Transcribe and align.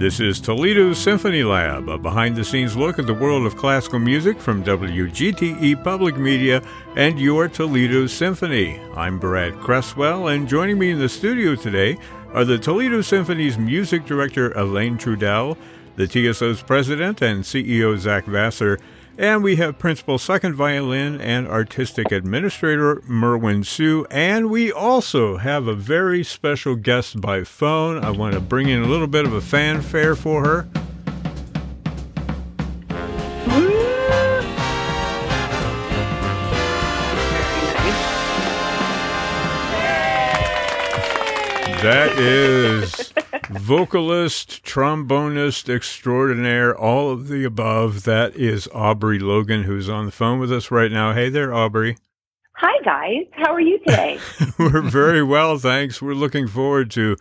This 0.00 0.18
is 0.18 0.40
Toledo 0.40 0.94
Symphony 0.94 1.42
Lab, 1.42 1.86
a 1.90 1.98
behind 1.98 2.34
the 2.34 2.42
scenes 2.42 2.74
look 2.74 2.98
at 2.98 3.06
the 3.06 3.12
world 3.12 3.44
of 3.44 3.58
classical 3.58 3.98
music 3.98 4.38
from 4.38 4.64
WGTE 4.64 5.84
Public 5.84 6.16
Media 6.16 6.62
and 6.96 7.20
your 7.20 7.48
Toledo 7.48 8.06
Symphony. 8.06 8.80
I'm 8.96 9.18
Brad 9.18 9.60
Cresswell, 9.60 10.28
and 10.28 10.48
joining 10.48 10.78
me 10.78 10.92
in 10.92 10.98
the 10.98 11.06
studio 11.06 11.54
today 11.54 11.98
are 12.32 12.46
the 12.46 12.56
Toledo 12.56 13.02
Symphony's 13.02 13.58
music 13.58 14.06
director 14.06 14.52
Alain 14.52 14.96
Trudel, 14.96 15.58
the 15.96 16.06
TSO's 16.06 16.62
president 16.62 17.20
and 17.20 17.44
CEO 17.44 17.98
Zach 17.98 18.24
Vassar, 18.24 18.78
and 19.20 19.42
we 19.42 19.56
have 19.56 19.78
principal 19.78 20.16
second 20.16 20.54
violin 20.54 21.20
and 21.20 21.46
artistic 21.46 22.10
administrator 22.10 23.02
Merwin 23.06 23.62
Siu. 23.62 24.06
And 24.10 24.48
we 24.48 24.72
also 24.72 25.36
have 25.36 25.66
a 25.66 25.74
very 25.74 26.24
special 26.24 26.74
guest 26.74 27.20
by 27.20 27.44
phone. 27.44 28.02
I 28.02 28.12
want 28.12 28.32
to 28.32 28.40
bring 28.40 28.70
in 28.70 28.82
a 28.82 28.86
little 28.86 29.06
bit 29.06 29.26
of 29.26 29.34
a 29.34 29.42
fanfare 29.42 30.16
for 30.16 30.42
her. 30.42 30.68
That 41.82 42.18
is 42.18 43.14
vocalist, 43.48 44.62
trombonist 44.64 45.74
extraordinaire, 45.74 46.76
all 46.76 47.10
of 47.10 47.28
the 47.28 47.44
above. 47.44 48.04
That 48.04 48.36
is 48.36 48.68
Aubrey 48.74 49.18
Logan, 49.18 49.62
who's 49.62 49.88
on 49.88 50.04
the 50.04 50.12
phone 50.12 50.38
with 50.38 50.52
us 50.52 50.70
right 50.70 50.92
now. 50.92 51.14
Hey 51.14 51.30
there, 51.30 51.54
Aubrey. 51.54 51.96
Hi, 52.52 52.82
guys. 52.84 53.24
How 53.32 53.54
are 53.54 53.62
you 53.62 53.78
today? 53.78 54.18
We're 54.58 54.82
very 54.82 55.22
well, 55.22 55.56
thanks. 55.56 56.02
We're 56.02 56.12
looking 56.12 56.48
forward 56.48 56.90
to 56.90 57.16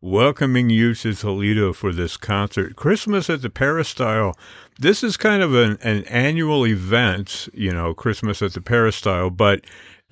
welcoming 0.00 0.70
you 0.70 0.94
to 0.94 1.12
Toledo 1.12 1.72
for 1.72 1.92
this 1.92 2.16
concert. 2.16 2.76
Christmas 2.76 3.28
at 3.28 3.42
the 3.42 3.50
Peristyle. 3.50 4.38
This 4.78 5.02
is 5.02 5.16
kind 5.16 5.42
of 5.42 5.54
an, 5.54 5.76
an 5.82 6.04
annual 6.04 6.64
event, 6.64 7.48
you 7.52 7.72
know, 7.72 7.94
Christmas 7.94 8.42
at 8.42 8.52
the 8.52 8.60
Peristyle, 8.60 9.30
but 9.30 9.64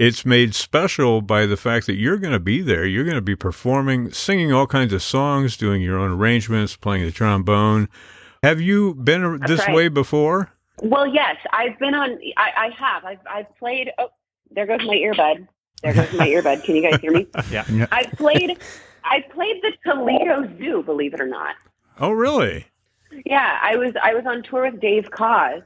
it's 0.03 0.27
made 0.27 0.53
special 0.53 1.23
by 1.23 1.47
the 1.47 1.57
fact 1.57 1.87
that 1.87 1.95
you're 1.95 2.17
going 2.17 2.33
to 2.33 2.41
be 2.41 2.61
there. 2.61 2.85
You're 2.85 3.05
going 3.05 3.15
to 3.15 3.21
be 3.23 3.37
performing, 3.37 4.11
singing 4.11 4.53
all 4.53 4.67
kinds 4.67 4.93
of 4.93 5.01
songs, 5.01 5.57
doing 5.57 5.81
your 5.81 5.97
own 5.97 6.11
arrangements, 6.11 6.75
playing 6.75 7.05
the 7.05 7.13
trombone. 7.13 7.89
Have 8.43 8.61
you 8.61 8.95
been 8.95 9.39
That's 9.39 9.49
this 9.49 9.61
right. 9.61 9.77
way 9.77 9.89
before? 9.89 10.51
well, 10.83 11.07
yes, 11.07 11.37
I've 11.53 11.79
been 11.79 11.95
on. 11.95 12.19
I, 12.37 12.51
I 12.57 12.71
have. 12.77 13.05
I've, 13.05 13.21
I've 13.31 13.57
played. 13.59 13.93
Oh, 13.97 14.09
there 14.51 14.67
goes 14.67 14.81
my 14.85 14.97
earbud. 14.97 15.47
There 15.85 15.95
goes 15.95 16.13
my 16.15 16.27
earbud. 16.27 16.65
Can 16.65 16.75
you 16.75 16.83
guys 16.91 17.01
hear 17.01 17.13
me? 17.13 17.29
Yeah. 17.53 17.65
I've 17.93 18.11
played. 18.13 18.59
I've 19.05 19.29
played 19.31 19.63
the 19.63 19.73
Toledo 19.85 20.51
Zoo. 20.59 20.83
Believe 20.83 21.15
it 21.15 21.21
or 21.21 21.29
not. 21.29 21.55
Oh, 22.01 22.11
really? 22.11 22.67
Yeah, 23.25 23.61
I 23.63 23.77
was. 23.77 23.93
I 24.03 24.15
was 24.15 24.25
on 24.27 24.43
tour 24.43 24.69
with 24.69 24.81
Dave 24.81 25.11
Koz 25.13 25.63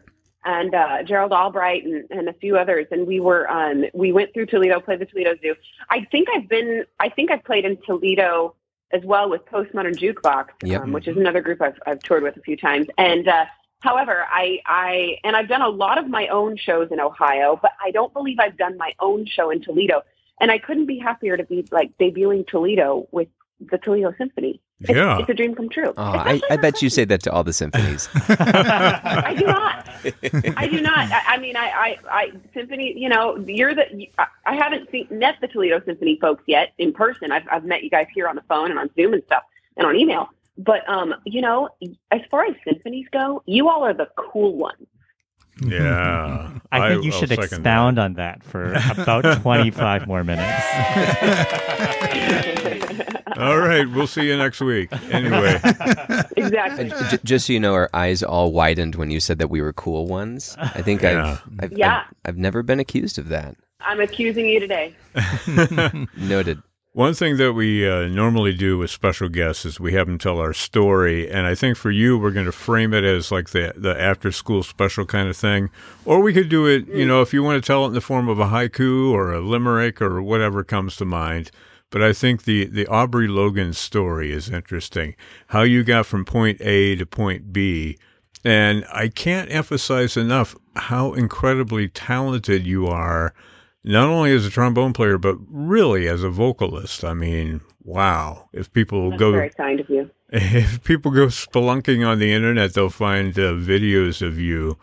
and 0.46 0.74
uh, 0.74 1.02
Gerald 1.02 1.32
Albright 1.32 1.84
and, 1.84 2.04
and 2.10 2.28
a 2.28 2.32
few 2.34 2.56
others, 2.56 2.86
and 2.90 3.06
we 3.06 3.20
were. 3.20 3.50
Um, 3.50 3.84
we 3.92 4.12
went 4.12 4.32
through 4.32 4.46
Toledo, 4.46 4.80
played 4.80 5.00
the 5.00 5.06
Toledo 5.06 5.34
Zoo. 5.42 5.54
I 5.90 6.06
think 6.10 6.28
I've 6.34 6.48
been. 6.48 6.84
I 7.00 7.08
think 7.08 7.30
I've 7.30 7.44
played 7.44 7.64
in 7.64 7.76
Toledo 7.84 8.54
as 8.92 9.02
well 9.04 9.28
with 9.28 9.44
Postmodern 9.46 9.96
Jukebox, 9.96 10.46
Yep. 10.62 10.82
um, 10.82 10.92
which 10.92 11.08
is 11.08 11.16
another 11.16 11.40
group 11.40 11.60
I've, 11.60 11.78
I've 11.86 12.00
toured 12.00 12.22
with 12.22 12.36
a 12.36 12.40
few 12.40 12.56
times. 12.56 12.86
And 12.96 13.26
uh, 13.26 13.46
however, 13.80 14.24
I, 14.30 14.60
I 14.64 15.18
and 15.24 15.34
I've 15.36 15.48
done 15.48 15.62
a 15.62 15.68
lot 15.68 15.98
of 15.98 16.08
my 16.08 16.28
own 16.28 16.56
shows 16.56 16.88
in 16.92 17.00
Ohio, 17.00 17.58
but 17.60 17.72
I 17.84 17.90
don't 17.90 18.12
believe 18.12 18.38
I've 18.38 18.56
done 18.56 18.76
my 18.76 18.92
own 19.00 19.26
show 19.26 19.50
in 19.50 19.60
Toledo. 19.60 20.02
And 20.40 20.50
I 20.50 20.58
couldn't 20.58 20.86
be 20.86 20.98
happier 20.98 21.36
to 21.36 21.44
be 21.44 21.66
like 21.72 21.96
debuting 21.98 22.46
Toledo 22.46 23.08
with 23.10 23.28
the 23.58 23.78
Toledo 23.78 24.14
Symphony. 24.18 24.60
It's, 24.80 24.90
Yeah. 24.90 25.18
it's 25.18 25.28
a 25.28 25.34
dream 25.34 25.54
come 25.54 25.68
true. 25.70 25.94
Oh, 25.96 26.02
I, 26.02 26.40
I 26.50 26.56
bet 26.56 26.82
you 26.82 26.90
say 26.90 27.04
that 27.06 27.22
to 27.22 27.32
all 27.32 27.42
the 27.42 27.52
symphonies. 27.52 28.08
I 28.28 29.34
do 29.38 29.46
not. 29.46 29.88
I 30.56 30.68
do 30.68 30.80
not. 30.82 31.10
I, 31.10 31.22
I 31.28 31.38
mean, 31.38 31.56
I, 31.56 31.68
I, 31.70 31.96
I, 32.10 32.32
symphony. 32.52 32.92
You 32.96 33.08
know, 33.08 33.38
you're 33.46 33.74
the. 33.74 34.08
I, 34.18 34.26
I 34.44 34.54
haven't 34.54 34.90
seen 34.90 35.08
met 35.10 35.36
the 35.40 35.48
Toledo 35.48 35.80
Symphony 35.86 36.18
folks 36.20 36.44
yet 36.46 36.72
in 36.78 36.92
person. 36.92 37.32
I've, 37.32 37.44
I've 37.50 37.64
met 37.64 37.82
you 37.84 37.90
guys 37.90 38.06
here 38.14 38.28
on 38.28 38.36
the 38.36 38.42
phone 38.48 38.70
and 38.70 38.78
on 38.78 38.90
Zoom 38.94 39.14
and 39.14 39.22
stuff 39.24 39.44
and 39.78 39.86
on 39.86 39.96
email. 39.96 40.28
But 40.58 40.86
um, 40.88 41.14
you 41.24 41.40
know, 41.40 41.70
as 42.10 42.20
far 42.30 42.44
as 42.44 42.54
symphonies 42.64 43.06
go, 43.12 43.42
you 43.46 43.68
all 43.70 43.82
are 43.82 43.94
the 43.94 44.08
cool 44.16 44.56
ones. 44.56 44.86
Yeah. 45.62 46.50
I 46.70 46.90
think 46.90 47.04
you 47.04 47.12
I'll 47.12 47.18
should 47.18 47.30
second 47.30 47.44
expound 47.44 47.98
on 47.98 48.12
that 48.14 48.44
for 48.44 48.74
about 48.74 49.40
25 49.40 50.06
more 50.06 50.22
minutes. 50.22 50.46
that. 53.36 53.44
All 53.46 53.58
right. 53.58 53.88
We'll 53.88 54.06
see 54.06 54.26
you 54.26 54.36
next 54.36 54.60
week. 54.60 54.90
Anyway. 55.12 55.60
exactly. 56.36 56.90
Uh, 56.92 57.10
j- 57.10 57.18
just 57.24 57.46
so 57.46 57.52
you 57.52 57.60
know, 57.60 57.74
our 57.74 57.88
eyes 57.94 58.22
all 58.22 58.52
widened 58.52 58.96
when 58.96 59.10
you 59.10 59.20
said 59.20 59.38
that 59.38 59.48
we 59.50 59.60
were 59.62 59.72
cool 59.72 60.06
ones. 60.06 60.56
I 60.58 60.82
think 60.82 61.02
Yeah. 61.02 61.38
I've, 61.60 61.64
I've, 61.64 61.72
Yeah. 61.78 62.04
I've 62.24 62.34
I've 62.34 62.36
never 62.38 62.62
been 62.62 62.80
accused 62.80 63.18
of 63.18 63.28
that. 63.28 63.56
I'm 63.80 64.00
accusing 64.00 64.46
you 64.48 64.58
today. 64.58 64.94
Noted. 66.16 66.62
One 66.92 67.12
thing 67.12 67.36
that 67.36 67.52
we 67.52 67.86
uh, 67.88 68.06
normally 68.08 68.54
do 68.54 68.78
with 68.78 68.90
special 68.90 69.28
guests 69.28 69.66
is 69.66 69.78
we 69.78 69.92
have 69.92 70.06
them 70.06 70.16
tell 70.16 70.38
our 70.38 70.54
story, 70.54 71.30
and 71.30 71.46
I 71.46 71.54
think 71.54 71.76
for 71.76 71.90
you 71.90 72.16
we're 72.18 72.30
going 72.30 72.46
to 72.46 72.52
frame 72.52 72.94
it 72.94 73.04
as 73.04 73.30
like 73.30 73.50
the 73.50 73.74
the 73.76 74.00
after 74.00 74.32
school 74.32 74.62
special 74.62 75.04
kind 75.04 75.28
of 75.28 75.36
thing, 75.36 75.68
or 76.06 76.20
we 76.22 76.32
could 76.32 76.48
do 76.48 76.66
it, 76.66 76.88
you 76.88 77.04
know, 77.04 77.20
if 77.20 77.34
you 77.34 77.42
want 77.42 77.62
to 77.62 77.66
tell 77.66 77.84
it 77.84 77.88
in 77.88 77.92
the 77.94 78.00
form 78.00 78.30
of 78.30 78.38
a 78.38 78.46
haiku 78.46 79.10
or 79.12 79.34
a 79.34 79.40
limerick 79.40 80.00
or 80.00 80.22
whatever 80.22 80.64
comes 80.64 80.96
to 80.96 81.04
mind. 81.04 81.50
But 81.90 82.02
I 82.02 82.12
think 82.12 82.44
the 82.44 82.66
the 82.66 82.86
Aubrey 82.86 83.28
Logan 83.28 83.72
story 83.72 84.32
is 84.32 84.50
interesting. 84.50 85.14
How 85.48 85.62
you 85.62 85.84
got 85.84 86.06
from 86.06 86.24
point 86.24 86.60
A 86.60 86.96
to 86.96 87.06
point 87.06 87.52
B, 87.52 87.98
and 88.44 88.84
I 88.92 89.08
can't 89.08 89.50
emphasize 89.50 90.16
enough 90.16 90.56
how 90.74 91.14
incredibly 91.14 91.88
talented 91.88 92.66
you 92.66 92.86
are 92.86 93.34
not 93.86 94.08
only 94.08 94.32
as 94.32 94.44
a 94.44 94.50
trombone 94.50 94.92
player, 94.92 95.16
but 95.16 95.36
really 95.48 96.08
as 96.08 96.24
a 96.24 96.28
vocalist. 96.28 97.04
I 97.04 97.14
mean, 97.14 97.60
wow. 97.84 98.48
If 98.52 98.72
people 98.72 99.10
That's 99.10 99.20
go, 99.20 99.32
very 99.32 99.50
kind 99.50 99.78
of 99.78 99.88
you. 99.88 100.10
if 100.28 100.82
people 100.82 101.12
go 101.12 101.26
spelunking 101.26 102.06
on 102.06 102.18
the 102.18 102.32
internet, 102.32 102.74
they'll 102.74 102.90
find 102.90 103.38
uh, 103.38 103.52
videos 103.52 104.20
of 104.26 104.38
you. 104.38 104.76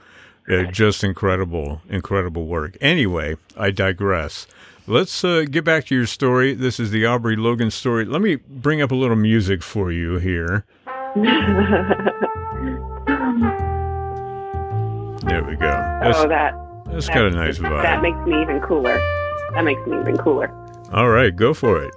Uh, 0.49 0.63
just 0.63 1.05
incredible, 1.05 1.81
incredible 1.87 2.47
work. 2.47 2.75
Anyway, 2.81 3.37
I 3.55 3.71
digress. 3.71 4.45
Let's 4.85 5.23
uh, 5.23 5.45
get 5.49 5.63
back 5.63 5.85
to 5.87 5.95
your 5.95 6.05
story. 6.05 6.53
This 6.53 6.79
is 6.79 6.91
the 6.91 7.05
Aubrey 7.05 7.37
Logan 7.37 7.71
story. 7.71 8.03
Let 8.03 8.21
me 8.21 8.35
bring 8.35 8.81
up 8.81 8.91
a 8.91 8.95
little 8.95 9.15
music 9.15 9.63
for 9.63 9.91
you 9.91 10.17
here. 10.17 10.65
There 15.25 15.41
we 15.43 15.55
go. 15.55 15.71
That's, 16.01 16.19
oh, 16.19 16.27
that 16.27 16.53
that's 16.85 17.07
got 17.07 17.25
a 17.25 17.31
nice 17.31 17.57
vibe. 17.57 17.81
that 17.81 18.01
makes 18.01 18.17
me 18.27 18.41
even 18.41 18.59
cooler. 18.59 18.97
That 19.53 19.63
makes 19.63 19.85
me 19.87 19.97
even 19.99 20.17
cooler. 20.17 20.51
All 20.91 21.09
right, 21.09 21.33
go 21.33 21.53
for 21.53 21.81
it. 21.81 21.93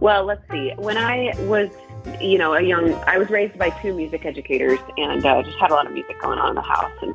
Well, 0.00 0.24
let's 0.24 0.42
see. 0.50 0.72
When 0.76 0.96
I 0.96 1.32
was, 1.40 1.70
you 2.20 2.38
know, 2.38 2.54
a 2.54 2.62
young, 2.62 2.94
I 3.06 3.18
was 3.18 3.30
raised 3.30 3.58
by 3.58 3.70
two 3.82 3.94
music 3.94 4.24
educators, 4.24 4.78
and 4.96 5.26
uh, 5.26 5.42
just 5.42 5.58
had 5.58 5.72
a 5.72 5.74
lot 5.74 5.86
of 5.86 5.92
music 5.92 6.20
going 6.20 6.38
on 6.38 6.50
in 6.50 6.54
the 6.54 6.62
house, 6.62 6.92
and 7.02 7.14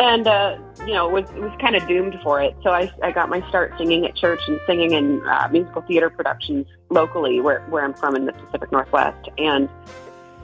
and 0.00 0.26
uh, 0.26 0.56
you 0.86 0.94
know, 0.94 1.08
was 1.08 1.30
was 1.32 1.52
kind 1.60 1.76
of 1.76 1.86
doomed 1.86 2.18
for 2.22 2.40
it. 2.40 2.56
So 2.62 2.70
I, 2.70 2.90
I 3.02 3.12
got 3.12 3.28
my 3.28 3.46
start 3.50 3.74
singing 3.76 4.06
at 4.06 4.16
church 4.16 4.40
and 4.48 4.58
singing 4.66 4.92
in 4.92 5.20
uh, 5.26 5.48
musical 5.52 5.82
theater 5.82 6.08
productions 6.08 6.66
locally, 6.88 7.40
where 7.40 7.60
where 7.68 7.84
I'm 7.84 7.92
from 7.92 8.16
in 8.16 8.24
the 8.24 8.32
Pacific 8.32 8.72
Northwest, 8.72 9.28
and. 9.38 9.68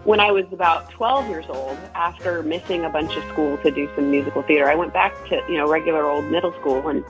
When 0.04 0.20
I 0.20 0.30
was 0.30 0.44
about 0.52 0.88
12 0.90 1.28
years 1.28 1.46
old, 1.48 1.76
after 1.96 2.40
missing 2.44 2.84
a 2.84 2.88
bunch 2.88 3.16
of 3.16 3.24
school 3.24 3.58
to 3.58 3.72
do 3.72 3.90
some 3.96 4.08
musical 4.08 4.40
theater, 4.42 4.70
I 4.70 4.76
went 4.76 4.92
back 4.92 5.12
to 5.30 5.42
you 5.48 5.56
know 5.56 5.68
regular 5.68 6.04
old 6.04 6.26
middle 6.26 6.52
school 6.60 6.86
and 6.86 7.04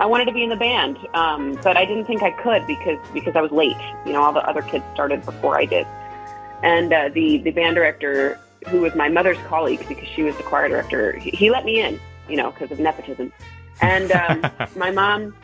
I 0.00 0.06
wanted 0.06 0.24
to 0.26 0.32
be 0.32 0.44
in 0.44 0.48
the 0.48 0.56
band, 0.56 0.96
um, 1.12 1.58
but 1.62 1.76
I 1.76 1.84
didn't 1.84 2.06
think 2.06 2.22
I 2.22 2.30
could 2.30 2.66
because 2.66 2.98
because 3.12 3.36
I 3.36 3.42
was 3.42 3.50
late. 3.50 3.76
You 4.06 4.14
know, 4.14 4.22
all 4.22 4.32
the 4.32 4.48
other 4.48 4.62
kids 4.62 4.82
started 4.94 5.26
before 5.26 5.58
I 5.58 5.66
did, 5.66 5.86
and 6.62 6.90
uh, 6.90 7.10
the 7.12 7.36
the 7.36 7.50
band 7.50 7.74
director, 7.74 8.40
who 8.66 8.80
was 8.80 8.94
my 8.94 9.08
mother's 9.08 9.38
colleague 9.46 9.86
because 9.88 10.08
she 10.08 10.22
was 10.22 10.36
the 10.36 10.42
choir 10.42 10.68
director, 10.68 11.12
he, 11.18 11.30
he 11.30 11.50
let 11.50 11.64
me 11.64 11.80
in. 11.80 12.00
You 12.28 12.36
know, 12.36 12.50
because 12.50 12.70
of 12.70 12.78
nepotism, 12.78 13.32
and 13.80 14.12
um, 14.12 14.44
my 14.76 14.90
mom 14.90 15.34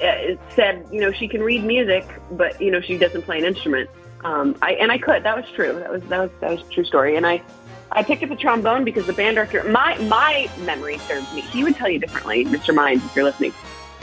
uh, 0.00 0.12
said, 0.54 0.86
you 0.92 1.00
know, 1.00 1.10
she 1.10 1.26
can 1.26 1.42
read 1.42 1.64
music, 1.64 2.04
but 2.30 2.60
you 2.60 2.70
know, 2.70 2.80
she 2.80 2.96
doesn't 2.96 3.22
play 3.22 3.38
an 3.38 3.44
instrument. 3.44 3.90
Um, 4.22 4.56
I 4.62 4.72
and 4.74 4.92
I 4.92 4.98
could. 4.98 5.24
That 5.24 5.36
was 5.36 5.44
true. 5.56 5.72
That 5.80 5.90
was 5.90 6.02
that 6.04 6.20
was 6.20 6.30
that 6.40 6.50
was 6.52 6.60
a 6.60 6.70
true 6.70 6.84
story. 6.84 7.16
And 7.16 7.26
I 7.26 7.42
I 7.90 8.04
picked 8.04 8.22
up 8.22 8.30
a 8.30 8.36
trombone 8.36 8.84
because 8.84 9.06
the 9.06 9.12
band 9.12 9.34
director, 9.36 9.64
my 9.64 9.98
my 10.02 10.48
memory 10.60 10.98
serves 10.98 11.32
me. 11.34 11.40
He 11.40 11.64
would 11.64 11.74
tell 11.74 11.88
you 11.88 11.98
differently, 11.98 12.44
Mr. 12.44 12.72
Mines, 12.72 13.04
if 13.04 13.16
you're 13.16 13.24
listening. 13.24 13.52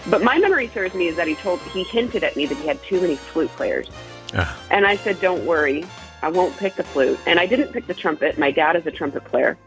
But 0.10 0.21
my 0.24 0.38
memory 0.38 0.68
serves 0.74 0.94
me 0.94 1.07
is 1.07 1.15
that 1.15 1.27
he 1.27 1.36
told 1.36 1.60
he 1.62 1.83
hinted 1.83 2.24
at 2.25 2.36
me 2.36 2.45
that 2.45 2.57
he 2.57 2.68
had 2.68 2.81
too 2.83 3.00
many 3.00 3.15
flute 3.15 3.50
players, 3.51 3.88
Ah. 4.33 4.57
and 4.71 4.86
I 4.86 4.98
said, 4.98 5.21
"Don't 5.21 5.45
worry, 5.45 5.86
I 6.21 6.29
won't 6.29 6.55
pick 6.57 6.75
the 6.75 6.83
flute." 6.83 7.19
And 7.25 7.39
I 7.39 7.45
didn't 7.45 7.73
pick 7.73 7.87
the 7.87 7.93
trumpet. 7.93 8.37
My 8.37 8.51
dad 8.51 8.75
is 8.75 8.85
a 8.85 8.91
trumpet 8.91 9.25
player, 9.25 9.57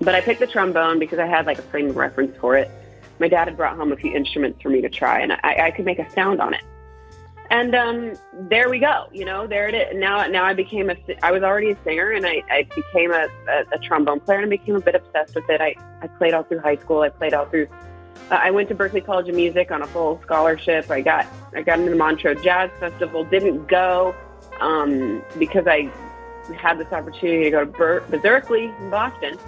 but 0.00 0.14
I 0.14 0.20
picked 0.20 0.40
the 0.40 0.46
trombone 0.46 0.98
because 0.98 1.18
I 1.18 1.26
had 1.26 1.46
like 1.46 1.58
a 1.58 1.62
frame 1.62 1.88
of 1.90 1.96
reference 1.96 2.36
for 2.38 2.56
it. 2.56 2.70
My 3.18 3.28
dad 3.28 3.48
had 3.48 3.56
brought 3.56 3.76
home 3.76 3.92
a 3.92 3.96
few 3.96 4.12
instruments 4.14 4.60
for 4.60 4.68
me 4.68 4.80
to 4.82 4.88
try, 4.90 5.20
and 5.20 5.32
I, 5.32 5.66
I 5.66 5.70
could 5.70 5.84
make 5.86 5.98
a 5.98 6.10
sound 6.10 6.40
on 6.40 6.52
it. 6.54 6.62
and 7.50 7.74
um, 7.74 8.12
there 8.48 8.68
we 8.68 8.78
go. 8.78 9.06
You 9.12 9.24
know, 9.24 9.46
there 9.46 9.68
it 9.68 9.74
is. 9.74 9.96
Now, 9.96 10.26
now 10.26 10.44
I 10.44 10.52
became 10.52 10.90
a. 10.90 10.96
I 11.22 11.30
was 11.30 11.42
already 11.42 11.70
a 11.70 11.76
singer, 11.84 12.10
and 12.10 12.26
I, 12.26 12.42
I 12.50 12.64
became 12.74 13.12
a, 13.12 13.28
a, 13.48 13.64
a 13.72 13.78
trombone 13.78 14.20
player, 14.20 14.38
and 14.38 14.46
I 14.46 14.50
became 14.50 14.76
a 14.76 14.80
bit 14.80 14.94
obsessed 14.94 15.34
with 15.34 15.48
it. 15.48 15.60
I, 15.60 15.74
I 16.02 16.08
played 16.08 16.34
all 16.34 16.42
through 16.42 16.60
high 16.60 16.76
school. 16.76 17.02
I 17.02 17.08
played 17.08 17.34
all 17.34 17.46
through. 17.46 17.68
Uh, 18.30 18.34
I 18.34 18.50
went 18.50 18.68
to 18.70 18.74
Berklee 18.74 19.04
College 19.04 19.28
of 19.28 19.34
Music 19.36 19.70
on 19.70 19.82
a 19.82 19.86
full 19.86 20.20
scholarship. 20.22 20.90
I 20.90 21.00
got 21.00 21.26
I 21.54 21.62
got 21.62 21.78
into 21.78 21.90
the 21.90 21.96
Montreux 21.96 22.42
Jazz 22.42 22.70
Festival. 22.80 23.24
Didn't 23.24 23.68
go 23.68 24.14
um, 24.60 25.22
because 25.38 25.66
I 25.66 25.90
had 26.56 26.78
this 26.78 26.92
opportunity 26.92 27.44
to 27.44 27.50
go 27.50 27.64
to 27.64 27.70
Ber- 27.70 28.04
Berklee 28.10 28.78
in 28.80 28.90
Boston, 28.90 29.38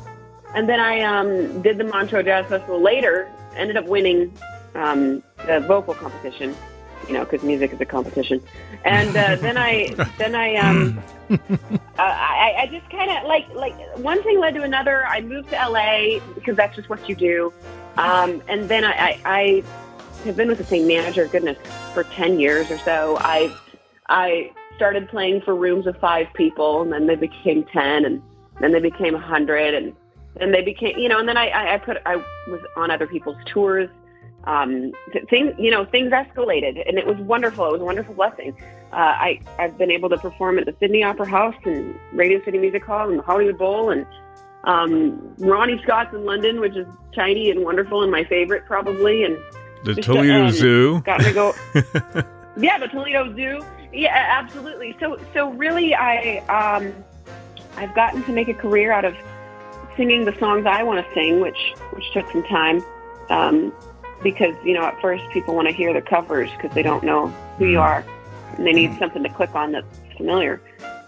and 0.55 0.69
then 0.69 0.81
I 0.81 1.00
um, 1.02 1.62
did 1.62 1.78
the 1.78 1.84
Montreux 1.84 2.25
Jazz 2.25 2.46
Festival 2.46 2.81
later. 2.81 3.31
Ended 3.56 3.76
up 3.76 3.87
winning 3.87 4.32
um, 4.75 5.22
the 5.46 5.60
vocal 5.60 5.94
competition 5.94 6.55
you 7.08 7.14
know, 7.14 7.25
because 7.25 7.43
music 7.43 7.72
is 7.72 7.81
a 7.81 7.84
competition. 7.84 8.40
And 8.84 9.10
uh, 9.16 9.37
then 9.37 9.56
I, 9.56 9.88
then 10.19 10.34
I, 10.34 10.56
um, 10.56 11.02
uh, 11.31 11.37
I, 11.99 12.54
I 12.58 12.69
just 12.70 12.88
kind 12.90 13.11
of 13.11 13.26
like, 13.26 13.49
like 13.54 13.75
one 13.99 14.22
thing 14.22 14.38
led 14.38 14.54
to 14.54 14.62
another. 14.62 15.06
I 15.06 15.20
moved 15.20 15.50
to 15.50 15.56
LA 15.56 16.20
because 16.34 16.56
that's 16.56 16.76
just 16.76 16.88
what 16.88 17.08
you 17.08 17.14
do. 17.14 17.52
Um, 17.96 18.43
and 18.49 18.69
then 18.69 18.84
I, 18.84 18.93
I, 18.93 19.20
I 19.25 19.64
have 20.25 20.37
been 20.37 20.49
with 20.49 20.58
the 20.58 20.64
same 20.64 20.87
manager, 20.87 21.26
goodness, 21.26 21.58
for 21.94 22.04
10 22.04 22.38
years 22.38 22.70
or 22.70 22.78
so. 22.78 23.16
I, 23.20 23.54
I 24.08 24.52
started 24.78 25.08
playing 25.08 25.42
for 25.42 25.54
rooms 25.54 25.86
of 25.86 25.96
five 25.98 26.26
people 26.34 26.82
and 26.82 26.92
then 26.92 27.06
they 27.06 27.16
became 27.16 27.64
10 27.64 28.04
and 28.06 28.22
then 28.60 28.72
they 28.72 28.80
became 28.80 29.14
a 29.14 29.19
100 29.19 29.75
and 29.75 29.94
then 30.36 30.52
they 30.52 30.62
became, 30.62 30.96
you 30.96 31.08
know, 31.08 31.19
and 31.19 31.28
then 31.28 31.36
I, 31.36 31.75
I 31.75 31.78
put, 31.78 31.98
I 32.06 32.16
was 32.16 32.60
on 32.76 32.90
other 32.90 33.06
people's 33.06 33.36
tours 33.46 33.90
um, 34.44 34.92
things, 35.28 35.52
you 35.58 35.70
know, 35.70 35.84
things 35.84 36.10
escalated, 36.10 36.82
and 36.88 36.98
it 36.98 37.06
was 37.06 37.16
wonderful. 37.19 37.66
It 37.66 37.72
was 37.72 37.80
a 37.80 37.84
wonderful 37.84 38.14
blessing. 38.14 38.56
Uh, 38.92 38.96
I 38.96 39.40
I've 39.58 39.76
been 39.76 39.90
able 39.90 40.08
to 40.08 40.16
perform 40.16 40.58
at 40.58 40.64
the 40.64 40.75
Sydney 40.80 41.02
Opera 41.02 41.28
House 41.28 41.54
and 41.64 41.98
Radio 42.12 42.42
City 42.44 42.58
Music 42.58 42.84
Hall 42.84 43.10
and 43.10 43.19
the 43.19 43.22
Hollywood 43.22 43.58
Bowl 43.58 43.90
and 43.90 44.06
um, 44.64 45.34
Ronnie 45.38 45.80
Scott's 45.82 46.14
in 46.14 46.25
London, 46.25 46.60
which 46.60 46.76
is 46.76 46.86
tiny 47.14 47.50
and 47.50 47.62
wonderful 47.62 48.02
and 48.02 48.10
my 48.10 48.25
favorite 48.25 48.64
probably. 48.64 49.25
And 49.25 49.36
the 49.84 49.94
Toledo 49.94 50.46
um, 50.46 50.50
Zoo 50.50 51.00
got 51.02 51.20
to 51.20 51.32
go. 51.32 51.54
yeah, 52.56 52.78
the 52.78 52.88
Toledo 52.88 53.34
Zoo. 53.36 53.60
Yeah, 53.93 54.14
absolutely. 54.14 54.96
So 55.00 55.19
so 55.32 55.50
really, 55.52 55.94
I 55.94 56.38
um, 56.49 56.93
I've 57.76 57.94
gotten 57.94 58.23
to 58.25 58.32
make 58.32 58.49
a 58.49 58.55
career 58.55 58.93
out 58.93 59.05
of 59.05 59.17
singing 59.96 60.25
the 60.25 60.37
songs 60.38 60.67
I 60.67 60.82
want 60.82 61.05
to 61.05 61.14
sing, 61.14 61.40
which 61.40 61.75
which 61.93 62.11
took 62.12 62.31
some 62.31 62.43
time. 62.44 62.82
Um, 63.31 63.73
because 64.23 64.55
you 64.64 64.75
know 64.75 64.85
at 64.85 65.00
first 65.00 65.23
people 65.31 65.55
want 65.55 65.69
to 65.69 65.75
hear 65.75 65.93
the 65.93 66.02
covers 66.02 66.50
because 66.52 66.75
they 66.75 66.82
don't 66.82 67.05
know 67.05 67.29
who 67.58 67.67
you 67.67 67.79
mm-hmm. 67.79 67.82
are 67.82 68.05
and 68.56 68.67
they 68.67 68.73
need 68.73 68.90
mm-hmm. 68.90 68.99
something 68.99 69.23
to 69.23 69.29
click 69.29 69.55
on 69.55 69.73
that's 69.73 69.87
familiar 70.17 70.61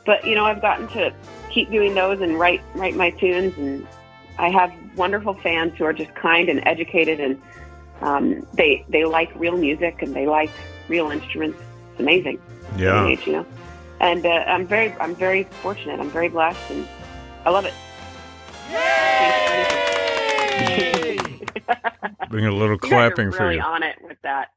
but 0.06 0.24
you 0.24 0.34
know 0.34 0.44
i've 0.44 0.60
gotten 0.60 0.86
to 0.88 1.12
keep 1.50 1.70
doing 1.70 1.94
those 1.94 2.20
and 2.20 2.38
write 2.38 2.60
write 2.74 2.94
my 2.94 3.10
tunes 3.10 3.56
and 3.58 3.86
i 4.38 4.48
have 4.48 4.72
wonderful 4.96 5.34
fans 5.34 5.72
who 5.76 5.84
are 5.84 5.92
just 5.92 6.14
kind 6.14 6.48
and 6.48 6.62
educated 6.66 7.20
and 7.20 7.40
um, 8.02 8.46
they 8.54 8.84
they 8.88 9.04
like 9.04 9.30
real 9.38 9.56
music 9.56 10.00
and 10.00 10.14
they 10.14 10.26
like 10.26 10.50
real 10.88 11.10
instruments 11.10 11.60
it's 11.90 12.00
amazing 12.00 12.40
yeah. 12.76 13.06
age, 13.06 13.26
you 13.26 13.32
know? 13.34 13.46
And 14.00 14.24
uh, 14.24 14.44
i'm 14.46 14.66
very 14.66 14.92
i'm 14.94 15.14
very 15.14 15.44
fortunate. 15.62 16.00
I'm 16.00 16.10
very 16.10 16.28
blessed 16.28 16.70
and 16.70 16.88
i 17.44 17.50
love 17.50 17.66
it 17.66 17.74
Bring 22.28 22.46
a 22.46 22.52
little 22.52 22.78
clapping 22.78 23.32
for 23.32 23.52
you. 23.52 23.60
on 23.60 23.82
it 23.82 23.96
with 24.02 24.18
that. 24.22 24.52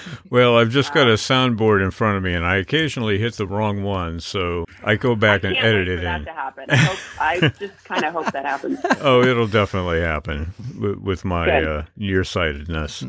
well, 0.30 0.56
I've 0.56 0.70
just 0.70 0.94
got 0.94 1.08
a 1.08 1.14
soundboard 1.14 1.84
in 1.84 1.90
front 1.90 2.16
of 2.16 2.22
me, 2.22 2.32
and 2.32 2.46
I 2.46 2.56
occasionally 2.56 3.18
hit 3.18 3.34
the 3.34 3.46
wrong 3.46 3.82
one, 3.82 4.20
so 4.20 4.64
I 4.84 4.96
go 4.96 5.16
back 5.16 5.44
I 5.44 5.48
and 5.48 5.56
edit 5.56 5.88
it 5.88 6.04
in. 6.04 6.24
to 6.24 6.32
happen. 6.32 6.64
I, 6.68 6.76
hope, 6.76 6.98
I 7.20 7.40
just 7.58 7.84
kind 7.84 8.04
of 8.04 8.12
hope 8.12 8.32
that 8.32 8.44
happens. 8.44 8.78
oh, 9.00 9.22
it'll 9.22 9.48
definitely 9.48 10.00
happen 10.00 10.54
with, 10.78 10.98
with 10.98 11.24
my 11.24 11.50
uh, 11.62 11.84
nearsightedness. 11.96 13.04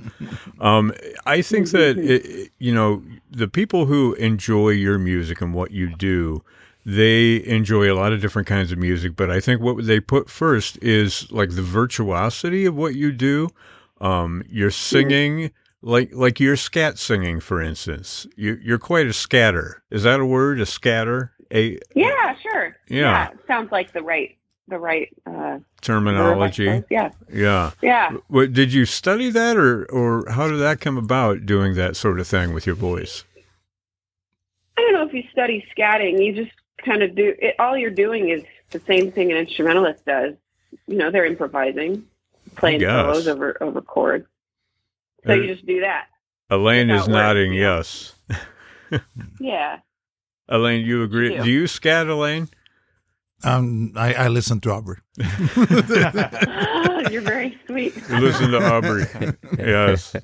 Um, 0.59 0.93
I 1.25 1.41
think 1.41 1.69
that 1.71 1.97
it, 1.97 2.51
you 2.57 2.73
know 2.73 3.03
the 3.29 3.47
people 3.47 3.85
who 3.85 4.13
enjoy 4.15 4.69
your 4.69 4.97
music 4.97 5.41
and 5.41 5.53
what 5.53 5.71
you 5.71 5.95
do 5.95 6.43
they 6.87 7.43
enjoy 7.45 7.91
a 7.91 7.95
lot 7.95 8.13
of 8.13 8.21
different 8.21 8.47
kinds 8.47 8.71
of 8.71 8.77
music, 8.77 9.17
but 9.17 9.29
I 9.29 9.41
think 9.41 9.59
what 9.59 9.85
they 9.85 9.99
put 9.99 10.29
first 10.29 10.81
is 10.81 11.29
like 11.33 11.49
the 11.49 11.61
virtuosity 11.61 12.65
of 12.65 12.75
what 12.75 12.95
you 12.95 13.11
do. 13.11 13.49
Um, 13.99 14.41
you're 14.47 14.71
singing 14.71 15.51
like 15.81 16.11
like 16.13 16.39
you're 16.39 16.55
scat 16.55 16.97
singing, 16.97 17.41
for 17.41 17.61
instance. 17.61 18.25
You, 18.37 18.57
you're 18.63 18.79
quite 18.79 19.05
a 19.05 19.11
scatter. 19.11 19.83
Is 19.91 20.03
that 20.03 20.21
a 20.21 20.25
word? 20.25 20.61
A 20.61 20.65
scatter? 20.65 21.33
A 21.51 21.77
yeah, 21.93 22.35
sure. 22.41 22.77
Yeah, 22.87 22.99
yeah 22.99 23.29
sounds 23.47 23.69
like 23.69 23.91
the 23.91 24.01
right 24.01 24.37
the 24.69 24.79
right 24.79 25.09
uh, 25.25 25.59
terminology. 25.81 26.83
Yeah, 26.89 27.11
yeah, 27.29 27.71
yeah. 27.81 28.11
What, 28.29 28.53
did 28.53 28.71
you 28.71 28.85
study 28.85 29.29
that, 29.31 29.57
or 29.57 29.83
or 29.91 30.29
how 30.31 30.47
did 30.47 30.61
that 30.61 30.79
come 30.79 30.97
about? 30.97 31.45
Doing 31.45 31.75
that 31.75 31.97
sort 31.97 32.21
of 32.21 32.27
thing 32.27 32.53
with 32.53 32.65
your 32.65 32.75
voice. 32.75 33.25
I 34.77 34.81
don't 34.81 34.93
know 34.93 35.05
if 35.05 35.13
you 35.13 35.23
study 35.33 35.65
scatting. 35.77 36.23
You 36.23 36.33
just 36.33 36.51
kind 36.87 37.03
of 37.03 37.15
do 37.15 37.35
it, 37.37 37.55
all 37.59 37.77
you're 37.77 37.91
doing 37.91 38.29
is 38.29 38.43
the 38.71 38.79
same 38.87 39.11
thing 39.11 39.31
an 39.31 39.37
instrumentalist 39.37 40.05
does. 40.05 40.33
You 40.87 40.97
know, 40.97 41.11
they're 41.11 41.25
improvising, 41.25 42.05
playing 42.55 42.81
solos 42.81 43.27
over 43.27 43.57
over 43.61 43.81
chords. 43.81 44.27
So 45.25 45.33
uh, 45.33 45.35
you 45.35 45.53
just 45.53 45.65
do 45.65 45.81
that. 45.81 46.07
Alain 46.49 46.89
is 46.89 47.07
nodding 47.07 47.53
yes. 47.53 48.13
yeah. 49.39 49.79
Alain, 50.49 50.85
you 50.85 51.03
agree? 51.03 51.37
Do 51.37 51.49
you 51.49 51.67
scat, 51.67 52.07
Alain? 52.07 52.47
Um, 53.43 53.91
I, 53.95 54.13
I 54.13 54.27
listen 54.29 54.59
to 54.61 54.71
Aubrey. 54.71 54.97
You're 57.11 57.21
very 57.21 57.59
sweet. 57.67 57.95
You 58.09 58.19
listen 58.19 58.51
to 58.51 58.73
Aubrey. 58.73 59.05
yes, 59.57 60.15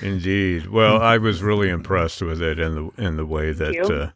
indeed. 0.00 0.68
Well, 0.68 1.02
I 1.02 1.18
was 1.18 1.42
really 1.42 1.68
impressed 1.68 2.22
with 2.22 2.40
it 2.40 2.58
and 2.58 2.76
the 2.96 3.02
in 3.02 3.16
the 3.16 3.26
way 3.26 3.52
that 3.52 3.90
uh, 3.90 4.12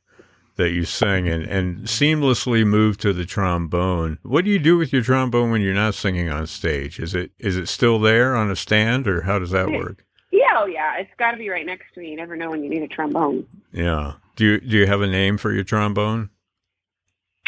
that 0.56 0.70
you 0.70 0.84
sang 0.84 1.28
and, 1.28 1.44
and 1.44 1.80
seamlessly 1.84 2.66
moved 2.66 3.00
to 3.00 3.12
the 3.12 3.24
trombone. 3.24 4.18
What 4.22 4.44
do 4.44 4.50
you 4.50 4.58
do 4.58 4.76
with 4.76 4.92
your 4.92 5.02
trombone 5.02 5.50
when 5.50 5.60
you're 5.60 5.74
not 5.74 5.94
singing 5.94 6.28
on 6.28 6.46
stage? 6.46 6.98
Is 6.98 7.14
it 7.14 7.30
is 7.38 7.56
it 7.56 7.68
still 7.68 7.98
there 7.98 8.34
on 8.34 8.50
a 8.50 8.56
stand 8.56 9.06
or 9.06 9.22
how 9.22 9.38
does 9.38 9.50
that 9.50 9.70
work? 9.70 10.04
Yeah, 10.32 10.44
oh 10.56 10.66
yeah, 10.66 10.96
it's 10.98 11.10
got 11.18 11.32
to 11.32 11.36
be 11.36 11.48
right 11.48 11.64
next 11.64 11.94
to 11.94 12.00
me. 12.00 12.10
You 12.10 12.16
never 12.16 12.36
know 12.36 12.50
when 12.50 12.62
you 12.62 12.70
need 12.70 12.82
a 12.82 12.88
trombone. 12.88 13.46
Yeah. 13.72 14.14
Do 14.34 14.44
you 14.44 14.60
do 14.60 14.76
you 14.76 14.86
have 14.86 15.02
a 15.02 15.06
name 15.06 15.38
for 15.38 15.52
your 15.52 15.64
trombone? 15.64 16.30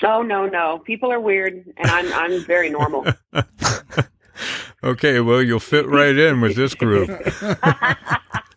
Oh 0.03 0.23
no, 0.23 0.47
no. 0.47 0.79
People 0.79 1.11
are 1.11 1.21
weird 1.21 1.65
and 1.77 1.91
I'm 1.91 2.12
I'm 2.12 2.45
very 2.45 2.71
normal. 2.71 3.07
okay, 4.85 5.21
well, 5.21 5.43
you'll 5.43 5.61
fit 5.61 5.87
right 5.87 6.17
in 6.17 6.41
with 6.41 6.57
this 6.57 6.75
group. 6.75 7.11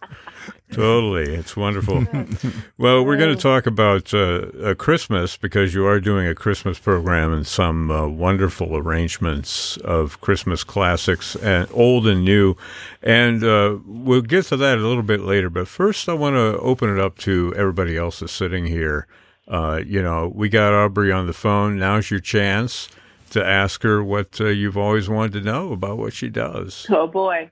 Totally. 0.72 1.36
It's 1.36 1.58
wonderful. 1.58 2.08
well, 2.78 3.04
we're 3.04 3.18
going 3.18 3.36
to 3.36 3.42
talk 3.42 3.66
about 3.66 4.14
uh, 4.14 4.74
Christmas 4.76 5.36
because 5.36 5.74
you 5.74 5.86
are 5.86 6.00
doing 6.00 6.28
a 6.28 6.34
Christmas 6.34 6.80
program 6.80 7.34
and 7.34 7.46
some 7.46 7.92
uh, 7.92 8.08
wonderful 8.08 8.78
arrangements 8.78 9.76
of 9.78 10.22
Christmas 10.22 10.64
classics, 10.64 11.36
and 11.36 11.68
old 11.74 12.08
and 12.08 12.24
new. 12.24 12.56
And 13.04 13.44
uh, 13.44 13.80
we'll 13.86 14.22
get 14.22 14.46
to 14.46 14.58
that 14.58 14.78
a 14.78 14.88
little 14.88 15.04
bit 15.04 15.22
later. 15.22 15.50
But 15.50 15.68
first, 15.68 16.08
I 16.08 16.14
want 16.14 16.36
to 16.36 16.58
open 16.60 16.90
it 16.90 17.02
up 17.02 17.18
to 17.20 17.54
everybody 17.58 17.98
else 17.98 18.22
that's 18.22 18.32
sitting 18.32 18.66
here. 18.66 19.08
Uh, 19.50 19.82
you 19.86 20.02
know, 20.02 20.32
we 20.34 20.48
got 20.48 20.74
Aubrey 20.74 21.12
on 21.12 21.28
the 21.28 21.34
phone. 21.34 21.78
Now's 21.78 22.10
your 22.10 22.22
chance 22.22 22.88
to 23.32 23.46
ask 23.46 23.84
her 23.84 24.02
what 24.02 24.40
uh, 24.40 24.46
you've 24.46 24.78
always 24.78 25.10
wanted 25.10 25.34
to 25.34 25.42
know 25.42 25.74
about 25.74 25.98
what 25.98 26.14
she 26.14 26.30
does. 26.30 26.86
Oh, 26.90 27.08
boy. 27.08 27.50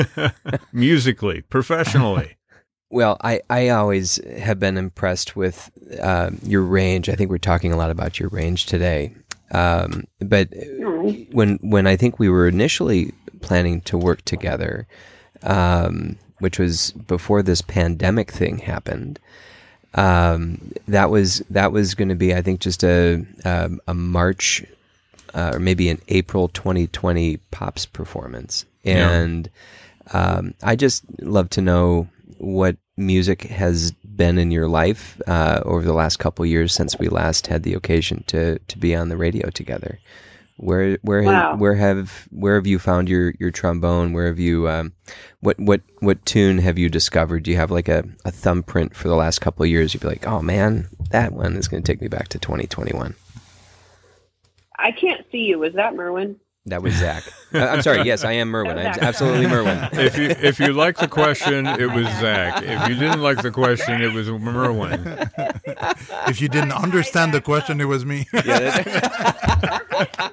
Musically, 0.72 1.42
professionally. 1.42 2.37
Well, 2.90 3.18
I, 3.22 3.40
I 3.50 3.68
always 3.68 4.16
have 4.38 4.58
been 4.58 4.78
impressed 4.78 5.36
with 5.36 5.70
uh, 6.00 6.30
your 6.42 6.62
range. 6.62 7.08
I 7.08 7.14
think 7.14 7.30
we're 7.30 7.38
talking 7.38 7.72
a 7.72 7.76
lot 7.76 7.90
about 7.90 8.18
your 8.18 8.30
range 8.30 8.66
today. 8.66 9.14
Um, 9.50 10.04
but 10.20 10.48
when 11.32 11.58
when 11.62 11.86
I 11.86 11.96
think 11.96 12.18
we 12.18 12.28
were 12.28 12.48
initially 12.48 13.12
planning 13.40 13.80
to 13.82 13.98
work 13.98 14.22
together, 14.22 14.86
um, 15.42 16.16
which 16.38 16.58
was 16.58 16.92
before 16.92 17.42
this 17.42 17.62
pandemic 17.62 18.30
thing 18.30 18.58
happened, 18.58 19.18
um, 19.94 20.72
that 20.86 21.10
was 21.10 21.42
that 21.50 21.72
was 21.72 21.94
going 21.94 22.08
to 22.08 22.14
be 22.14 22.34
I 22.34 22.42
think 22.42 22.60
just 22.60 22.84
a 22.84 23.24
um, 23.44 23.80
a 23.86 23.94
March 23.94 24.64
uh, 25.34 25.52
or 25.54 25.60
maybe 25.60 25.88
an 25.88 26.00
April 26.08 26.48
2020 26.48 27.38
pops 27.50 27.86
performance, 27.86 28.66
and 28.84 29.48
yeah. 30.06 30.20
um, 30.20 30.54
I 30.62 30.76
just 30.76 31.04
love 31.20 31.48
to 31.50 31.62
know 31.62 32.08
what 32.38 32.76
music 32.96 33.42
has 33.42 33.92
been 33.92 34.38
in 34.38 34.50
your 34.50 34.68
life 34.68 35.20
uh, 35.26 35.62
over 35.64 35.84
the 35.84 35.92
last 35.94 36.18
couple 36.18 36.44
years 36.44 36.74
since 36.74 36.98
we 36.98 37.08
last 37.08 37.46
had 37.46 37.62
the 37.62 37.74
occasion 37.74 38.22
to 38.26 38.58
to 38.58 38.78
be 38.78 38.94
on 38.94 39.08
the 39.08 39.16
radio 39.16 39.50
together. 39.50 39.98
Where 40.56 40.98
where 41.02 41.22
Wow. 41.22 41.50
have, 41.52 41.60
where 41.60 41.74
have 41.76 42.26
where 42.30 42.56
have 42.56 42.66
you 42.66 42.78
found 42.78 43.08
your 43.08 43.32
your 43.38 43.50
trombone? 43.52 44.12
Where 44.12 44.26
have 44.26 44.40
you 44.40 44.68
um, 44.68 44.92
what 45.40 45.58
what 45.60 45.80
what 46.00 46.24
tune 46.26 46.58
have 46.58 46.76
you 46.78 46.88
discovered? 46.88 47.44
Do 47.44 47.50
you 47.52 47.56
have 47.56 47.70
like 47.70 47.88
a, 47.88 48.04
a 48.24 48.30
thumbprint 48.32 48.94
for 48.96 49.08
the 49.08 49.14
last 49.14 49.40
couple 49.40 49.62
of 49.62 49.70
years? 49.70 49.94
You'd 49.94 50.00
be 50.02 50.08
like, 50.08 50.26
oh 50.26 50.42
man, 50.42 50.88
that 51.10 51.32
one 51.32 51.56
is 51.56 51.68
going 51.68 51.82
to 51.82 51.92
take 51.92 52.00
me 52.00 52.08
back 52.08 52.28
to 52.28 52.38
2021. 52.40 53.14
I 54.76 54.92
can't 54.92 55.24
see 55.30 55.38
you. 55.38 55.58
Was 55.60 55.74
that 55.74 55.94
Merwin? 55.94 56.36
That 56.68 56.82
was 56.82 56.94
Zach. 56.94 57.24
Uh, 57.52 57.60
I'm 57.60 57.82
sorry. 57.82 58.02
Yes, 58.02 58.24
I 58.24 58.32
am 58.32 58.48
Merwin. 58.48 58.78
I'm 58.78 58.98
absolutely 59.00 59.46
Merwin. 59.54 59.88
If 59.92 60.18
you 60.18 60.28
if 60.28 60.60
you 60.60 60.72
like 60.72 60.98
the 60.98 61.08
question, 61.08 61.66
it 61.66 61.90
was 61.92 62.06
Zach. 62.20 62.62
If 62.62 62.88
you 62.88 62.94
didn't 62.94 63.22
like 63.22 63.42
the 63.42 63.50
question, 63.50 64.02
it 64.02 64.12
was 64.12 64.28
Merwin. 64.30 65.28
If 66.26 66.40
you 66.40 66.48
didn't 66.48 66.72
understand 66.72 67.32
the 67.32 67.40
question, 67.40 67.80
it 67.80 67.86
was 67.86 68.04
me. 68.04 68.26
Yeah, 68.32 68.84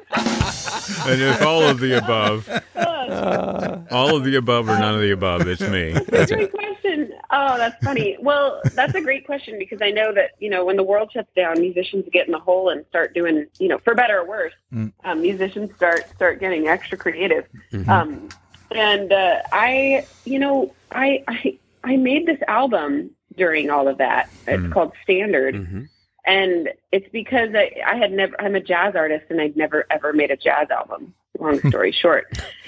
And 1.07 1.21
if 1.21 1.41
all 1.41 1.63
of 1.63 1.79
the 1.79 1.97
above, 1.97 2.49
all 3.91 4.15
of 4.15 4.23
the 4.23 4.35
above 4.35 4.67
or 4.67 4.77
none 4.77 4.95
of 4.95 5.01
the 5.01 5.11
above, 5.11 5.47
it's 5.47 5.61
me. 5.61 5.93
That's 6.07 6.31
a 6.31 6.35
great 6.35 6.51
question. 6.51 7.13
Oh, 7.29 7.57
that's 7.57 7.83
funny. 7.83 8.17
Well, 8.19 8.61
that's 8.73 8.95
a 8.95 9.01
great 9.01 9.25
question 9.25 9.59
because 9.59 9.81
I 9.81 9.91
know 9.91 10.13
that 10.13 10.31
you 10.39 10.49
know 10.49 10.65
when 10.65 10.77
the 10.77 10.83
world 10.83 11.11
shuts 11.11 11.29
down, 11.35 11.59
musicians 11.59 12.05
get 12.11 12.25
in 12.25 12.31
the 12.31 12.39
hole 12.39 12.69
and 12.69 12.85
start 12.89 13.13
doing 13.13 13.45
you 13.59 13.67
know 13.67 13.79
for 13.83 13.93
better 13.93 14.19
or 14.19 14.27
worse. 14.27 14.53
Mm. 14.73 14.93
Um, 15.03 15.21
musicians 15.21 15.75
start 15.75 16.09
start 16.15 16.24
getting 16.33 16.67
extra 16.67 16.97
creative. 16.97 17.45
Mhm. 17.71 17.87
Um, 17.87 18.29
and 18.71 19.11
uh, 19.13 19.41
I, 19.51 20.05
you 20.25 20.39
know, 20.39 20.73
I, 20.91 21.23
I 21.27 21.57
I 21.83 21.97
made 21.97 22.25
this 22.25 22.39
album 22.47 23.11
during 23.37 23.69
all 23.69 23.87
of 23.87 23.97
that. 23.99 24.29
It's 24.47 24.63
Mm. 24.63 24.71
called 24.71 24.93
Standard, 25.03 25.53
Mhm. 25.55 25.87
and 26.25 26.69
it's 26.91 27.07
because 27.11 27.49
I, 27.53 27.71
I 27.85 27.95
had 27.97 28.11
never. 28.11 28.35
I'm 28.41 28.55
a 28.55 28.59
jazz 28.59 28.95
artist, 28.95 29.25
and 29.29 29.39
I'd 29.39 29.55
never 29.55 29.85
ever 29.91 30.13
made 30.13 30.31
a 30.31 30.37
jazz 30.37 30.69
album. 30.71 31.13
Long 31.39 31.59
story 31.69 31.91
short, 32.03 32.25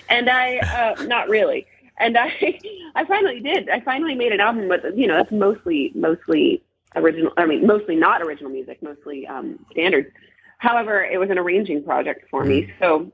and 0.09 0.29
I 0.29 0.57
uh, 0.59 1.03
not 1.03 1.29
really. 1.29 1.65
And 1.99 2.15
I, 2.15 2.31
I 2.95 3.05
finally 3.05 3.39
did. 3.39 3.69
I 3.69 3.79
finally 3.79 4.13
made 4.13 4.31
an 4.31 4.39
album 4.39 4.67
with 4.67 4.83
you 4.95 5.07
know 5.07 5.15
that's 5.15 5.31
mostly 5.31 5.91
mostly 5.95 6.61
original. 6.95 7.31
I 7.37 7.45
mean, 7.47 7.65
mostly 7.65 7.95
not 7.95 8.21
original 8.21 8.51
music, 8.51 8.83
mostly 8.83 9.25
um, 9.25 9.57
standards. 9.71 10.09
However, 10.59 11.03
it 11.03 11.17
was 11.19 11.29
an 11.31 11.37
arranging 11.39 11.83
project 11.83 12.29
for 12.29 12.43
me. 12.43 12.71
So 12.79 13.11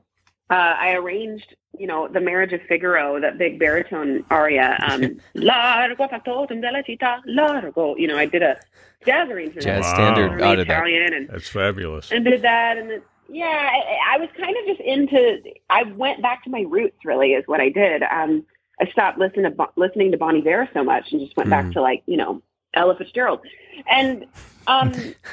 uh, 0.50 0.54
I 0.78 0.92
arranged, 0.94 1.54
you 1.78 1.86
know, 1.86 2.06
the 2.08 2.20
Marriage 2.20 2.52
of 2.52 2.60
Figaro, 2.68 3.20
that 3.20 3.38
big 3.38 3.58
baritone 3.58 4.24
aria. 4.30 4.78
Um, 4.88 5.18
Largo 5.34 6.06
factotum 6.08 6.60
della 6.60 6.82
città, 6.82 7.20
largo. 7.26 7.96
You 7.96 8.06
know, 8.08 8.18
I 8.18 8.26
did 8.26 8.42
a 8.42 8.58
jazz 9.06 9.28
arrangement. 9.28 9.62
Jazz 9.64 9.84
of 9.86 9.92
it, 9.92 9.94
standard 9.94 10.42
out 10.42 10.58
of 10.58 10.66
that. 10.66 10.72
Italian 10.72 11.12
and 11.14 11.28
That's 11.28 11.48
fabulous. 11.48 12.10
and 12.12 12.24
did 12.24 12.42
that 12.42 12.78
and 12.78 12.90
then 12.90 13.02
yeah 13.28 13.46
I, 13.72 14.14
I 14.14 14.18
was 14.18 14.28
kind 14.38 14.54
of 14.60 14.66
just 14.66 14.80
into 14.80 15.38
i 15.70 15.82
went 15.82 16.20
back 16.20 16.44
to 16.44 16.50
my 16.50 16.64
roots 16.68 16.98
really 17.06 17.32
is 17.32 17.42
what 17.46 17.58
i 17.58 17.70
did 17.70 18.02
um 18.02 18.44
i 18.82 18.86
stopped 18.90 19.18
listening 19.18 19.50
to 19.50 19.68
listening 19.76 20.10
to 20.12 20.18
Bon 20.18 20.36
Iver 20.36 20.68
so 20.74 20.84
much 20.84 21.10
and 21.10 21.22
just 21.22 21.34
went 21.34 21.48
back 21.48 21.64
Mm. 21.64 21.72
to 21.72 21.80
like 21.80 22.02
you 22.04 22.18
know 22.18 22.42
ella 22.74 22.96
fitzgerald 22.96 23.40
and 23.88 24.26
um 24.66 24.92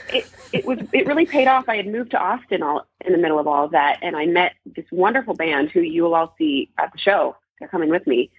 it, 0.10 0.30
it 0.52 0.66
was 0.66 0.80
it 0.94 1.06
really 1.06 1.26
paid 1.26 1.48
off 1.48 1.68
i 1.68 1.76
had 1.76 1.88
moved 1.88 2.12
to 2.12 2.18
austin 2.18 2.62
all 2.64 2.86
in 3.06 3.12
the 3.12 3.18
middle 3.18 3.40
of 3.40 3.48
all 3.48 3.66
of 3.66 3.72
that 3.72 3.98
and 4.02 4.16
i 4.16 4.26
met 4.26 4.54
this 4.76 4.86
wonderful 4.92 5.34
band 5.34 5.70
who 5.70 5.82
you 5.82 6.04
will 6.04 6.16
all 6.16 6.34
see 6.38 6.70
at 6.78 6.92
the 6.92 6.98
show 6.98 7.36
they're 7.60 7.70
coming 7.70 7.90
with 7.90 8.06
me 8.08 8.30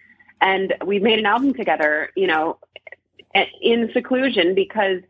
and 0.40 0.74
we 0.84 0.98
made 0.98 1.18
an 1.18 1.26
album 1.26 1.54
together 1.54 2.10
you 2.16 2.26
know 2.26 2.58
in 3.60 3.90
seclusion 3.92 4.54
because 4.54 5.00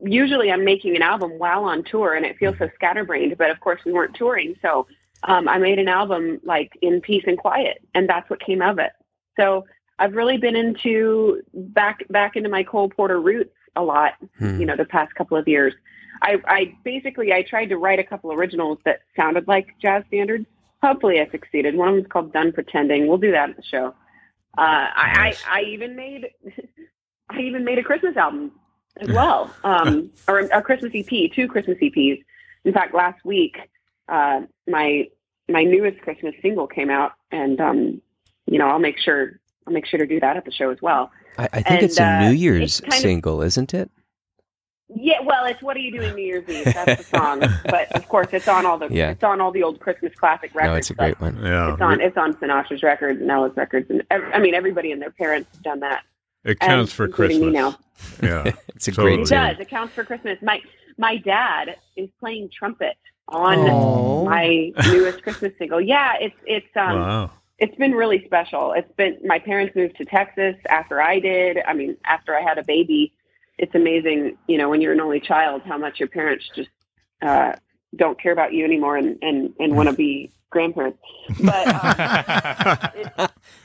usually 0.00 0.50
I'm 0.50 0.64
making 0.64 0.96
an 0.96 1.02
album 1.02 1.32
while 1.38 1.64
on 1.64 1.84
tour 1.84 2.14
and 2.14 2.24
it 2.24 2.36
feels 2.36 2.56
so 2.58 2.68
scatterbrained, 2.74 3.36
but 3.38 3.50
of 3.50 3.60
course 3.60 3.80
we 3.84 3.92
weren't 3.92 4.14
touring. 4.14 4.54
So 4.62 4.86
um, 5.24 5.48
I 5.48 5.58
made 5.58 5.78
an 5.78 5.88
album 5.88 6.40
like 6.44 6.72
in 6.82 7.00
peace 7.00 7.24
and 7.26 7.38
quiet 7.38 7.84
and 7.94 8.08
that's 8.08 8.28
what 8.28 8.40
came 8.40 8.62
of 8.62 8.78
it. 8.78 8.92
So 9.38 9.64
I've 9.98 10.14
really 10.14 10.38
been 10.38 10.56
into 10.56 11.42
back, 11.52 12.00
back 12.10 12.36
into 12.36 12.48
my 12.48 12.62
Cole 12.64 12.88
Porter 12.88 13.20
roots 13.20 13.54
a 13.76 13.82
lot, 13.82 14.14
Hmm. 14.38 14.60
you 14.60 14.66
know, 14.66 14.76
the 14.76 14.84
past 14.84 15.14
couple 15.14 15.36
of 15.36 15.46
years. 15.48 15.74
I, 16.22 16.38
I 16.46 16.74
basically, 16.84 17.32
I 17.32 17.42
tried 17.42 17.66
to 17.66 17.76
write 17.76 17.98
a 17.98 18.04
couple 18.04 18.32
originals 18.32 18.78
that 18.84 19.00
sounded 19.16 19.48
like 19.48 19.68
jazz 19.82 20.04
standards. 20.08 20.46
Hopefully 20.82 21.20
I 21.20 21.28
succeeded. 21.30 21.76
One 21.76 21.88
of 21.88 21.94
them's 21.96 22.06
called 22.08 22.32
Done 22.32 22.52
Pretending. 22.52 23.06
We'll 23.08 23.18
do 23.18 23.32
that 23.32 23.50
at 23.50 23.56
the 23.56 23.62
show. 23.62 23.94
Uh, 24.56 24.86
Nice. 24.96 25.42
I, 25.46 25.50
I, 25.50 25.60
I 25.60 25.62
even 25.64 25.96
made, 25.96 26.28
I 27.30 27.40
even 27.40 27.64
made 27.64 27.78
a 27.78 27.82
Christmas 27.82 28.16
album 28.16 28.52
as 28.98 29.08
well, 29.08 29.52
um, 29.64 30.10
or 30.28 30.40
a 30.40 30.62
Christmas 30.62 30.92
EP, 30.94 31.32
two 31.32 31.48
Christmas 31.48 31.78
EPs. 31.78 32.22
In 32.64 32.72
fact, 32.72 32.94
last 32.94 33.24
week, 33.24 33.56
uh, 34.08 34.42
my 34.68 35.08
my 35.48 35.62
newest 35.62 36.00
Christmas 36.00 36.34
single 36.40 36.66
came 36.66 36.88
out, 36.90 37.12
and 37.30 37.60
um, 37.60 38.00
you 38.46 38.58
know, 38.58 38.66
I'll 38.68 38.78
make 38.78 38.98
sure 38.98 39.40
I'll 39.66 39.72
make 39.72 39.86
sure 39.86 39.98
to 39.98 40.06
do 40.06 40.20
that 40.20 40.36
at 40.36 40.44
the 40.44 40.52
show 40.52 40.70
as 40.70 40.80
well. 40.82 41.10
I, 41.38 41.44
I 41.44 41.48
think 41.62 41.70
And, 41.70 41.82
it's 41.82 41.98
a 41.98 42.04
uh, 42.04 42.20
New 42.20 42.32
it's 42.32 42.40
Year's 42.40 42.80
kind 42.80 42.92
of- 42.94 42.98
single, 43.00 43.42
isn't 43.42 43.74
it? 43.74 43.90
Yeah, 44.96 45.20
well, 45.24 45.46
it's 45.46 45.62
"What 45.62 45.76
Are 45.76 45.80
You 45.80 45.98
Doing 45.98 46.14
New 46.14 46.22
Year's 46.22 46.48
Eve?" 46.48 46.66
That's 46.66 47.08
the 47.10 47.16
song, 47.18 47.40
but 47.64 47.90
of 47.96 48.06
course, 48.06 48.28
it's 48.32 48.46
on 48.46 48.66
all 48.66 48.78
the 48.78 48.88
Yeah. 48.90 49.10
it's 49.10 49.24
on 49.24 49.40
all 49.40 49.50
the 49.50 49.62
old 49.62 49.80
Christmas 49.80 50.14
classic 50.14 50.54
records. 50.54 50.68
No, 50.70 50.74
it's 50.76 50.90
a 50.90 50.94
great 50.94 51.20
one. 51.20 51.38
Yeah, 51.42 51.72
It's 51.72 51.80
on 51.82 52.00
it's 52.02 52.16
on 52.18 52.34
Sinatra's 52.34 52.82
records 52.82 53.20
and 53.20 53.30
Ella's 53.30 53.56
records, 53.56 53.88
and 53.90 54.04
I 54.10 54.38
mean, 54.38 54.54
everybody 54.54 54.92
and 54.92 55.00
their 55.00 55.10
parents 55.10 55.48
have 55.54 55.62
done 55.62 55.80
that. 55.80 56.02
it 56.44 56.58
and 56.60 56.60
counts 56.60 56.92
for 56.92 57.08
Christmas. 57.08 57.52
now. 57.52 57.78
Yeah, 58.22 58.52
It's 58.76 58.86
a 58.86 58.92
Totally. 58.92 59.16
great 59.16 59.20
It 59.20 59.28
tune. 59.30 59.38
does. 59.38 59.58
It 59.58 59.68
counts 59.70 59.94
for 59.94 60.04
Christmas. 60.04 60.38
My 60.42 60.60
my 60.98 61.16
dad 61.16 61.76
is 61.96 62.10
playing 62.20 62.50
trumpet 62.56 62.96
on 63.28 63.58
Oh. 63.58 64.26
my 64.26 64.70
newest 64.86 65.22
Christmas 65.22 65.52
single. 65.58 65.80
Yeah, 65.80 66.12
it's 66.20 66.36
it's 66.44 66.76
um 66.76 66.98
wow. 67.00 67.30
It's 67.58 67.76
been 67.76 67.92
really 67.92 68.24
special. 68.24 68.72
It's 68.72 68.90
been 68.96 69.18
my 69.24 69.38
parents 69.38 69.74
moved 69.76 69.96
to 69.98 70.04
Texas 70.04 70.56
after 70.68 71.00
I 71.00 71.20
did. 71.20 71.58
I 71.66 71.72
mean, 71.74 71.96
after 72.04 72.34
I 72.36 72.40
had 72.42 72.58
a 72.58 72.64
baby. 72.64 73.12
It's 73.56 73.74
amazing, 73.76 74.36
you 74.48 74.58
know, 74.58 74.68
when 74.68 74.80
you're 74.80 74.92
an 74.92 75.00
only 75.00 75.20
child, 75.20 75.62
how 75.62 75.78
much 75.78 76.00
your 76.00 76.08
parents 76.08 76.44
just 76.56 76.70
uh, 77.22 77.52
don't 77.94 78.20
care 78.20 78.32
about 78.32 78.52
you 78.52 78.64
anymore 78.64 78.96
and 78.96 79.16
and, 79.22 79.54
and 79.60 79.76
want 79.76 79.88
to 79.88 79.94
be 79.94 80.32
grandparents. 80.50 80.98
But 81.40 81.68
um, 81.68 82.90
it, 82.94 83.12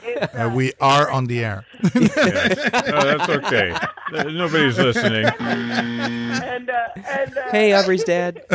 it's, 0.03 0.35
Uh, 0.35 0.43
uh, 0.45 0.49
we 0.53 0.73
are 0.79 1.09
on 1.09 1.25
the 1.25 1.43
air. 1.43 1.65
Yes. 1.95 2.69
Oh, 2.73 3.17
that's 3.17 3.29
okay. 3.29 3.73
Nobody's 4.11 4.77
listening. 4.77 5.25
and, 5.39 6.69
uh, 6.69 6.87
and 7.07 7.37
uh, 7.37 7.51
Hey, 7.51 7.73
Aubrey's 7.73 8.03
dad. 8.03 8.41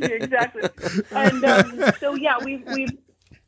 exactly. 0.00 0.62
And 1.12 1.44
um, 1.44 1.82
so 2.00 2.14
yeah, 2.14 2.36
we've 2.44 2.64
we've 2.72 2.90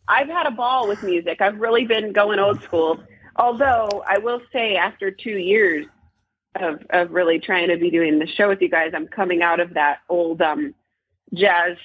I've 0.09 0.29
had 0.29 0.47
a 0.47 0.51
ball 0.51 0.87
with 0.89 1.03
music. 1.03 1.41
I've 1.41 1.59
really 1.59 1.85
been 1.87 2.13
going 2.13 2.39
old 2.39 2.63
school. 2.63 2.99
Although 3.37 4.03
I 4.07 4.19
will 4.19 4.41
say, 4.53 4.77
after 4.77 5.11
two 5.11 5.39
years 5.39 5.87
of 6.61 6.81
of 6.91 7.11
really 7.11 7.39
trying 7.41 7.69
to 7.69 7.77
be 7.77 7.91
doing 7.91 8.19
the 8.19 8.27
show 8.27 8.49
with 8.49 8.61
you 8.61 8.69
guys, 8.69 8.93
I'm 8.95 9.09
coming 9.09 9.43
out 9.43 9.61
of 9.61 9.75
that 9.75 9.99
old 10.09 10.41
um, 10.43 10.75
jazz, 11.33 11.77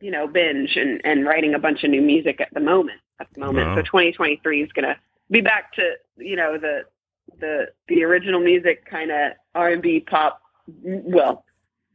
you 0.00 0.10
know, 0.10 0.26
binge 0.28 0.76
and 0.76 1.00
and 1.04 1.24
writing 1.24 1.54
a 1.54 1.58
bunch 1.58 1.82
of 1.84 1.90
new 1.90 2.02
music 2.02 2.40
at 2.40 2.52
the 2.54 2.60
moment. 2.60 3.00
At 3.20 3.28
the 3.34 3.40
moment, 3.40 3.68
Wow. 3.68 3.76
so 3.76 3.82
2023 3.82 4.62
is 4.62 4.72
gonna 4.72 4.96
be 5.30 5.40
back 5.40 5.72
to 5.74 5.94
you 6.18 6.36
know 6.36 6.58
the 6.58 6.82
the 7.40 7.68
the 7.88 8.04
original 8.04 8.40
music 8.40 8.84
kind 8.84 9.10
of 9.10 9.32
R&B 9.54 10.00
pop. 10.00 10.40
Well, 10.84 11.44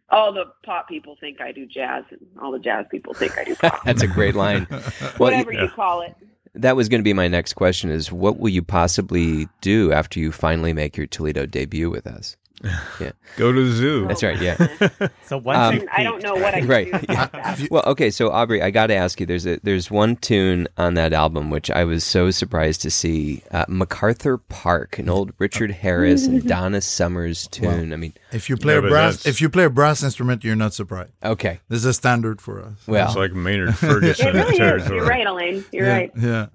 all 0.09 0.31
the 0.33 0.45
pop 0.63 0.87
people 0.87 1.17
think 1.19 1.41
I 1.41 1.51
do 1.51 1.65
jazz, 1.65 2.03
and 2.11 2.19
all 2.41 2.51
the 2.51 2.59
jazz 2.59 2.85
people 2.89 3.13
think 3.13 3.37
I 3.37 3.43
do 3.43 3.55
pop. 3.61 3.83
That's 3.85 4.03
a 4.03 4.07
great 4.07 4.35
line. 4.35 4.67
Well, 5.19 5.31
Whatever 5.31 5.53
yeah. 5.53 5.63
you 5.63 5.69
call 5.69 6.01
it. 6.01 6.15
that 6.55 6.75
was 6.75 6.89
going 6.89 6.99
to 6.99 7.03
be 7.03 7.13
my 7.13 7.27
next 7.27 7.53
question: 7.53 7.89
is 7.89 8.11
what 8.11 8.39
will 8.39 8.49
you 8.49 8.61
possibly 8.63 9.47
do 9.61 9.91
after 9.91 10.19
you 10.19 10.31
finally 10.31 10.73
make 10.73 10.95
your 10.97 11.07
Toledo 11.07 11.45
debut 11.45 11.89
with 11.89 12.07
us? 12.07 12.35
Go 13.37 13.51
to 13.51 13.65
the 13.67 13.71
zoo. 13.71 14.07
That's 14.07 14.23
right. 14.23 14.39
Yeah. 14.41 14.55
So 15.27 15.37
once 15.37 15.81
Um, 15.81 15.87
I 15.91 16.03
don't 16.03 16.23
know 16.23 16.35
what 16.35 16.53
I 16.55 16.59
can 16.61 16.67
Right, 16.69 16.85
do 16.91 16.97
about 17.09 17.31
that. 17.33 17.67
Well, 17.69 17.83
okay, 17.87 18.09
so 18.09 18.29
Aubrey, 18.31 18.61
I 18.61 18.71
got 18.71 18.87
to 18.87 18.95
ask 18.95 19.19
you. 19.19 19.25
There's 19.25 19.45
a 19.45 19.59
there's 19.61 19.91
one 19.91 20.15
tune 20.15 20.69
on 20.77 20.93
that 20.93 21.11
album 21.11 21.49
which 21.49 21.69
I 21.69 21.83
was 21.83 22.05
so 22.05 22.31
surprised 22.31 22.81
to 22.83 22.89
see. 22.89 23.43
Uh, 23.51 23.65
MacArthur 23.67 24.37
Park, 24.37 24.97
an 24.99 25.09
old 25.09 25.33
Richard 25.37 25.71
Harris 25.71 26.25
and 26.27 26.47
Donna 26.47 26.79
Summers 26.79 27.47
tune. 27.47 27.91
I 27.91 27.97
mean, 27.97 28.13
If 28.31 28.49
you 28.49 28.55
play 28.55 28.75
Yeah, 28.75 28.79
a 28.79 28.89
brass, 28.89 29.17
that's- 29.17 29.25
if 29.25 29.41
you 29.41 29.49
play 29.49 29.65
a 29.65 29.69
brass 29.69 30.01
instrument, 30.01 30.45
you're 30.45 30.55
not 30.55 30.73
surprised. 30.73 31.11
okay, 31.23 31.59
This 31.67 31.79
is 31.79 31.85
a 31.85 31.93
standard 31.93 32.39
for 32.41 32.61
us. 32.61 32.87
Well, 32.87 33.05
it's 33.07 33.17
like 33.17 33.33
Maynard 33.33 33.75
Ferguson 33.77 34.27
It 34.29 34.33
really 34.33 34.57
is. 34.81 34.87
You're 34.89 35.05
right, 35.05 35.27
Alain. 35.27 35.65
You're 35.73 35.85
yeah, 35.87 35.93
right. 35.93 36.11
Yeah. 36.17 36.45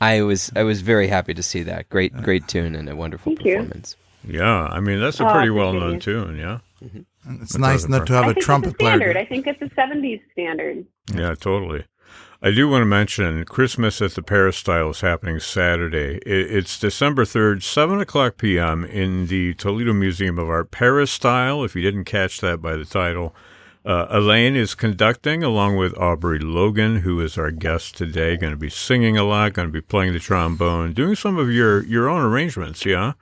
I 0.00 0.22
was 0.22 0.50
I 0.56 0.62
was 0.62 0.80
very 0.80 1.06
happy 1.06 1.34
to 1.34 1.42
see 1.42 1.62
that. 1.64 1.88
Great 1.90 2.12
great 2.22 2.48
tune 2.48 2.74
and 2.74 2.88
a 2.88 2.96
wonderful 2.96 3.36
performance. 3.36 3.94
You. 3.98 4.01
Performance. 4.22 4.38
Yeah, 4.40 4.66
I 4.76 4.80
mean 4.80 5.00
that's 5.00 5.20
a 5.20 5.24
Oh, 5.26 5.32
pretty 5.32 5.48
appreciate 5.48 5.58
well 5.58 5.72
known 5.74 6.00
tune. 6.00 6.36
Yeah, 6.38 6.58
And 6.80 7.40
it's 7.42 7.52
That 7.52 7.58
nice 7.60 7.72
doesn't 7.74 7.90
not 7.90 7.98
work. 8.00 8.06
to 8.08 8.12
have 8.14 8.24
I 8.24 8.30
a 8.30 8.34
think 8.34 8.44
trumpet 8.44 8.68
it's 8.70 8.76
standard. 8.84 9.12
player. 9.12 9.18
I 9.22 9.26
think 9.26 9.46
it's 9.46 9.62
a 9.62 9.68
70s 9.80 10.20
standard. 10.32 10.84
yeah, 11.14 11.34
totally. 11.34 11.84
I 12.44 12.50
do 12.50 12.68
want 12.68 12.82
to 12.82 12.86
mention 12.86 13.44
Christmas 13.44 14.02
at 14.02 14.12
the 14.16 14.22
Peristyle 14.22 14.90
is 14.90 15.00
happening 15.00 15.38
Saturday. 15.38 16.18
It's 16.26 16.76
December 16.76 17.24
3rd, 17.24 17.62
7 17.62 18.00
o'clock 18.00 18.36
p.m. 18.36 18.84
in 18.84 19.28
the 19.28 19.54
Toledo 19.54 19.92
Museum 19.92 20.40
of 20.40 20.50
Art. 20.50 20.72
Peristyle, 20.72 21.62
if 21.62 21.76
you 21.76 21.82
didn't 21.82 22.04
catch 22.04 22.40
that 22.40 22.60
by 22.60 22.74
the 22.76 22.84
title, 22.84 23.32
Uh, 23.84 24.06
Alain 24.10 24.54
is 24.56 24.74
conducting 24.76 25.42
along 25.42 25.76
with 25.76 25.96
Aubrey 25.98 26.38
Logan, 26.38 26.98
who 27.00 27.20
is 27.20 27.36
our 27.36 27.50
guest 27.50 27.96
today. 27.96 28.36
Going 28.36 28.52
to 28.52 28.56
be 28.56 28.70
singing 28.70 29.16
a 29.16 29.24
lot, 29.24 29.54
going 29.54 29.66
to 29.68 29.72
be 29.72 29.80
playing 29.80 30.12
the 30.12 30.20
trombone, 30.20 30.92
doing 30.92 31.16
some 31.16 31.36
of 31.36 31.50
your 31.50 31.82
your 31.84 32.08
own 32.08 32.22
arrangements. 32.22 32.84
Yeah. 32.86 33.12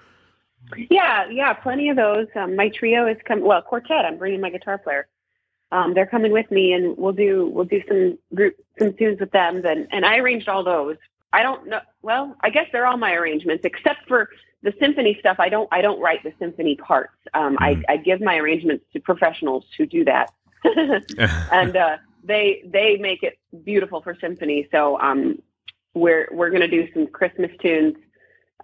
Yeah, 0.90 1.28
yeah, 1.30 1.52
plenty 1.52 1.88
of 1.88 1.96
those. 1.96 2.26
Um, 2.34 2.56
my 2.56 2.68
trio 2.68 3.06
is 3.06 3.16
coming. 3.26 3.44
Well, 3.44 3.62
quartet. 3.62 4.04
I'm 4.04 4.18
bringing 4.18 4.40
my 4.40 4.50
guitar 4.50 4.78
player. 4.78 5.06
Um, 5.72 5.94
they're 5.94 6.06
coming 6.06 6.32
with 6.32 6.50
me, 6.50 6.72
and 6.72 6.96
we'll 6.96 7.12
do 7.12 7.50
we'll 7.52 7.64
do 7.64 7.82
some 7.88 8.18
group 8.34 8.56
some 8.78 8.92
tunes 8.94 9.20
with 9.20 9.30
them. 9.30 9.62
Then, 9.62 9.86
and 9.92 10.04
I 10.04 10.18
arranged 10.18 10.48
all 10.48 10.64
those. 10.64 10.96
I 11.32 11.42
don't 11.42 11.68
know. 11.68 11.80
Well, 12.02 12.36
I 12.40 12.50
guess 12.50 12.66
they're 12.72 12.86
all 12.86 12.96
my 12.96 13.12
arrangements, 13.14 13.64
except 13.64 14.08
for 14.08 14.30
the 14.62 14.74
symphony 14.80 15.16
stuff. 15.20 15.36
I 15.38 15.48
don't 15.48 15.68
I 15.70 15.80
don't 15.80 16.00
write 16.00 16.22
the 16.22 16.32
symphony 16.38 16.76
parts. 16.76 17.14
Um, 17.34 17.56
Mm. 17.56 17.84
I, 17.88 17.92
I 17.92 17.96
give 17.98 18.20
my 18.20 18.36
arrangements 18.36 18.84
to 18.92 19.00
professionals 19.00 19.64
who 19.76 19.86
do 19.86 20.04
that, 20.04 20.32
and 21.52 21.76
uh, 21.76 21.96
they 22.24 22.62
they 22.66 22.96
make 22.96 23.22
it 23.22 23.38
beautiful 23.64 24.00
for 24.00 24.16
symphony. 24.20 24.68
So 24.72 24.98
um, 25.00 25.40
we're 25.94 26.28
we're 26.32 26.50
going 26.50 26.62
to 26.62 26.68
do 26.68 26.88
some 26.92 27.06
Christmas 27.06 27.50
tunes 27.60 27.96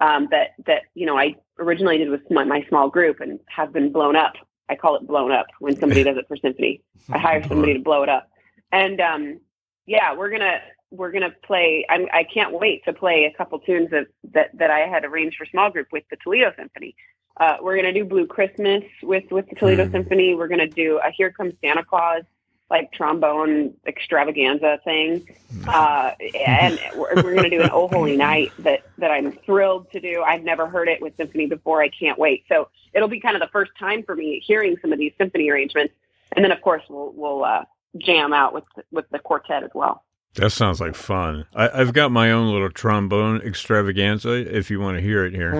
um, 0.00 0.28
that 0.30 0.54
that 0.66 0.82
you 0.94 1.06
know 1.06 1.18
I 1.18 1.36
originally 1.58 1.98
did 1.98 2.10
with 2.10 2.30
my, 2.30 2.44
my 2.44 2.64
small 2.68 2.88
group 2.88 3.20
and 3.20 3.40
have 3.48 3.72
been 3.72 3.92
blown 3.92 4.16
up. 4.16 4.34
I 4.68 4.74
call 4.74 4.96
it 4.96 5.06
blown 5.06 5.32
up 5.32 5.46
when 5.60 5.76
somebody 5.78 6.02
does 6.08 6.16
it 6.16 6.26
for 6.28 6.36
symphony. 6.36 6.82
I 7.10 7.18
hire 7.18 7.46
somebody 7.46 7.74
to 7.74 7.80
blow 7.80 8.02
it 8.02 8.08
up, 8.08 8.28
and 8.72 9.00
um, 9.00 9.40
yeah, 9.86 10.14
we're 10.14 10.30
gonna 10.30 10.60
we're 10.90 11.12
gonna 11.12 11.34
play. 11.44 11.86
I'm, 11.88 12.06
I 12.12 12.24
can't 12.24 12.52
wait 12.52 12.84
to 12.84 12.92
play 12.92 13.30
a 13.32 13.36
couple 13.36 13.58
tunes 13.60 13.90
that 13.90 14.06
that 14.32 14.50
that 14.58 14.70
I 14.70 14.80
had 14.80 15.04
arranged 15.04 15.36
for 15.36 15.46
small 15.46 15.70
group 15.70 15.88
with 15.92 16.04
the 16.10 16.16
Toledo 16.22 16.52
Symphony. 16.56 16.96
Uh, 17.38 17.56
we're 17.62 17.76
gonna 17.76 17.92
do 17.92 18.04
Blue 18.04 18.26
Christmas 18.26 18.82
with 19.02 19.24
with 19.30 19.48
the 19.48 19.56
Toledo 19.56 19.86
Mm. 19.86 19.92
Symphony. 19.92 20.34
We're 20.34 20.48
gonna 20.48 20.66
do 20.68 20.98
a 20.98 21.10
Here 21.10 21.30
Comes 21.30 21.54
Santa 21.62 21.84
Claus 21.84 22.22
like 22.70 22.92
trombone 22.92 23.74
extravaganza 23.86 24.80
thing. 24.84 25.28
Uh, 25.68 26.12
and 26.46 26.80
we're, 26.96 27.14
we're 27.16 27.34
going 27.34 27.44
to 27.44 27.50
do 27.50 27.62
an 27.62 27.70
Oh 27.72 27.88
Holy 27.88 28.16
Night 28.16 28.52
that, 28.58 28.84
that 28.98 29.10
I'm 29.10 29.32
thrilled 29.32 29.90
to 29.92 30.00
do. 30.00 30.22
I've 30.26 30.42
never 30.42 30.66
heard 30.66 30.88
it 30.88 31.00
with 31.00 31.16
symphony 31.16 31.46
before. 31.46 31.82
I 31.82 31.88
can't 31.88 32.18
wait. 32.18 32.44
So 32.48 32.68
it'll 32.92 33.08
be 33.08 33.20
kind 33.20 33.36
of 33.36 33.40
the 33.40 33.48
first 33.48 33.70
time 33.78 34.02
for 34.02 34.16
me 34.16 34.42
hearing 34.44 34.76
some 34.82 34.92
of 34.92 34.98
these 34.98 35.12
symphony 35.16 35.48
arrangements. 35.50 35.94
And 36.32 36.44
then 36.44 36.50
of 36.52 36.60
course 36.60 36.82
we'll, 36.88 37.12
we'll, 37.14 37.44
uh, 37.44 37.64
jam 37.98 38.32
out 38.32 38.52
with, 38.52 38.64
with 38.90 39.08
the 39.10 39.18
quartet 39.18 39.62
as 39.62 39.70
well. 39.74 40.04
That 40.34 40.50
sounds 40.50 40.80
like 40.82 40.94
fun. 40.94 41.46
I, 41.54 41.70
I've 41.80 41.94
got 41.94 42.12
my 42.12 42.30
own 42.30 42.52
little 42.52 42.68
trombone 42.68 43.40
extravaganza. 43.40 44.32
If 44.54 44.70
you 44.70 44.80
want 44.80 44.98
to 44.98 45.02
hear 45.02 45.24
it 45.24 45.32
here, 45.32 45.52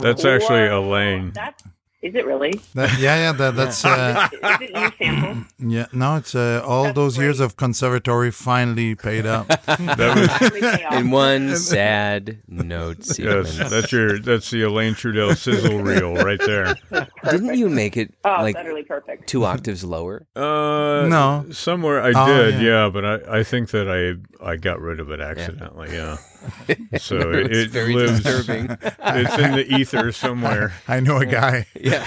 that's 0.00 0.24
actually 0.26 0.68
Whoa. 0.68 0.80
Alain. 0.80 1.32
That's, 1.34 1.62
is 2.04 2.14
it 2.14 2.26
really? 2.26 2.60
That, 2.74 2.98
yeah, 3.00 3.16
yeah. 3.16 3.32
That, 3.32 3.56
that's 3.56 3.82
uh, 3.84 4.28
Is 4.32 4.38
it 4.60 4.70
you 4.70 4.92
sample? 4.98 5.44
yeah. 5.58 5.86
No, 5.92 6.16
it's 6.16 6.34
uh, 6.34 6.62
all 6.64 6.84
That's 6.84 6.94
those 6.96 7.18
years 7.18 7.40
of 7.40 7.56
conservatory 7.56 8.30
finally 8.30 8.94
paid 8.94 9.24
up. 9.26 9.46
That 9.66 10.16
was 10.52 10.62
off. 10.84 10.92
In 10.94 11.10
one 11.10 11.56
sad 11.56 12.38
note 12.46 12.98
yes. 12.98 13.16
sequence. 13.16 13.56
That's 13.70 13.90
your 13.90 14.18
that's 14.18 14.50
the 14.50 14.62
Alain 14.62 14.94
Trudel 14.94 15.34
sizzle 15.34 15.78
reel 15.80 16.14
right 16.16 16.40
there. 16.44 16.74
Didn't 17.30 17.56
you 17.56 17.68
make 17.68 17.96
it 17.96 18.12
Oh, 18.24 18.36
like 18.42 18.56
utterly 18.56 18.82
perfect. 18.84 19.26
two 19.28 19.44
octaves 19.44 19.82
lower? 19.82 20.26
Uh, 20.36 21.06
No. 21.08 21.46
somewhere 21.50 22.02
I 22.02 22.12
Oh, 22.14 22.26
did, 22.26 22.54
yeah. 22.60 22.84
yeah. 22.84 22.88
but 22.90 23.04
I, 23.04 23.38
I 23.40 23.42
think 23.44 23.70
that 23.70 23.88
I 23.88 24.20
I 24.46 24.56
got 24.56 24.80
rid 24.80 25.00
of 25.00 25.10
it 25.10 25.20
accidentally. 25.20 25.92
Yeah. 25.92 26.18
So 26.98 27.16
it, 27.32 27.46
it's 27.50 27.58
it 27.58 27.70
very 27.70 27.94
lives. 27.94 28.22
disturbing. 28.22 28.70
It's 28.80 29.38
in 29.38 29.52
the 29.52 29.66
ether 29.78 30.12
somewhere. 30.12 30.72
I 30.88 31.00
know 31.00 31.16
a 31.18 31.26
guy. 31.26 31.66
yeah. 31.80 32.04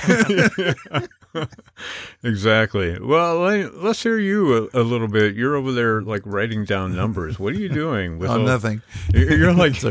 exactly. 2.23 2.97
Well, 2.99 3.37
Alain, 3.43 3.71
let's 3.83 4.01
hear 4.03 4.17
you 4.17 4.69
a, 4.73 4.81
a 4.81 4.83
little 4.83 5.07
bit. 5.07 5.35
You're 5.35 5.55
over 5.55 5.71
there 5.71 6.01
like 6.01 6.21
writing 6.25 6.65
down 6.65 6.95
numbers. 6.95 7.37
What 7.39 7.53
are 7.53 7.57
you 7.57 7.69
doing? 7.69 8.17
With 8.19 8.29
Oh, 8.29 8.33
all- 8.39 8.45
nothing. 8.45 8.81
You're 9.13 9.37
you're 9.37 9.53
like 9.53 9.81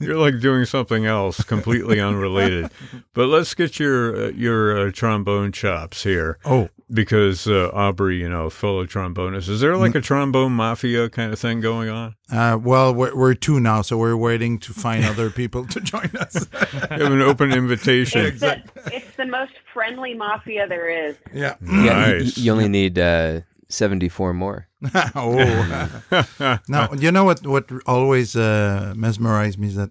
you're 0.00 0.16
like 0.16 0.40
doing 0.40 0.64
something 0.64 1.04
else 1.06 1.42
completely 1.42 2.00
unrelated. 2.00 2.70
But 3.12 3.26
let's 3.26 3.54
get 3.54 3.78
your 3.78 4.26
uh, 4.26 4.28
your 4.30 4.88
uh, 4.88 4.92
trombone 4.92 5.52
chops 5.52 6.02
here 6.04 6.38
Oh, 6.44 6.68
because 6.92 7.46
uh, 7.46 7.70
Aubrey, 7.72 8.18
you 8.20 8.28
know, 8.28 8.50
fellow 8.50 8.84
trombonist. 8.86 9.48
Is 9.48 9.60
there 9.60 9.76
like 9.76 9.94
a 9.94 10.00
trombone 10.00 10.52
mafia 10.52 11.08
kind 11.08 11.32
of 11.32 11.38
thing 11.38 11.60
going 11.60 11.88
on? 11.88 12.14
uh, 12.30 12.58
well, 12.62 12.94
we're, 12.94 13.14
we're 13.16 13.34
two 13.34 13.60
now, 13.60 13.82
so 13.82 13.96
we're 13.96 14.16
waiting 14.16 14.58
to 14.60 14.72
find 14.72 15.04
other 15.12 15.30
people 15.30 15.66
to 15.66 15.80
join 15.80 16.10
us. 16.18 16.46
You 16.90 17.02
have 17.04 17.12
an 17.12 17.22
open 17.22 17.52
invitation. 17.52 18.26
It's 18.26 18.40
the, 18.40 18.62
it's 18.92 19.16
the 19.16 19.26
most 19.26 19.52
friendly 19.72 20.14
mafia 20.14 20.66
there 20.68 20.88
is. 21.08 21.16
yeah. 21.32 21.54
Yeah, 21.62 22.06
y- 22.06 22.18
Nice. 22.18 22.38
you 22.38 22.52
only 22.52 22.68
need 22.68 22.98
uh, 22.98 23.40
74 23.68 24.34
more. 24.34 24.68
oh. 25.14 26.02
now, 26.68 26.92
you 26.92 27.10
know 27.10 27.24
what? 27.24 27.46
What 27.46 27.70
always 27.86 28.36
uh, 28.36 28.92
mesmerized 28.96 29.58
me 29.58 29.68
is 29.68 29.76
that 29.76 29.90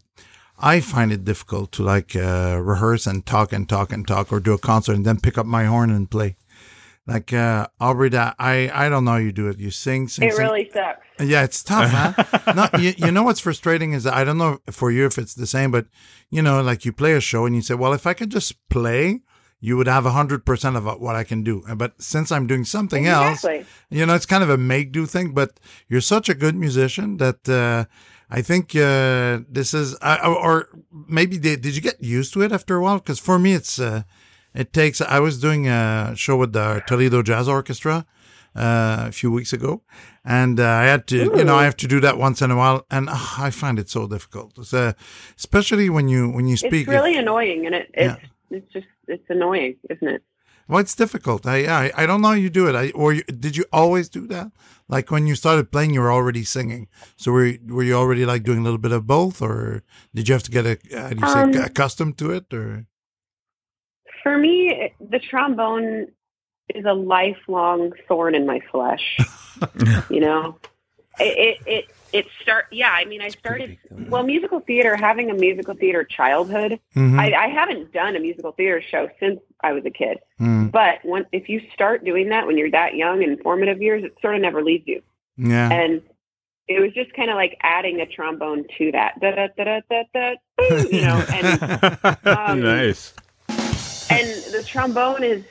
I 0.60 0.79
find 0.79 1.12
it 1.12 1.25
difficult 1.25 1.71
to 1.73 1.84
like 1.84 2.15
uh, 2.15 2.60
rehearse 2.62 3.08
and 3.08 3.25
talk 3.25 3.51
and 3.51 3.67
talk 3.67 3.91
and 3.91 4.08
talk, 4.08 4.32
or 4.32 4.39
do 4.39 4.53
a 4.53 4.58
concert 4.60 4.93
and 4.95 5.06
then 5.06 5.19
pick 5.19 5.38
up 5.38 5.45
my 5.45 5.65
horn 5.65 5.89
and 5.89 6.10
play. 6.10 6.36
Like 7.06 7.34
uh, 7.34 7.68
Aubrey, 7.82 8.10
that 8.10 8.36
I 8.39 8.72
I 8.74 8.88
don't 8.88 9.04
know 9.04 9.12
how 9.12 9.18
you 9.18 9.34
do 9.34 9.50
it. 9.50 9.60
You 9.60 9.72
sing, 9.72 10.08
sing, 10.08 10.28
It 10.28 10.34
sing. 10.34 10.42
really 10.46 10.70
sucks. 10.74 11.06
Yeah, 11.20 11.44
it's 11.44 11.62
tough, 11.62 11.89
huh? 11.89 12.54
no, 12.74 12.80
you, 12.80 12.94
you 12.98 13.12
know 13.12 13.24
what's 13.24 13.42
frustrating 13.42 13.92
is 13.92 14.04
that 14.06 14.13
I 14.13 14.24
don't 14.24 14.38
know 14.38 14.60
for 14.72 14.89
you 14.89 15.06
if 15.06 15.18
it's 15.18 15.34
the 15.34 15.46
same, 15.46 15.70
but 15.70 15.88
you 16.30 16.42
know, 16.42 16.62
like 16.62 16.86
you 16.86 16.94
play 16.94 17.13
a 17.13 17.20
show 17.20 17.46
and 17.46 17.56
you 17.56 17.62
say, 17.62 17.74
well, 17.76 17.92
if 17.94 18.08
I 18.08 18.13
could 18.13 18.30
just 18.30 18.56
play, 18.70 19.22
you 19.60 19.76
would 19.76 19.88
have 19.88 20.06
a 20.06 20.12
hundred 20.12 20.46
percent 20.46 20.78
of 20.78 20.86
what 20.86 21.16
I 21.16 21.26
can 21.26 21.44
do. 21.44 21.62
But 21.76 22.02
since 22.02 22.32
I'm 22.32 22.48
doing 22.48 22.63
something 22.63 23.06
else, 23.06 23.44
you 23.89 24.06
know, 24.06 24.16
it's 24.16 24.26
kind 24.26 24.44
of 24.44 24.50
a 24.50 24.58
make 24.58 24.94
do 24.94 25.06
thing. 25.06 25.34
But 25.34 25.60
you're 25.89 26.02
such 26.02 26.30
a 26.30 26.34
good 26.34 26.56
musician 26.56 27.18
that 27.18 27.48
uh, 27.50 27.86
I 28.30 28.42
think 28.42 28.76
uh, 28.76 29.39
this 29.50 29.74
is, 29.74 29.98
uh, 30.02 30.18
or 30.24 30.70
maybe 30.92 31.38
they, 31.38 31.56
did 31.58 31.76
you 31.76 31.82
get 31.82 32.02
used 32.02 32.34
to 32.34 32.42
it 32.44 32.52
after 32.52 32.76
a 32.78 32.82
while? 32.82 32.98
Because 33.00 33.20
for 33.20 33.38
me, 33.38 33.54
it's 33.54 33.78
uh, 33.80 34.04
it 34.54 34.74
takes. 34.74 35.02
I 35.02 35.20
was 35.20 35.39
doing 35.39 35.68
a 35.68 36.13
show 36.16 36.38
with 36.38 36.54
the 36.54 36.84
Toledo 36.88 37.22
Jazz 37.22 37.48
Orchestra 37.48 38.06
uh, 38.56 39.06
a 39.08 39.12
few 39.12 39.32
weeks 39.32 39.54
ago, 39.54 39.82
and 40.24 40.60
uh, 40.60 40.68
I 40.68 40.86
had 40.86 41.08
to, 41.08 41.18
you 41.38 41.44
know, 41.44 41.56
I 41.56 41.63
have 41.63 41.78
to 41.78 41.88
do 41.88 42.00
that 42.02 42.18
once 42.18 42.42
in 42.42 42.52
a 42.52 42.56
while, 42.56 42.86
and 42.92 43.10
uh, 43.10 43.18
I 43.38 43.50
find 43.50 43.80
it 43.80 43.89
so 43.89 44.08
difficult, 44.08 44.74
uh, 44.74 44.94
especially 45.38 45.89
when 45.89 46.08
you 46.08 46.30
when 46.30 46.48
you 46.48 46.58
speak. 46.58 46.88
It's 46.88 46.89
really 46.89 47.18
annoying, 47.18 47.66
and 47.66 47.76
it 47.76 47.89
it's 47.94 48.22
it's 48.52 48.72
just 48.72 48.88
it's 49.08 49.30
annoying, 49.30 49.76
isn't 49.89 50.08
it? 50.08 50.24
Well, 50.68 50.80
it's 50.80 50.96
difficult. 50.96 51.46
I 51.46 51.66
I, 51.66 51.92
I 51.96 52.06
don't 52.06 52.22
know 52.22 52.30
how 52.30 52.36
you 52.36 52.50
do 52.50 52.68
it. 52.70 52.76
I 52.76 52.92
or 52.92 53.13
you, 53.13 53.24
did 53.24 53.58
you 53.58 53.66
always 53.72 54.08
do 54.08 54.28
that? 54.28 54.52
Like 54.88 55.12
when 55.12 55.28
you 55.28 55.36
started 55.36 55.72
playing, 55.72 55.94
you 55.94 56.02
were 56.02 56.12
already 56.12 56.44
singing. 56.44 56.88
So 57.18 57.32
were 57.32 57.46
you, 57.46 57.60
were 57.68 57.84
you 57.84 57.96
already 57.96 58.26
like 58.26 58.44
doing 58.44 58.60
a 58.60 58.63
little 58.63 58.78
bit 58.78 58.92
of 58.92 59.06
both, 59.06 59.42
or 59.42 59.84
did 60.13 60.30
you 60.30 60.34
have 60.34 60.44
to 60.44 60.52
get 60.52 60.66
a 60.66 60.78
how 60.98 61.10
do 61.10 61.20
you 61.20 61.34
say 61.34 61.42
Um, 61.42 61.54
accustomed 61.56 62.18
to 62.20 62.32
it? 62.32 62.54
Or 62.54 62.86
For 64.24 64.38
me, 64.38 64.92
the 65.00 65.20
trombone 65.20 66.08
is 66.74 66.86
a 66.86 66.94
lifelong 66.94 67.92
thorn 68.08 68.36
in 68.36 68.46
my 68.46 68.62
flesh. 68.72 69.18
you 70.10 70.20
know, 70.22 70.58
it 71.20 71.58
it 71.58 71.68
it, 71.68 71.86
it 72.14 72.26
start. 72.42 72.66
Yeah, 72.72 72.92
I 72.92 73.06
mean, 73.06 73.22
I 73.22 73.30
started 73.30 73.78
well 73.92 74.24
musical 74.24 74.62
theater. 74.62 74.96
Having 74.96 75.30
a 75.30 75.34
musical 75.34 75.74
theater 75.76 76.04
childhood, 76.04 76.80
Mhm. 76.96 77.20
I, 77.20 77.34
I 77.34 77.48
haven't 77.48 77.92
done 77.92 78.16
a 78.16 78.20
musical 78.20 78.54
theater 78.54 78.82
show 78.82 79.10
since 79.20 79.40
I 79.62 79.74
was 79.74 79.86
a 79.86 79.92
kid. 79.92 80.20
Mm, 80.40 80.72
But 80.72 81.00
when 81.04 81.26
if 81.32 81.50
you 81.50 81.62
start 81.74 82.06
doing 82.06 82.30
that 82.30 82.48
when 82.48 82.58
you're 82.58 82.72
that 82.72 82.96
young 82.96 83.22
in 83.24 83.38
formative 83.44 83.82
years, 83.82 84.04
it 84.04 84.14
sort 84.22 84.36
of 84.36 84.42
never 84.42 84.64
leaves 84.64 84.88
you. 84.88 85.02
yeah, 85.38 85.72
and 85.72 86.02
it 86.70 86.80
was 86.80 86.94
just 86.94 87.14
kind 87.14 87.30
of 87.30 87.36
like 87.36 87.58
adding 87.62 88.00
a 88.00 88.06
trombone 88.06 88.64
to 88.78 88.92
that, 88.94 89.20
da 89.20 89.32
da 89.36 89.48
da 89.58 89.64
da 89.66 89.82
da 89.90 90.04
da, 90.14 90.76
you 90.90 91.02
know. 91.02 91.26
And 91.30 92.18
Um, 92.26 92.62
nice. 92.62 93.14
The 94.54 94.62
trombone 94.62 95.24
is, 95.24 95.44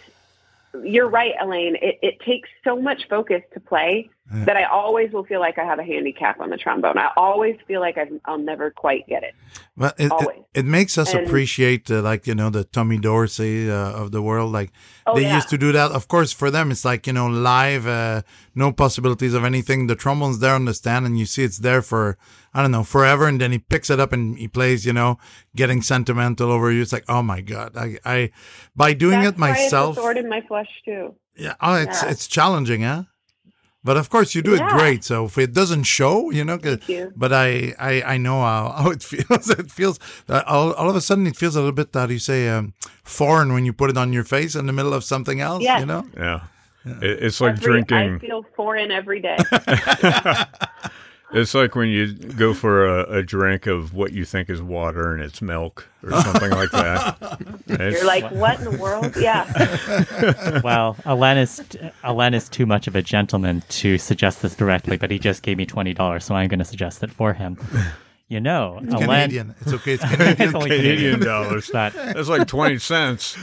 you're 0.84 1.08
right, 1.08 1.32
Alain. 1.42 1.74
It, 1.82 1.98
it 2.02 2.20
takes 2.20 2.48
so 2.62 2.80
much 2.80 3.08
focus 3.10 3.42
to 3.52 3.58
play. 3.58 4.08
That 4.32 4.56
I 4.56 4.64
always 4.64 5.12
will 5.12 5.24
feel 5.24 5.40
like 5.40 5.58
I 5.58 5.64
have 5.64 5.78
a 5.78 5.84
handicap 5.84 6.40
on 6.40 6.48
the 6.50 6.56
trombone. 6.56 6.96
I 6.98 7.10
always 7.16 7.56
feel 7.68 7.80
like 7.80 7.98
I've, 7.98 8.12
I'll 8.24 8.38
never 8.38 8.70
quite 8.70 9.06
get 9.06 9.22
it. 9.22 9.34
Well, 9.76 9.92
it, 9.98 10.10
it 10.20 10.44
it 10.60 10.64
makes 10.64 10.96
us 10.98 11.12
And- 11.14 11.26
appreciate 11.26 11.90
uh, 11.90 12.00
like 12.02 12.26
you 12.26 12.34
know 12.34 12.50
the 12.50 12.64
Tommy 12.64 12.98
Dorsey 12.98 13.70
uh, 13.70 13.92
of 14.02 14.10
the 14.12 14.22
world. 14.22 14.52
Like 14.52 14.70
Oh, 15.06 15.14
they 15.16 15.22
yeah. 15.22 15.34
used 15.36 15.48
to 15.50 15.58
do 15.58 15.72
that. 15.72 15.90
Of 15.90 16.08
course, 16.08 16.32
for 16.32 16.50
them 16.50 16.70
it's 16.70 16.84
like 16.84 17.06
you 17.06 17.12
know 17.12 17.26
live, 17.26 17.86
uh, 17.86 18.22
no 18.54 18.72
possibilities 18.72 19.34
of 19.34 19.44
anything. 19.44 19.86
The 19.86 19.96
trombone's 19.96 20.38
there 20.38 20.54
on 20.54 20.64
the 20.64 20.74
stand, 20.74 21.06
and 21.06 21.18
you 21.18 21.26
see 21.26 21.42
it's 21.44 21.58
there 21.58 21.82
for 21.82 22.16
I 22.54 22.62
don't 22.62 22.70
know 22.70 22.84
forever. 22.84 23.26
And 23.26 23.40
then 23.40 23.52
he 23.52 23.58
picks 23.58 23.90
it 23.90 23.98
up 24.00 24.12
and 24.12 24.38
he 24.38 24.48
plays. 24.48 24.84
You 24.86 24.92
know, 24.92 25.18
getting 25.56 25.82
sentimental 25.82 26.50
over 26.50 26.70
you. 26.72 26.82
It's 26.82 26.92
like 26.92 27.04
oh 27.08 27.22
my 27.22 27.40
god, 27.40 27.76
I, 27.76 27.98
I 28.04 28.30
by 28.76 28.94
doing 28.94 29.20
That's 29.22 29.36
it 29.36 29.40
why 29.40 29.50
myself. 29.50 29.90
it's 29.90 29.98
a 29.98 30.02
sword 30.02 30.16
in 30.18 30.28
my 30.28 30.40
flesh 30.42 30.68
too. 30.84 31.14
Yeah, 31.36 31.54
oh, 31.60 31.74
it's 31.76 32.02
Yeah. 32.02 32.10
it's 32.10 32.26
challenging, 32.28 32.82
huh? 32.82 33.04
But 33.84 33.96
of 33.96 34.08
course, 34.10 34.34
you 34.36 34.42
do 34.42 34.54
it 34.54 34.62
great. 34.68 35.02
So 35.02 35.24
if 35.24 35.36
it 35.38 35.52
doesn't 35.52 35.82
show, 35.84 36.30
you 36.30 36.44
know, 36.44 36.56
'cause- 36.56 36.78
Thank 36.78 36.88
you. 36.88 37.12
but 37.16 37.32
I, 37.32 37.74
I, 37.80 38.02
I 38.14 38.16
know 38.16 38.40
how, 38.40 38.70
how 38.78 38.90
it 38.90 39.02
feels. 39.02 39.50
It 39.50 39.70
feels 39.72 39.98
uh, 40.28 40.42
all, 40.46 40.72
all 40.74 40.88
of 40.88 40.94
a 40.96 41.00
sudden 41.00 41.26
it 41.26 41.36
feels 41.36 41.56
a 41.56 41.58
little 41.58 41.72
bit 41.72 41.88
how 41.92 42.06
do 42.06 42.12
you 42.12 42.20
say 42.20 42.48
um, 42.48 42.74
foreign 43.02 43.52
when 43.52 43.64
you 43.66 43.72
put 43.72 43.90
it 43.90 43.96
on 43.96 44.12
your 44.12 44.24
face 44.24 44.54
in 44.54 44.66
the 44.66 44.72
middle 44.72 44.94
of 44.94 45.02
something 45.02 45.40
else. 45.40 45.62
Yes. 45.64 45.80
You 45.80 45.86
know, 45.86 46.06
Yeah. 46.16 46.40
It, 46.84 47.22
it's 47.24 47.40
like 47.40 47.54
Every- 47.56 47.80
I 47.80 47.82
drinking. 47.84 48.18
feel 48.20 48.44
foreign 48.56 48.90
every 48.92 49.20
day. 49.20 49.36
It's 51.34 51.54
like 51.54 51.74
when 51.74 51.88
you 51.88 52.12
go 52.12 52.52
for 52.54 52.86
a, 52.86 53.18
a 53.18 53.22
drink 53.22 53.66
of 53.66 53.94
what 53.94 54.12
you 54.12 54.24
think 54.24 54.50
is 54.50 54.60
water 54.60 55.14
and 55.14 55.22
it's 55.22 55.40
milk 55.40 55.88
or 56.02 56.10
something 56.20 56.50
like 56.50 56.70
that. 56.72 57.16
It's- 57.72 57.94
You're 57.94 58.04
like, 58.06 58.30
what 58.32 58.58
in 58.58 58.64
the 58.70 58.76
world? 58.78 59.14
Yeah. 59.16 60.60
well, 60.64 60.96
Alain 61.06 61.38
is 61.38 61.62
Alain 62.04 62.34
is 62.34 62.48
too 62.50 62.66
much 62.66 62.86
of 62.86 62.94
a 62.94 63.00
gentleman 63.02 63.62
to 63.70 63.96
suggest 63.96 64.42
this 64.42 64.54
directly, 64.54 64.96
but 64.98 65.10
he 65.10 65.18
just 65.18 65.42
gave 65.42 65.56
me 65.56 65.64
twenty 65.64 65.94
dollars, 65.94 66.24
so 66.24 66.34
I'm 66.34 66.48
going 66.48 66.58
to 66.58 66.64
suggest 66.66 67.02
it 67.02 67.10
for 67.10 67.32
him. 67.32 67.56
You 68.28 68.40
know, 68.40 68.78
Alain. 68.90 69.00
Canadian. 69.00 69.54
It's 69.60 69.72
okay. 69.72 69.92
It's 69.94 70.04
Canadian. 70.10 70.48
It's 70.48 70.54
only 70.54 70.68
Canadian 70.70 71.20
dollars. 71.20 71.70
but 71.72 71.92
That's 71.94 72.28
like 72.28 72.46
20 72.46 72.78
cents. 72.78 73.36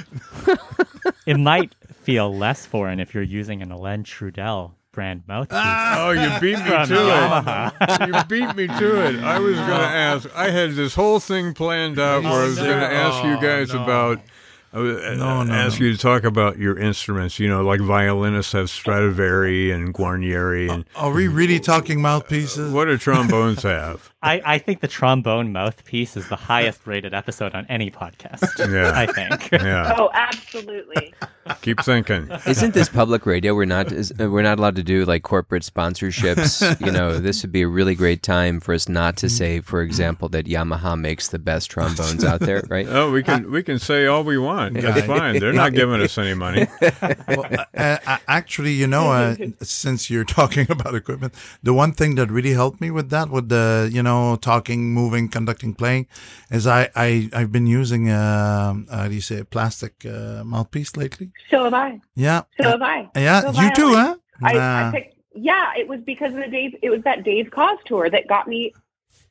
it 1.25 1.37
might 1.37 1.73
feel 2.03 2.35
less 2.35 2.65
foreign 2.65 2.99
if 2.99 3.13
you're 3.13 3.23
using 3.23 3.61
an 3.61 3.71
Alain 3.71 4.03
Trudel 4.03 4.71
brand 4.91 5.23
mouthpiece. 5.27 5.57
Ah! 5.61 6.07
Oh, 6.07 6.11
you 6.11 6.39
beat 6.39 6.57
me 6.59 6.65
From 6.69 6.87
to 6.87 6.93
Yamaha. 6.95 7.73
it. 8.01 8.07
You 8.07 8.23
beat 8.25 8.55
me 8.55 8.67
to 8.67 9.05
it. 9.07 9.19
I 9.23 9.39
was 9.39 9.55
going 9.55 9.67
to 9.67 9.73
ask. 9.73 10.29
I 10.35 10.49
had 10.49 10.71
this 10.73 10.95
whole 10.95 11.19
thing 11.19 11.53
planned 11.53 11.99
out 11.99 12.23
where 12.23 12.31
I 12.33 12.45
was 12.45 12.57
going 12.57 12.79
to 12.79 12.91
ask 12.91 13.23
you 13.23 13.33
Oh, 13.37 13.41
guys 13.41 13.73
no. 13.73 13.83
about. 13.83 14.21
I 14.71 14.77
was, 14.77 15.17
No, 15.17 15.27
uh, 15.39 15.43
no, 15.45 15.53
ask 15.53 15.79
you 15.79 15.91
to 15.91 15.97
talk 15.97 16.23
about 16.23 16.59
your 16.59 16.77
instruments. 16.77 17.39
You 17.39 17.47
know, 17.49 17.63
like 17.63 17.81
violinists 17.81 18.51
have 18.51 18.69
Stradivari 18.69 19.71
and 19.71 19.93
Guarnieri, 19.95 20.69
and 20.69 20.85
Are 20.95 21.11
we 21.11 21.27
really 21.27 21.59
talking 21.59 22.01
mouthpieces? 22.03 22.71
what 22.71 22.85
do 22.85 22.95
trombones 22.97 23.63
have? 23.63 24.13
I, 24.21 24.41
I 24.45 24.57
think 24.57 24.81
the 24.81 24.87
trombone 24.89 25.53
mouthpiece 25.53 26.17
is 26.17 26.27
the 26.27 26.35
highest 26.35 26.85
rated 26.85 27.13
episode 27.13 27.55
on 27.55 27.65
any 27.69 27.89
podcast. 27.89 28.43
Yeah. 28.71 28.91
I 28.93 29.05
think. 29.05 29.49
Yeah, 29.59 29.93
Oh, 29.97 30.09
absolutely. 30.13 31.13
keep 31.61 31.79
thinking. 31.81 32.29
Isn't 32.47 32.73
this 32.73 32.87
public 32.89 33.25
radio? 33.25 33.53
We're 33.55 33.65
not 33.65 33.91
is, 33.91 34.11
uh, 34.19 34.29
we're 34.29 34.41
not 34.41 34.57
allowed 34.59 34.75
to 34.77 34.83
do 34.83 35.05
like 35.05 35.23
corporate 35.23 35.63
sponsorships. 35.63 36.79
you 36.85 36.91
know, 36.91 37.17
this 37.19 37.41
would 37.41 37.51
be 37.51 37.61
a 37.63 37.67
really 37.67 37.95
great 37.95 38.21
time 38.23 38.59
for 38.59 38.73
us 38.73 38.87
not 38.89 39.17
to 39.17 39.29
say, 39.29 39.59
for 39.61 39.81
example, 39.81 40.29
that 40.29 40.45
Yamaha 40.45 40.99
makes 40.99 41.29
the 41.29 41.39
best 41.39 41.69
trombones 41.71 42.23
out 42.23 42.39
there, 42.41 42.63
right? 42.69 42.87
Oh, 42.87 43.11
we 43.11 43.23
can 43.23 43.51
we 43.51 43.63
can 43.63 43.79
say 43.79 44.05
all 44.05 44.23
we 44.23 44.37
want. 44.37 44.75
That's 44.79 45.05
fine. 45.07 45.39
They're 45.39 45.53
not 45.53 45.73
giving 45.73 46.01
us 46.01 46.17
any 46.17 46.33
money. 46.35 46.67
well, 46.81 47.45
uh, 47.75 47.97
uh, 48.05 48.17
actually, 48.27 48.73
you 48.73 48.87
know, 48.87 49.11
uh, 49.11 49.35
since 49.61 50.09
you're 50.09 50.23
talking 50.25 50.69
about 50.69 50.95
equipment, 50.95 51.33
the 51.63 51.73
one 51.73 51.91
thing 51.93 52.15
that 52.15 52.29
really 52.31 52.53
helped 52.53 52.79
me 52.81 52.91
with 52.91 53.09
that, 53.09 53.29
with 53.29 53.49
the 53.49 53.89
you 53.91 54.03
know 54.03 54.08
talking, 54.49 54.93
moving, 54.93 55.29
conducting, 55.29 55.73
playing, 55.81 56.07
is 56.57 56.65
I 56.65 56.81
I 56.95 57.29
I've 57.39 57.51
been 57.51 57.67
using 57.81 58.03
uh, 58.09 58.73
uh 58.89 58.97
how 58.97 59.07
do 59.07 59.15
you 59.19 59.21
say 59.21 59.39
a 59.39 59.45
plastic 59.45 59.93
uh, 60.05 60.43
mouthpiece 60.43 60.91
lately? 60.97 61.27
So 61.51 61.57
have 61.63 61.73
I. 61.73 61.89
Yeah, 62.15 62.41
So 62.61 62.69
have 62.69 62.81
I. 62.81 63.09
yeah, 63.15 63.41
So 63.41 63.47
have 63.51 63.63
you 63.63 63.71
I, 63.71 63.79
too, 63.81 63.91
huh? 64.01 64.15
I, 64.49 64.53
Nah. 64.53 64.87
I 64.87 64.91
picked. 64.95 65.15
Yeah, 65.35 65.67
it 65.81 65.87
was 65.87 65.99
because 66.11 66.31
of 66.35 66.41
the 66.45 66.51
Dave. 66.57 66.73
It 66.81 66.89
was 66.89 67.01
that 67.03 67.23
Dave 67.23 67.47
Koz 67.57 67.77
tour 67.85 68.09
that 68.09 68.27
got 68.27 68.47
me. 68.47 68.73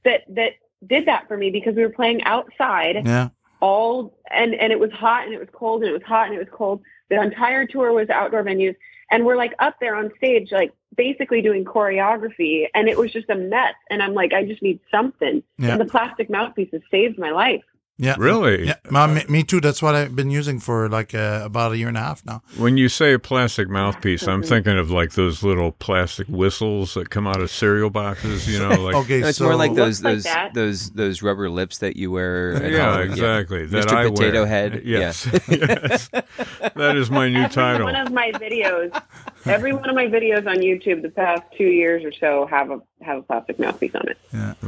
That 0.04 0.20
that 0.38 0.52
did 0.86 1.06
that 1.06 1.22
for 1.28 1.36
me 1.36 1.50
because 1.50 1.74
we 1.74 1.82
were 1.82 1.96
playing 2.00 2.22
outside 2.34 2.96
yeah, 3.04 3.28
all 3.60 4.16
and 4.30 4.54
and 4.54 4.72
it 4.72 4.78
was 4.78 4.92
hot 4.92 5.24
and 5.24 5.34
it 5.34 5.40
was 5.40 5.48
cold 5.52 5.82
and 5.82 5.90
it 5.90 5.92
was 5.92 6.02
hot 6.02 6.26
and 6.28 6.34
it 6.36 6.38
was 6.38 6.52
cold. 6.52 6.82
The 7.10 7.20
entire 7.20 7.66
tour 7.66 7.92
was 7.92 8.08
outdoor 8.10 8.44
venues, 8.44 8.76
and 9.10 9.24
we're 9.24 9.36
like 9.36 9.54
up 9.58 9.76
there 9.80 9.96
on 9.96 10.10
stage, 10.16 10.52
like 10.52 10.72
basically 10.96 11.42
doing 11.42 11.64
choreography, 11.64 12.66
and 12.74 12.88
it 12.88 12.96
was 12.98 13.12
just 13.12 13.28
a 13.30 13.34
mess. 13.34 13.74
And 13.90 14.02
I'm 14.02 14.14
like, 14.14 14.32
I 14.32 14.44
just 14.44 14.62
need 14.62 14.80
something. 14.90 15.42
Yeah. 15.58 15.70
And 15.72 15.80
the 15.80 15.84
plastic 15.86 16.28
mouthpieces 16.30 16.82
saved 16.90 17.18
my 17.18 17.30
life. 17.30 17.62
yeah, 18.00 18.14
Really? 18.16 18.66
Yeah, 18.68 18.76
Ma- 18.90 19.08
me, 19.08 19.22
me 19.28 19.42
too. 19.42 19.60
That's 19.60 19.82
what 19.82 19.96
I've 19.96 20.14
been 20.14 20.30
using 20.30 20.60
for 20.60 20.88
like 20.88 21.14
uh, 21.16 21.40
about 21.44 21.72
a 21.72 21.76
year 21.76 21.88
and 21.88 21.96
a 21.96 22.00
half 22.00 22.24
now. 22.24 22.42
When 22.56 22.76
you 22.76 22.88
say 22.88 23.12
a 23.12 23.18
plastic 23.18 23.68
mouthpiece, 23.68 24.28
I'm 24.28 24.42
thinking 24.44 24.78
of 24.78 24.90
like 24.92 25.12
those 25.14 25.42
little 25.42 25.72
plastic 25.72 26.28
whistles 26.28 26.94
that 26.94 27.10
come 27.10 27.26
out 27.26 27.40
of 27.40 27.50
cereal 27.50 27.90
boxes. 27.90 28.46
You 28.48 28.60
know, 28.60 28.68
like 28.82 28.94
Okay, 28.94 29.20
No, 29.20 29.26
it's 29.28 29.38
so 29.38 29.46
more 29.46 29.56
like 29.56 29.74
those 29.74 30.00
Looks 30.00 30.24
like 30.24 30.52
those 30.54 30.90
those 30.90 30.90
those 30.90 31.22
rubber 31.22 31.50
lips 31.50 31.78
that 31.78 31.96
you 31.96 32.12
wear. 32.12 32.70
Yeah, 32.70 32.98
home. 32.98 33.10
exactly. 33.10 33.66
That 33.66 33.86
Mr. 33.88 33.92
I 33.96 34.08
Potato 34.08 34.38
wear. 34.42 34.46
Head. 34.46 34.82
Yes, 34.84 35.26
yes. 35.48 36.08
That 36.76 36.96
is 36.96 37.10
my 37.10 37.28
new 37.28 37.40
Every 37.40 37.52
title. 37.54 37.84
one 37.86 37.96
of 37.96 38.12
my 38.12 38.30
videos, 38.32 38.92
every 39.46 39.72
one 39.72 39.88
of 39.88 39.94
my 39.94 40.06
videos 40.06 40.46
on 40.46 40.56
YouTube, 40.58 41.02
the 41.02 41.10
past 41.10 41.42
two 41.56 41.64
years 41.64 42.04
or 42.04 42.12
so, 42.12 42.46
have 42.46 42.70
a 42.70 42.80
have 43.02 43.18
a 43.18 43.22
plastic 43.22 43.58
mouthpiece 43.58 43.94
on 43.94 44.06
it. 44.08 44.18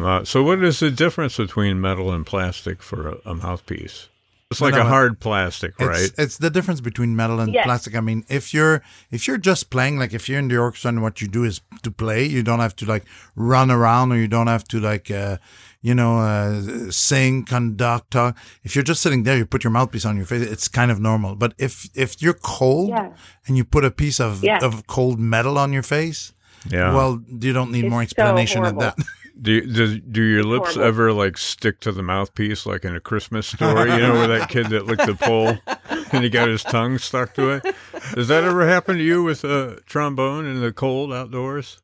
Uh, 0.01 0.25
so, 0.25 0.43
what 0.43 0.63
is 0.63 0.81
the 0.81 0.91
difference 0.91 1.37
between 1.37 1.81
metal 1.81 2.13
and 2.13 2.25
plastic 2.27 2.83
for 2.83 3.09
a, 3.09 3.17
a 3.31 3.35
mouthpiece? 3.35 4.09
It's 4.51 4.61
like 4.61 4.75
No, 4.75 4.81
a 4.81 4.85
hard 4.85 5.21
plastic, 5.21 5.75
It's, 5.79 5.89
right? 5.89 6.11
it's 6.19 6.39
the 6.39 6.51
difference 6.51 6.81
between 6.81 7.15
metal 7.15 7.39
and 7.39 7.55
Yes. 7.55 7.65
plastic. 7.67 7.95
I 7.95 8.01
mean, 8.01 8.25
if 8.29 8.53
you're 8.53 8.83
if 9.13 9.29
you're 9.29 9.39
just 9.39 9.71
playing, 9.71 9.97
like 9.97 10.13
if 10.13 10.29
you're 10.29 10.41
in 10.41 10.49
the 10.49 10.57
orchestra 10.59 10.89
and 10.89 11.03
what 11.03 11.21
you 11.21 11.29
do 11.29 11.45
is 11.45 11.61
to 11.83 11.91
play, 11.93 12.25
you 12.27 12.43
don't 12.43 12.59
have 12.59 12.75
to 12.77 12.85
like 12.87 13.05
run 13.37 13.71
around 13.71 14.11
or 14.11 14.17
you 14.17 14.27
don't 14.27 14.49
have 14.49 14.65
to 14.65 14.81
like 14.81 15.09
uh, 15.09 15.37
you 15.83 15.95
know 15.95 16.19
uh, 16.19 16.91
sing, 16.91 17.45
conduct, 17.45 18.11
talk. 18.11 18.37
If 18.63 18.75
you're 18.75 18.85
just 18.85 19.03
sitting 19.03 19.23
there, 19.25 19.37
you 19.37 19.47
put 19.47 19.65
your 19.65 19.71
mouthpiece 19.71 20.05
on 20.05 20.17
your 20.17 20.27
face. 20.27 20.43
It's 20.43 20.69
kind 20.69 20.91
of 20.91 21.01
normal. 21.01 21.37
But 21.37 21.55
if 21.59 21.89
if 21.95 22.21
you're 22.23 22.35
cold 22.43 22.91
Yeah. 22.91 23.13
and 23.47 23.57
you 23.57 23.65
put 23.65 23.85
a 23.85 23.91
piece 23.91 24.21
of 24.21 24.43
Yeah. 24.45 24.59
of 24.63 24.87
cold 24.87 25.19
metal 25.19 25.57
on 25.59 25.73
your 25.73 25.83
face, 25.83 26.33
yeah. 26.71 26.93
well, 26.95 27.21
you 27.29 27.53
don't 27.53 27.71
need 27.73 27.85
It's 27.85 27.91
more 27.91 28.01
so 28.01 28.05
explanation 28.05 28.63
than 28.63 28.79
that. 28.79 28.97
do 29.43 29.61
do, 29.67 29.99
do 30.01 30.23
your 30.23 30.43
lips 30.45 30.75
horrible. 30.75 30.85
ever 30.89 31.13
like 31.15 31.39
stick 31.39 31.81
to 31.81 31.93
the 31.93 32.03
mouthpiece, 32.03 32.67
like 32.67 32.85
in 32.85 32.95
a 32.95 33.01
Christmas 33.01 33.47
story? 33.47 33.91
You 33.91 33.99
know, 34.01 34.13
where 34.15 34.29
that 34.39 34.49
kid 34.51 34.67
that 34.71 34.85
licked 34.87 35.07
the 35.07 35.15
pole 35.15 35.57
and 36.13 36.23
he 36.25 36.29
got 36.29 36.49
his 36.49 36.63
tongue 36.63 36.99
stuck 36.99 37.33
to 37.35 37.51
it. 37.51 37.75
Does 38.15 38.29
that 38.29 38.45
ever 38.45 38.67
happen 38.67 38.99
to 38.99 39.03
you 39.03 39.23
with 39.23 39.45
a 39.45 39.81
trombone 39.87 40.45
in 40.45 40.61
the 40.61 40.73
cold 40.73 41.11
outdoors? 41.13 41.81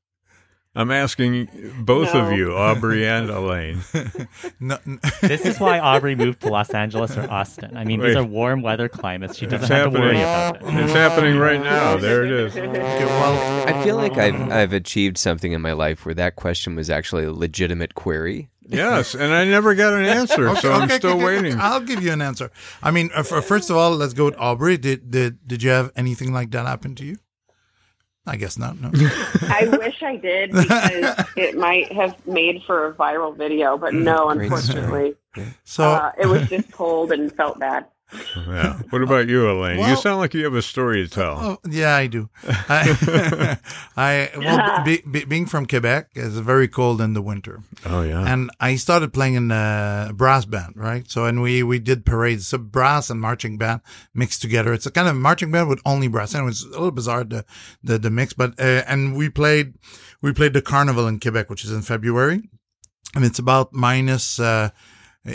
I'm 0.76 0.90
asking 0.90 1.48
both 1.80 2.14
of 2.14 2.32
you, 2.32 2.54
Aubrey 2.54 3.06
and 3.06 3.30
Alain. 3.30 3.80
no, 4.60 4.78
n- 4.86 5.00
This 5.22 5.46
is 5.46 5.58
why 5.58 5.78
Aubrey 5.78 6.14
moved 6.14 6.42
to 6.42 6.48
Los 6.48 6.70
Angeles 6.70 7.16
or 7.16 7.28
Austin. 7.30 7.76
I 7.76 7.84
mean, 7.84 8.00
these 8.00 8.14
are 8.14 8.22
warm 8.24 8.60
weather 8.60 8.88
climates. 8.88 9.38
She 9.38 9.46
doesn't 9.46 9.62
It's 9.62 9.68
have 9.68 9.92
to 9.92 9.98
worry 9.98 10.16
happening. 10.18 10.68
about 10.68 10.78
it. 10.80 10.84
It's 10.84 10.92
happening 10.92 11.38
right 11.38 11.60
now. 11.62 11.96
There 11.96 12.24
it 12.24 12.30
is. 12.30 12.54
well, 12.54 13.66
I 13.68 13.82
feel 13.82 13.96
like 13.96 14.18
I've 14.18 14.50
I've 14.52 14.72
achieved 14.72 15.18
something 15.18 15.52
in 15.52 15.62
my 15.62 15.72
life 15.72 16.04
where 16.04 16.14
that 16.14 16.36
question 16.36 16.76
was 16.76 16.90
actually 16.90 17.24
a 17.24 17.32
legitimate 17.32 17.94
query. 17.94 18.50
Yes, 18.68 19.14
and 19.14 19.32
I 19.32 19.44
never 19.44 19.74
got 19.76 19.92
an 19.94 20.04
answer, 20.04 20.54
so 20.56 20.72
I'm 20.72 20.82
okay, 20.82 20.96
still 20.98 21.10
okay, 21.12 21.24
okay, 21.24 21.42
waiting. 21.42 21.60
I'll 21.60 21.80
give 21.80 22.02
you 22.02 22.10
an 22.12 22.20
answer. 22.20 22.50
I 22.82 22.90
mean, 22.90 23.10
uh, 23.14 23.20
f- 23.20 23.44
first 23.44 23.70
of 23.70 23.76
all, 23.76 23.92
let's 23.94 24.12
go 24.12 24.24
with 24.24 24.34
Aubrey. 24.38 24.76
Did 24.76 25.08
did 25.10 25.46
did 25.46 25.62
you 25.62 25.70
have 25.70 25.92
anything 25.94 26.32
like 26.32 26.50
that 26.50 26.66
happen 26.66 26.96
to 26.96 27.04
you? 27.04 27.16
I 28.26 28.36
guess 28.36 28.58
not. 28.58 28.80
No. 28.80 28.90
I 29.42 29.68
wish 29.78 30.02
I 30.02 30.16
did 30.16 30.50
because 30.50 31.24
it 31.36 31.56
might 31.56 31.92
have 31.92 32.14
made 32.26 32.62
for 32.64 32.86
a 32.88 32.94
viral 32.94 33.36
video, 33.36 33.78
but 33.78 33.94
no, 33.94 34.32
Great 34.32 34.50
unfortunately, 34.50 35.14
So 35.64 35.84
uh, 35.84 36.12
it 36.18 36.26
was 36.26 36.48
just 36.48 36.72
cold 36.72 37.12
and 37.12 37.32
felt 37.32 37.58
bad. 37.58 37.86
Yeah. 38.36 38.78
What 38.90 39.02
about 39.02 39.28
you, 39.28 39.50
Alain? 39.50 39.80
you 39.80 39.96
sound 39.96 40.18
like 40.18 40.32
you 40.32 40.44
have 40.44 40.54
a 40.54 40.62
story 40.62 41.02
to 41.02 41.10
tell. 41.12 41.38
Oh, 41.38 41.58
yeah, 41.68 41.96
I 41.96 42.06
do. 42.06 42.30
I, 42.46 43.58
I 43.96 44.30
well, 44.38 44.84
be, 44.84 45.02
be, 45.10 45.24
being 45.24 45.46
from 45.46 45.66
Quebec, 45.66 46.10
it's 46.14 46.36
very 46.36 46.68
cold 46.68 47.00
in 47.00 47.14
the 47.14 47.22
winter, 47.22 47.62
Oh 47.84 48.02
yeah. 48.02 48.32
and 48.32 48.50
I 48.60 48.76
started 48.76 49.12
playing 49.12 49.34
in 49.34 49.50
a 49.50 50.12
brass 50.14 50.44
band, 50.44 50.74
right? 50.76 51.10
So, 51.10 51.24
and 51.24 51.42
we 51.42 51.62
we 51.64 51.78
did 51.80 52.06
parades, 52.06 52.46
so 52.46 52.58
brass 52.58 53.10
and 53.10 53.20
marching 53.20 53.58
band 53.58 53.80
mixed 54.14 54.40
together. 54.40 54.72
It's 54.72 54.86
a 54.86 54.92
kind 54.92 55.08
of 55.08 55.16
marching 55.16 55.50
band 55.50 55.68
with 55.68 55.80
only 55.84 56.06
brass, 56.08 56.32
and 56.34 56.42
it 56.42 56.46
was 56.46 56.62
a 56.62 56.68
little 56.70 56.92
bizarre 56.92 57.24
the 57.24 57.44
the, 57.82 57.98
the 57.98 58.10
mix, 58.10 58.34
but 58.34 58.52
uh, 58.60 58.84
and 58.86 59.16
we 59.16 59.28
played 59.28 59.74
we 60.22 60.32
played 60.32 60.52
the 60.52 60.62
carnival 60.62 61.08
in 61.08 61.18
Quebec, 61.18 61.50
which 61.50 61.64
is 61.64 61.72
in 61.72 61.82
February, 61.82 62.48
and 63.16 63.24
it's 63.24 63.40
about 63.40 63.72
minus. 63.72 64.38
Uh, 64.38 64.70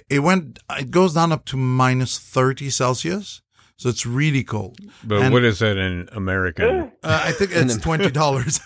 it 0.10 0.20
went. 0.20 0.60
It 0.80 0.92
goes 0.92 1.14
down 1.14 1.32
up 1.32 1.46
to 1.46 1.58
minus 1.58 2.18
thirty 2.20 2.70
Celsius. 2.70 3.42
So 3.78 3.90
it's 3.90 4.06
really 4.06 4.44
cold. 4.44 4.78
but 5.04 5.24
and- 5.24 5.34
what 5.34 5.44
is 5.44 5.58
that 5.60 5.76
in 5.76 6.08
American? 6.12 6.92
Uh, 7.02 7.22
I 7.26 7.32
think 7.32 7.50
it's 7.54 7.78
twenty 7.88 8.12
dollars. 8.12 8.60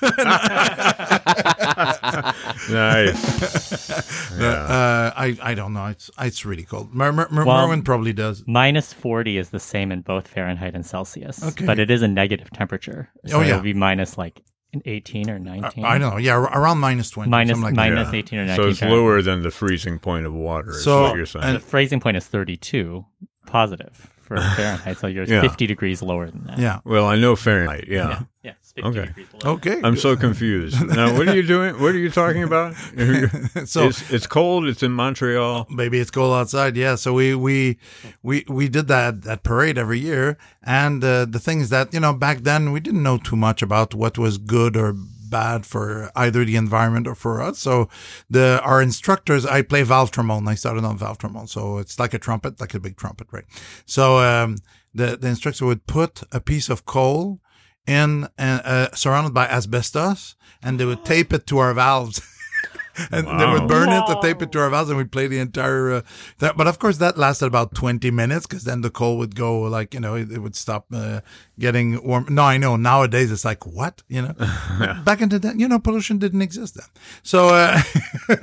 nice. 2.69 3.85
Yeah. 4.35 4.47
uh, 4.47 5.13
I 5.15 5.37
I 5.41 5.53
don't 5.53 5.71
know. 5.73 5.85
It's 5.85 6.11
it's 6.19 6.43
really 6.45 6.63
cold. 6.63 6.93
Mer- 6.93 7.13
Mer- 7.13 7.29
Mer- 7.31 7.45
Well- 7.45 7.67
Merwin 7.67 7.83
probably 7.83 8.11
does. 8.11 8.43
Minus 8.45 8.91
40 8.91 9.37
is 9.37 9.49
the 9.51 9.59
same 9.61 9.91
in 9.93 10.01
both 10.01 10.27
Fahrenheit 10.27 10.75
and 10.75 10.85
Celsius, 10.85 11.41
Okay. 11.41 11.65
but 11.65 11.79
it 11.79 11.89
is 11.89 12.01
a 12.01 12.07
negative 12.09 12.49
temperature. 12.51 13.09
So 13.27 13.37
Oh, 13.37 13.41
yeah. 13.41 13.51
it'll 13.51 13.61
be 13.61 13.73
minus 13.73 14.17
like 14.17 14.39
an 14.39 14.43
18 14.85 15.29
or 15.29 15.39
19. 15.39 15.85
I 15.85 15.97
don't 15.97 16.11
know. 16.11 16.17
Yeah, 16.17 16.35
around 16.37 16.79
minus 16.79 17.09
twenty. 17.09 17.29
Minus, 17.29 17.59
like 17.59 17.75
minus 17.75 18.09
that. 18.09 18.15
18 18.15 18.39
or 18.39 18.45
19. 18.45 18.63
So 18.63 18.69
it's 18.69 18.79
Fahrenheit. 18.79 18.99
lower 18.99 19.21
than 19.21 19.41
the 19.43 19.51
freezing 19.51 19.99
point 19.99 20.25
of 20.25 20.33
water. 20.33 20.71
Is 20.71 20.83
So, 20.83 21.03
what 21.03 21.15
you're 21.15 21.25
saying. 21.25 21.53
The 21.53 21.59
freezing 21.59 21.99
point 21.99 22.17
is 22.17 22.25
32 22.27 23.05
positive 23.45 24.09
for 24.21 24.37
Fahrenheit, 24.55 24.97
so 24.97 25.07
you're 25.07 25.25
Yeah. 25.25 25.41
50 25.41 25.67
degrees 25.67 26.01
lower 26.01 26.29
than 26.29 26.45
that. 26.45 26.57
Yeah. 26.59 26.79
well, 26.83 27.05
I 27.05 27.15
know 27.15 27.35
Fahrenheit. 27.35 27.85
Yeah. 27.87 28.23
Yes. 28.43 28.64
Okay. 28.83 29.09
Okay. 29.45 29.79
I'm 29.83 29.95
so 29.95 30.15
confused. 30.17 30.85
Now, 30.85 31.15
what 31.17 31.27
are 31.29 31.35
you 31.35 31.43
doing? 31.43 31.79
What 31.79 31.95
are 31.95 31.97
you 31.97 32.09
talking 32.09 32.43
about? 32.49 32.73
So- 33.67 33.87
it's, 33.87 34.11
it's 34.11 34.27
cold. 34.27 34.65
It's 34.67 34.83
in 34.83 34.91
Montreal. 34.91 35.67
Maybe 35.69 35.99
it's 35.99 36.11
cold 36.11 36.33
outside. 36.33 36.75
Yeah. 36.75 36.95
So 36.95 37.13
we 37.13 37.35
we 37.35 37.77
we 38.21 38.43
we 38.49 38.67
did 38.67 38.87
that 38.87 39.21
that 39.23 39.43
parade 39.43 39.77
every 39.77 39.99
year, 39.99 40.37
and 40.63 41.03
uh, 41.03 41.25
the 41.25 41.39
thing 41.39 41.61
is 41.61 41.69
that 41.69 41.93
you 41.93 41.99
know 41.99 42.13
back 42.13 42.39
then 42.39 42.71
we 42.73 42.79
didn't 42.79 43.03
know 43.03 43.17
too 43.17 43.35
much 43.37 43.61
about 43.61 43.93
what 43.93 44.17
was 44.17 44.37
good 44.37 44.75
or 44.75 44.93
bad 45.29 45.65
for 45.65 46.11
either 46.15 46.45
the 46.45 46.55
environment 46.55 47.07
or 47.07 47.15
for 47.15 47.41
us. 47.41 47.57
So 47.59 47.89
the 48.29 48.61
our 48.63 48.81
instructors, 48.81 49.45
I 49.45 49.61
play 49.61 49.83
valve 49.83 50.11
trombone. 50.11 50.47
I 50.47 50.55
started 50.55 50.83
on 50.83 50.97
valve 50.97 51.17
trombone, 51.17 51.47
so 51.47 51.77
it's 51.79 51.97
like 51.97 52.13
a 52.13 52.19
trumpet, 52.19 52.59
like 52.59 52.73
a 52.73 52.79
big 52.79 52.97
trumpet, 52.97 53.27
right? 53.31 53.45
So 53.85 54.19
um, 54.19 54.57
the 54.93 55.17
the 55.17 55.27
instructor 55.29 55.65
would 55.65 55.87
put 55.87 56.23
a 56.31 56.39
piece 56.41 56.69
of 56.69 56.85
coal 56.85 57.39
in 57.87 58.25
uh, 58.37 58.61
uh, 58.63 58.95
surrounded 58.95 59.33
by 59.33 59.47
asbestos, 59.47 60.35
and 60.63 60.79
they 60.79 60.85
would 60.85 61.05
tape 61.05 61.33
it 61.33 61.45
to 61.47 61.57
our 61.59 61.73
valves. 61.73 62.21
and 63.11 63.27
they 63.27 63.45
would 63.45 63.67
burn 63.67 63.89
it, 63.89 64.05
to 64.07 64.17
tape 64.21 64.41
it 64.41 64.51
to 64.53 64.59
our 64.59 64.69
valves, 64.69 64.89
and 64.89 64.97
we'd 64.97 65.11
play 65.11 65.27
the 65.27 65.39
entire. 65.39 65.91
Uh, 65.91 66.01
that, 66.39 66.55
but 66.55 66.65
of 66.65 66.79
course, 66.79 66.97
that 66.97 67.17
lasted 67.17 67.45
about 67.45 67.75
twenty 67.75 68.09
minutes 68.09 68.45
because 68.47 68.63
then 68.63 68.81
the 68.81 68.89
coal 68.89 69.17
would 69.17 69.35
go 69.35 69.61
like 69.61 69.93
you 69.93 69.99
know 69.99 70.15
it, 70.15 70.31
it 70.31 70.39
would 70.39 70.55
stop 70.55 70.85
uh, 70.93 71.19
getting 71.59 72.01
warm. 72.05 72.25
No, 72.29 72.43
I 72.43 72.57
know 72.57 72.75
nowadays 72.77 73.31
it's 73.31 73.43
like 73.45 73.65
what 73.65 74.01
you 74.07 74.21
know. 74.21 74.33
Back 75.05 75.21
into 75.21 75.39
that, 75.39 75.59
you 75.59 75.67
know, 75.67 75.79
pollution 75.79 76.17
didn't 76.19 76.41
exist 76.41 76.75
then. 76.75 76.87
So 77.21 77.49
uh, 77.49 77.81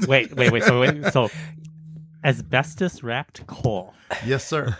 Wait, 0.06 0.34
wait, 0.36 0.52
wait. 0.52 0.62
So, 0.64 0.80
wait, 0.80 1.06
so 1.12 1.30
asbestos 2.24 3.02
wrapped 3.02 3.46
coal. 3.46 3.94
yes, 4.24 4.46
sir. 4.46 4.76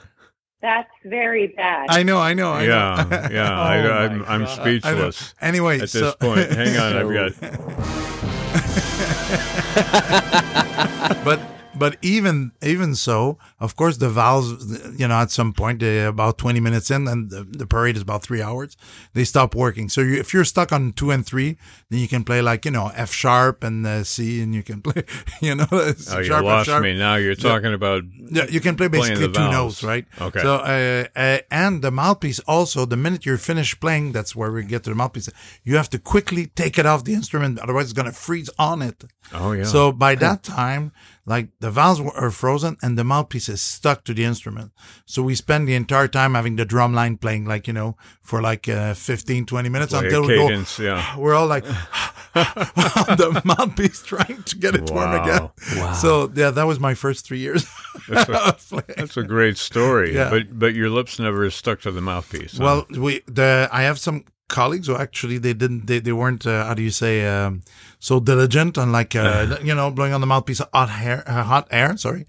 That's 0.62 0.88
very 1.04 1.48
bad. 1.48 1.90
I 1.90 2.04
know, 2.04 2.20
I 2.20 2.34
know, 2.34 2.52
I 2.52 2.66
know. 2.66 3.06
Yeah, 3.10 3.28
yeah. 3.30 3.50
Oh 3.58 3.62
I, 3.62 3.80
Oh 3.80 3.92
I'm, 3.92 4.24
I'm 4.26 4.44
God. 4.44 4.58
I 4.60 4.78
speechless 4.78 5.34
Anyway, 5.40 5.80
at 5.80 5.90
this 5.90 6.14
point. 6.14 6.52
Hang 6.52 6.76
on, 6.76 6.96
I've 6.96 7.40
got. 11.12 11.24
but 11.24 11.40
but 11.74 11.96
even 12.02 12.52
even 12.62 12.94
so, 12.94 13.38
of 13.60 13.76
course, 13.76 13.96
the 13.96 14.08
valves, 14.08 14.98
you 14.98 15.08
know, 15.08 15.14
at 15.14 15.30
some 15.30 15.52
point, 15.52 15.80
they, 15.80 16.04
about 16.04 16.38
twenty 16.38 16.60
minutes 16.60 16.90
in, 16.90 17.08
and 17.08 17.30
the, 17.30 17.44
the 17.44 17.66
parade 17.66 17.96
is 17.96 18.02
about 18.02 18.22
three 18.22 18.42
hours, 18.42 18.76
they 19.14 19.24
stop 19.24 19.54
working. 19.54 19.88
So 19.88 20.00
you, 20.00 20.18
if 20.18 20.32
you're 20.34 20.44
stuck 20.44 20.72
on 20.72 20.92
two 20.92 21.10
and 21.10 21.24
three, 21.24 21.56
then 21.90 22.00
you 22.00 22.08
can 22.08 22.24
play 22.24 22.42
like 22.42 22.64
you 22.64 22.70
know 22.70 22.90
F 22.94 23.12
sharp 23.12 23.64
and 23.64 23.86
uh, 23.86 24.04
C, 24.04 24.42
and 24.42 24.54
you 24.54 24.62
can 24.62 24.82
play, 24.86 25.04
you 25.40 25.54
know, 25.54 25.66
Oh, 25.72 25.92
sharp, 25.94 26.24
you 26.26 26.40
lost 26.40 26.66
sharp. 26.66 26.82
me. 26.82 26.96
Now 26.96 27.16
you're 27.16 27.34
talking 27.34 27.72
about. 27.72 28.02
Yeah, 28.30 28.46
you 28.48 28.60
can 28.60 28.76
play 28.76 28.88
basically 28.88 29.30
two 29.32 29.50
notes, 29.50 29.82
right? 29.82 30.06
Okay. 30.20 30.40
So, 30.40 30.56
uh, 30.56 31.04
uh, 31.16 31.38
and 31.50 31.82
the 31.82 31.90
mouthpiece 31.90 32.40
also, 32.40 32.86
the 32.86 32.96
minute 32.96 33.26
you're 33.26 33.38
finished 33.38 33.80
playing, 33.80 34.12
that's 34.12 34.34
where 34.36 34.50
we 34.50 34.64
get 34.64 34.84
to 34.84 34.90
the 34.90 34.96
mouthpiece. 34.96 35.28
You 35.64 35.76
have 35.76 35.90
to 35.90 35.98
quickly 35.98 36.46
take 36.46 36.78
it 36.78 36.86
off 36.86 37.04
the 37.04 37.14
instrument, 37.14 37.58
otherwise 37.58 37.84
it's 37.84 37.92
going 37.92 38.06
to 38.06 38.12
freeze 38.12 38.50
on 38.58 38.82
it. 38.82 39.04
Oh 39.32 39.52
yeah. 39.52 39.64
So 39.64 39.92
by 39.92 40.14
that 40.16 40.42
time, 40.42 40.92
like 41.24 41.48
the 41.60 41.70
valves 41.70 42.00
were- 42.00 42.16
are 42.16 42.30
frozen 42.30 42.76
and 42.82 42.98
the 42.98 43.04
mouthpiece 43.04 43.48
is 43.48 43.60
stuck 43.62 44.02
to 44.04 44.12
the 44.14 44.24
instrument. 44.24 44.72
So 45.06 45.22
we 45.22 45.34
spend 45.36 45.68
the 45.68 45.74
entire 45.74 46.08
time 46.08 46.34
having 46.34 46.56
the 46.56 46.64
drum 46.64 46.94
line 46.94 47.16
playing, 47.16 47.44
like, 47.44 47.66
you 47.68 47.72
know, 47.72 47.96
for 48.20 48.40
like 48.42 48.68
uh, 48.68 48.94
15, 48.94 49.46
20 49.46 49.68
minutes 49.68 49.92
a 49.92 49.98
until 49.98 50.22
we 50.22 50.36
cadence, 50.36 50.78
yeah. 50.78 51.12
go. 51.14 51.20
We're 51.22 51.34
all 51.34 51.46
like 51.46 51.64
the 52.34 53.40
mouthpiece 53.44 54.02
trying 54.06 54.42
to 54.44 54.56
get 54.56 54.74
it 54.74 54.90
warm 54.90 55.10
Wow. 55.12 55.22
again. 55.62 55.94
So 55.94 56.30
yeah, 56.34 56.50
that 56.50 56.66
was 56.66 56.78
my 56.80 56.94
first 56.94 57.24
three 57.26 57.38
years. 57.38 57.64
of 58.08 58.58
playing. 58.68 58.84
That's 58.96 59.16
a 59.16 59.22
great 59.22 59.58
story. 59.58 60.14
Yeah. 60.14 60.30
But 60.30 60.58
but 60.58 60.74
your 60.74 60.90
lips 60.90 61.18
never 61.18 61.48
stuck 61.50 61.80
to 61.82 61.90
the 61.92 62.00
mouthpiece. 62.00 62.56
huh? 62.58 62.64
Well, 62.64 62.86
we 62.98 63.20
the 63.26 63.68
I 63.72 63.82
have 63.82 63.98
some 63.98 64.24
colleagues 64.48 64.86
who 64.86 64.96
actually 64.96 65.38
they 65.38 65.54
didn't 65.54 65.86
they, 65.86 65.98
they 65.98 66.12
weren't 66.12 66.46
uh, 66.46 66.64
how 66.66 66.74
do 66.74 66.82
you 66.82 66.90
say 66.90 67.26
um, 67.26 67.62
so 68.02 68.18
diligent 68.18 68.74
and 68.76 68.90
like 68.90 69.14
uh, 69.14 69.56
you 69.62 69.74
know 69.78 69.86
blowing 69.94 70.12
on 70.12 70.20
the 70.20 70.26
mouthpiece 70.26 70.58
of 70.60 70.68
hot 70.74 70.90
hair 70.90 71.22
uh, 71.30 71.44
hot 71.46 71.68
air 71.70 71.94
sorry 71.96 72.26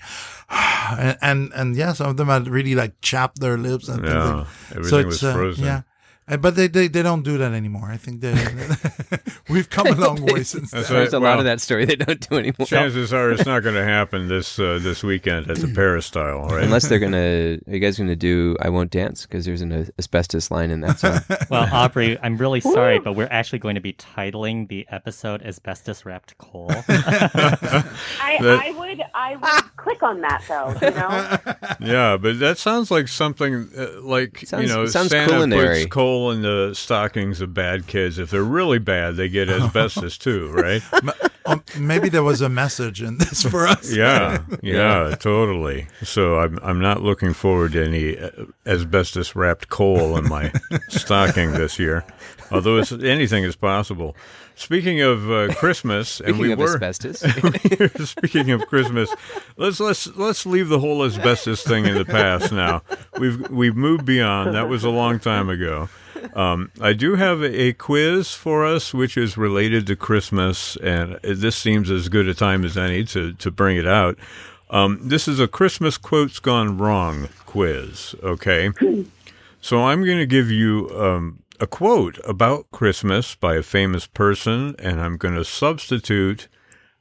and, 1.02 1.18
and 1.22 1.40
and 1.58 1.76
yeah 1.76 1.94
some 1.98 2.10
of 2.14 2.18
them 2.18 2.28
had 2.30 2.46
really 2.48 2.76
like 2.78 2.94
chapped 3.02 3.40
their 3.42 3.58
lips 3.58 3.90
and 3.90 4.02
things 4.06 4.14
Yeah, 4.14 4.46
like- 4.46 4.48
everything 4.78 5.06
was 5.08 5.16
it's, 5.16 5.24
uh, 5.24 5.34
frozen. 5.34 5.66
yeah. 5.66 5.82
Uh, 6.28 6.38
But 6.38 6.56
they, 6.56 6.68
they 6.68 6.88
they 6.88 7.02
don't 7.04 7.24
do 7.24 7.38
that 7.38 7.52
anymore. 7.54 7.90
I 7.92 7.98
think 7.98 8.22
they 8.22 8.34
we've 9.50 9.70
come 9.70 9.88
a 9.88 9.96
long 9.96 10.24
way 10.24 10.44
since 10.54 10.72
then. 10.72 10.82
That's 10.82 10.90
There's 10.90 11.14
a 11.14 11.20
Well- 11.20 11.32
lot 11.32 11.40
of 11.40 11.46
that 11.46 11.60
story 11.62 11.86
they 11.86 11.96
don't 11.98 12.20
do 12.30 12.38
anymore. 12.38 12.66
Chances 12.66 13.12
are 13.14 13.32
it's 13.32 13.46
not 13.46 13.62
going 13.64 13.76
to 13.76 13.84
happen 13.84 14.28
this 14.30 14.58
uh, 14.60 14.80
this 14.82 15.04
weekend 15.04 15.50
at 15.52 15.58
the 15.58 15.68
Peristyle, 15.76 16.48
right? 16.48 16.64
Unless 16.64 16.88
they're 16.88 17.00
gonna, 17.00 17.58
are 17.68 17.74
you 17.74 17.80
guys 17.80 17.98
gonna 17.98 18.16
do 18.16 18.56
"I 18.62 18.70
Won't 18.70 18.92
Dance"? 18.92 19.26
Because 19.26 19.44
there's 19.46 19.62
an 19.62 19.90
asbestos 20.00 20.50
line 20.50 20.72
in 20.72 20.82
that 20.82 21.00
song. 21.00 21.20
Well, 21.50 21.68
Aubrey, 21.72 22.18
I'm 22.24 22.38
really 22.38 22.62
sorry, 22.62 23.00
but 23.00 23.14
we're 23.16 23.28
actually 23.30 23.60
going 23.60 23.76
to 23.76 23.82
be 23.82 23.94
titling 23.94 24.68
the 24.70 24.88
episode 24.90 25.42
"Asbestos 25.44 26.06
Wrapped 26.06 26.38
Coal." 26.38 26.72
I, 26.72 28.38
That- 28.42 28.60
I 28.64 28.72
would 28.72 29.02
I 29.14 29.36
would 29.36 29.76
click 29.78 30.02
on 30.04 30.22
that 30.22 30.44
though. 30.48 30.74
You 30.82 30.92
know, 30.96 31.92
yeah, 31.94 32.18
but 32.18 32.40
that 32.40 32.58
sounds 32.58 32.92
like 32.92 33.08
something 33.08 33.70
uh, 33.78 34.02
like 34.02 34.50
you 34.52 34.68
know 34.68 34.86
sounds 34.86 35.10
Santa 35.10 35.30
culinary. 35.30 35.84
puts 35.84 35.94
coal 35.94 36.13
in 36.32 36.42
the 36.42 36.74
stockings 36.74 37.42
of 37.42 37.54
bad 37.54 37.88
kids. 37.88 38.20
If 38.20 38.30
they're 38.30 38.44
really 38.44 38.80
bad, 38.80 39.16
they 39.16 39.30
get 39.30 39.50
asbestos 39.50 40.18
too, 40.18 40.52
right? 40.52 40.82
Um, 41.46 41.64
maybe 41.78 42.10
there 42.10 42.24
was 42.24 42.42
a 42.42 42.50
message 42.50 43.02
in 43.02 43.18
this 43.18 43.44
for 43.44 43.68
us. 43.68 43.94
Yeah, 43.94 44.44
yeah, 44.62 45.16
totally. 45.20 45.88
So 46.04 46.40
I'm 46.40 46.60
I'm 46.64 46.80
not 46.80 47.02
looking 47.02 47.34
forward 47.34 47.74
to 47.74 47.86
any 47.86 48.18
uh, 48.18 48.30
asbestos 48.66 49.36
wrapped 49.36 49.70
coal 49.70 50.18
in 50.18 50.28
my 50.30 50.52
stocking 50.90 51.52
this 51.52 51.80
year. 51.80 52.06
Although 52.52 52.78
it's, 52.78 52.92
anything 52.92 53.44
is 53.44 53.56
possible. 53.56 54.16
Speaking 54.56 55.02
of 55.02 55.32
uh, 55.32 55.54
Christmas, 55.56 56.20
and 56.20 56.36
Speaking 56.36 56.42
we 56.42 56.52
of 56.54 56.60
were 56.60 56.76
asbestos, 56.76 57.20
Speaking 58.10 58.52
of 58.52 58.66
Christmas, 58.68 59.14
let's 59.58 59.80
let's 59.80 60.08
let's 60.16 60.46
leave 60.46 60.70
the 60.70 60.80
whole 60.80 61.04
asbestos 61.04 61.64
thing 61.64 61.86
in 61.86 61.96
the 61.96 62.06
past 62.06 62.52
now. 62.52 62.84
We've 63.20 63.50
we've 63.50 63.76
moved 63.76 64.06
beyond. 64.06 64.54
That 64.54 64.70
was 64.70 64.84
a 64.84 64.92
long 64.92 65.20
time 65.20 65.50
ago. 65.50 65.90
Um, 66.36 66.72
I 66.82 66.94
do 66.94 67.16
have 67.16 67.44
a, 67.44 67.74
quiz 67.74 68.34
for 68.34 68.66
us, 68.66 68.94
which 68.94 69.18
is 69.18 69.38
related 69.38 69.88
to 69.88 69.96
Christmas, 69.96 70.76
and 70.78 71.20
this 71.24 71.56
seems 71.56 71.92
as 71.92 72.10
good 72.10 72.28
a 72.28 72.34
time 72.34 72.64
as 72.64 72.78
any 72.78 73.04
to 73.06 73.34
to 73.34 73.52
bring 73.52 73.78
it 73.78 73.88
out. 73.88 74.18
Um, 74.70 75.00
this 75.04 75.28
is 75.28 75.40
a 75.40 75.48
Christmas 75.48 75.98
quotes 75.98 76.40
gone 76.40 76.78
wrong 76.78 77.30
quiz. 77.46 78.16
Okay, 78.24 78.72
so 79.62 79.84
I'm 79.84 80.04
going 80.04 80.18
to 80.18 80.26
give 80.26 80.50
you 80.50 80.90
um, 80.98 81.44
a 81.60 81.68
quote 81.68 82.20
about 82.26 82.72
Christmas 82.72 83.36
by 83.36 83.56
a 83.56 83.64
famous 83.64 84.08
person, 84.08 84.76
and 84.80 85.00
I'm 85.00 85.18
going 85.18 85.36
to 85.36 85.46
substitute 85.46 86.48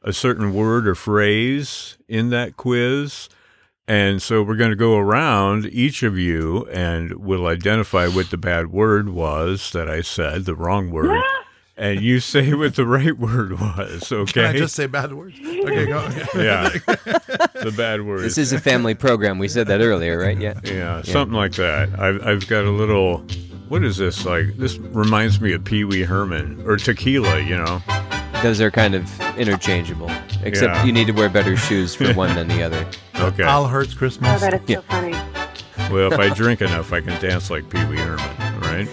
a 0.02 0.12
certain 0.12 0.52
word 0.52 0.86
or 0.86 0.94
phrase 0.94 1.96
in 2.08 2.30
that 2.30 2.56
quiz. 2.56 3.28
And 3.88 4.22
so 4.22 4.42
we're 4.42 4.56
going 4.56 4.70
to 4.70 4.76
go 4.76 4.96
around 4.96 5.66
each 5.66 6.02
of 6.04 6.16
you 6.16 6.66
and 6.68 7.14
we'll 7.16 7.46
identify 7.46 8.06
what 8.06 8.30
the 8.30 8.36
bad 8.36 8.68
word 8.70 9.08
was 9.08 9.72
that 9.72 9.88
I 9.88 10.02
said, 10.02 10.44
the 10.44 10.54
wrong 10.54 10.90
word. 10.90 11.20
and 11.76 12.00
you 12.00 12.20
say 12.20 12.54
what 12.54 12.76
the 12.76 12.86
right 12.86 13.18
word 13.18 13.58
was, 13.60 14.12
okay? 14.12 14.32
Can 14.32 14.44
I 14.44 14.52
just 14.56 14.76
say 14.76 14.86
bad 14.86 15.12
words? 15.12 15.36
Okay, 15.40 15.86
go. 15.86 16.00
Yeah. 16.36 16.68
the 16.68 17.74
bad 17.76 18.02
word. 18.06 18.20
this 18.22 18.38
is 18.38 18.52
a 18.52 18.60
family 18.60 18.94
program. 18.94 19.38
We 19.40 19.48
said 19.48 19.66
that 19.66 19.80
earlier, 19.80 20.16
right? 20.18 20.38
Yeah. 20.38 20.60
Yeah, 20.64 21.02
something 21.02 21.36
like 21.36 21.52
that. 21.54 21.98
I've, 21.98 22.24
I've 22.24 22.46
got 22.46 22.64
a 22.64 22.70
little. 22.70 23.26
What 23.68 23.82
is 23.84 23.96
this 23.96 24.24
like? 24.26 24.56
This 24.58 24.76
reminds 24.78 25.40
me 25.40 25.54
of 25.54 25.64
Pee 25.64 25.84
Wee 25.84 26.02
Herman 26.02 26.62
or 26.66 26.76
tequila. 26.76 27.40
You 27.40 27.56
know? 27.56 27.82
Those 28.42 28.60
are 28.60 28.70
kind 28.70 28.94
of 28.94 29.08
interchangeable, 29.38 30.10
except 30.42 30.74
Yeah. 30.74 30.84
you 30.84 30.92
need 30.92 31.06
to 31.06 31.12
wear 31.12 31.28
better 31.28 31.56
shoes 31.56 31.94
for 31.94 32.12
one 32.14 32.34
than 32.34 32.48
the 32.48 32.62
other. 32.62 32.86
Okay. 33.22 33.42
Al 33.44 33.66
Hurts 33.68 33.94
oh, 33.94 33.98
Christmas. 33.98 34.40
that 34.40 34.54
is 34.54 34.60
Yeah. 34.66 34.76
so 34.76 34.82
funny. 34.82 35.12
well, 35.92 36.12
if 36.12 36.18
I 36.18 36.28
drink 36.34 36.60
enough, 36.60 36.92
I 36.92 37.00
can 37.00 37.20
dance 37.20 37.50
like 37.50 37.68
Pee 37.70 37.84
Wee 37.86 37.96
Herman, 37.96 38.60
right? 38.60 38.88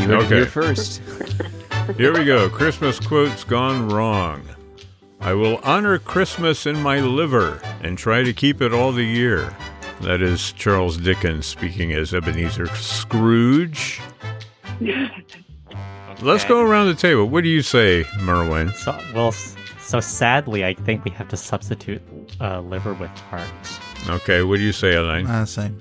You 0.00 0.06
heard 0.06 0.20
it 0.20 0.24
Okay. 0.24 0.36
here 0.36 0.46
first. 0.46 1.02
Here 1.96 2.12
we 2.16 2.24
go. 2.24 2.48
Christmas 2.50 2.98
quotes 3.00 3.44
gone 3.44 3.88
wrong. 3.88 4.42
I 5.20 5.32
will 5.34 5.56
honor 5.64 5.98
Christmas 5.98 6.64
in 6.66 6.80
my 6.82 7.00
liver 7.00 7.60
and 7.82 7.98
try 7.98 8.22
to 8.22 8.32
keep 8.32 8.60
it 8.62 8.72
all 8.72 8.92
the 8.92 9.04
year. 9.04 9.56
That 10.02 10.22
is 10.22 10.52
Charles 10.52 10.96
Dickens 10.96 11.44
speaking 11.46 11.92
as 11.92 12.14
Ebenezer 12.14 12.66
Scrooge. 12.68 14.00
Let's 16.22 16.44
go 16.44 16.60
around 16.62 16.86
the 16.88 16.94
table. 16.94 17.26
What 17.28 17.42
do 17.44 17.48
you 17.50 17.62
say, 17.62 18.04
Merwin? 18.22 18.70
so, 18.72 18.96
well, 19.14 19.28
s- 19.28 19.54
so 19.88 20.00
sadly, 20.00 20.66
I 20.66 20.74
think 20.74 21.02
we 21.04 21.10
have 21.12 21.28
to 21.28 21.36
substitute 21.36 22.02
uh, 22.42 22.60
liver 22.60 22.92
with 22.92 23.10
heart. 23.30 23.48
Okay, 24.06 24.42
what 24.42 24.56
do 24.56 24.62
you 24.62 24.72
say, 24.72 24.94
Alain? 24.94 25.26
Ah, 25.26 25.44
same. 25.44 25.78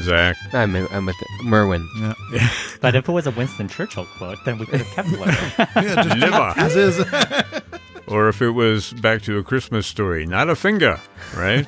Zach? 0.00 0.36
I'm, 0.52 0.76
I'm 0.76 1.06
with 1.06 1.16
Merwin. 1.42 1.88
Yeah. 1.98 2.48
But 2.80 2.94
if 2.94 3.08
it 3.08 3.12
was 3.12 3.26
a 3.26 3.32
Winston 3.32 3.68
Churchill 3.68 4.06
quote, 4.16 4.38
then 4.44 4.58
we 4.58 4.66
could 4.66 4.80
have 4.80 4.90
kept 4.94 5.08
liver. 5.08 5.32
Yeah, 5.76 6.02
just 6.02 6.18
Liver. 6.18 6.54
as 6.56 6.76
is. 6.76 7.04
Or 8.08 8.28
if 8.28 8.42
it 8.42 8.50
was 8.50 8.92
back 8.94 9.22
to 9.22 9.38
a 9.38 9.42
Christmas 9.44 9.86
story, 9.86 10.26
not 10.26 10.48
a 10.50 10.56
finger, 10.56 11.00
right? 11.36 11.66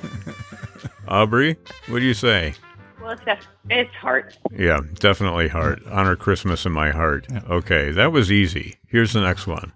Aubrey, 1.09 1.57
what 1.89 2.01
do 2.01 2.05
you 2.05 2.13
say? 2.15 2.55
Well, 3.01 3.13
it's 3.13 3.25
def- 3.25 3.47
it's 3.71 3.95
heart. 3.95 4.37
Yeah, 4.51 4.81
definitely 4.99 5.49
heart. 5.49 5.81
Honor 5.91 6.17
Christmas 6.17 6.67
in 6.67 6.73
my 6.73 6.91
heart. 6.91 7.27
Okay, 7.49 7.91
that 7.93 8.13
was 8.13 8.31
easy. 8.33 8.77
Here's 8.89 9.13
the 9.13 9.21
next 9.21 9.47
one. 9.47 9.73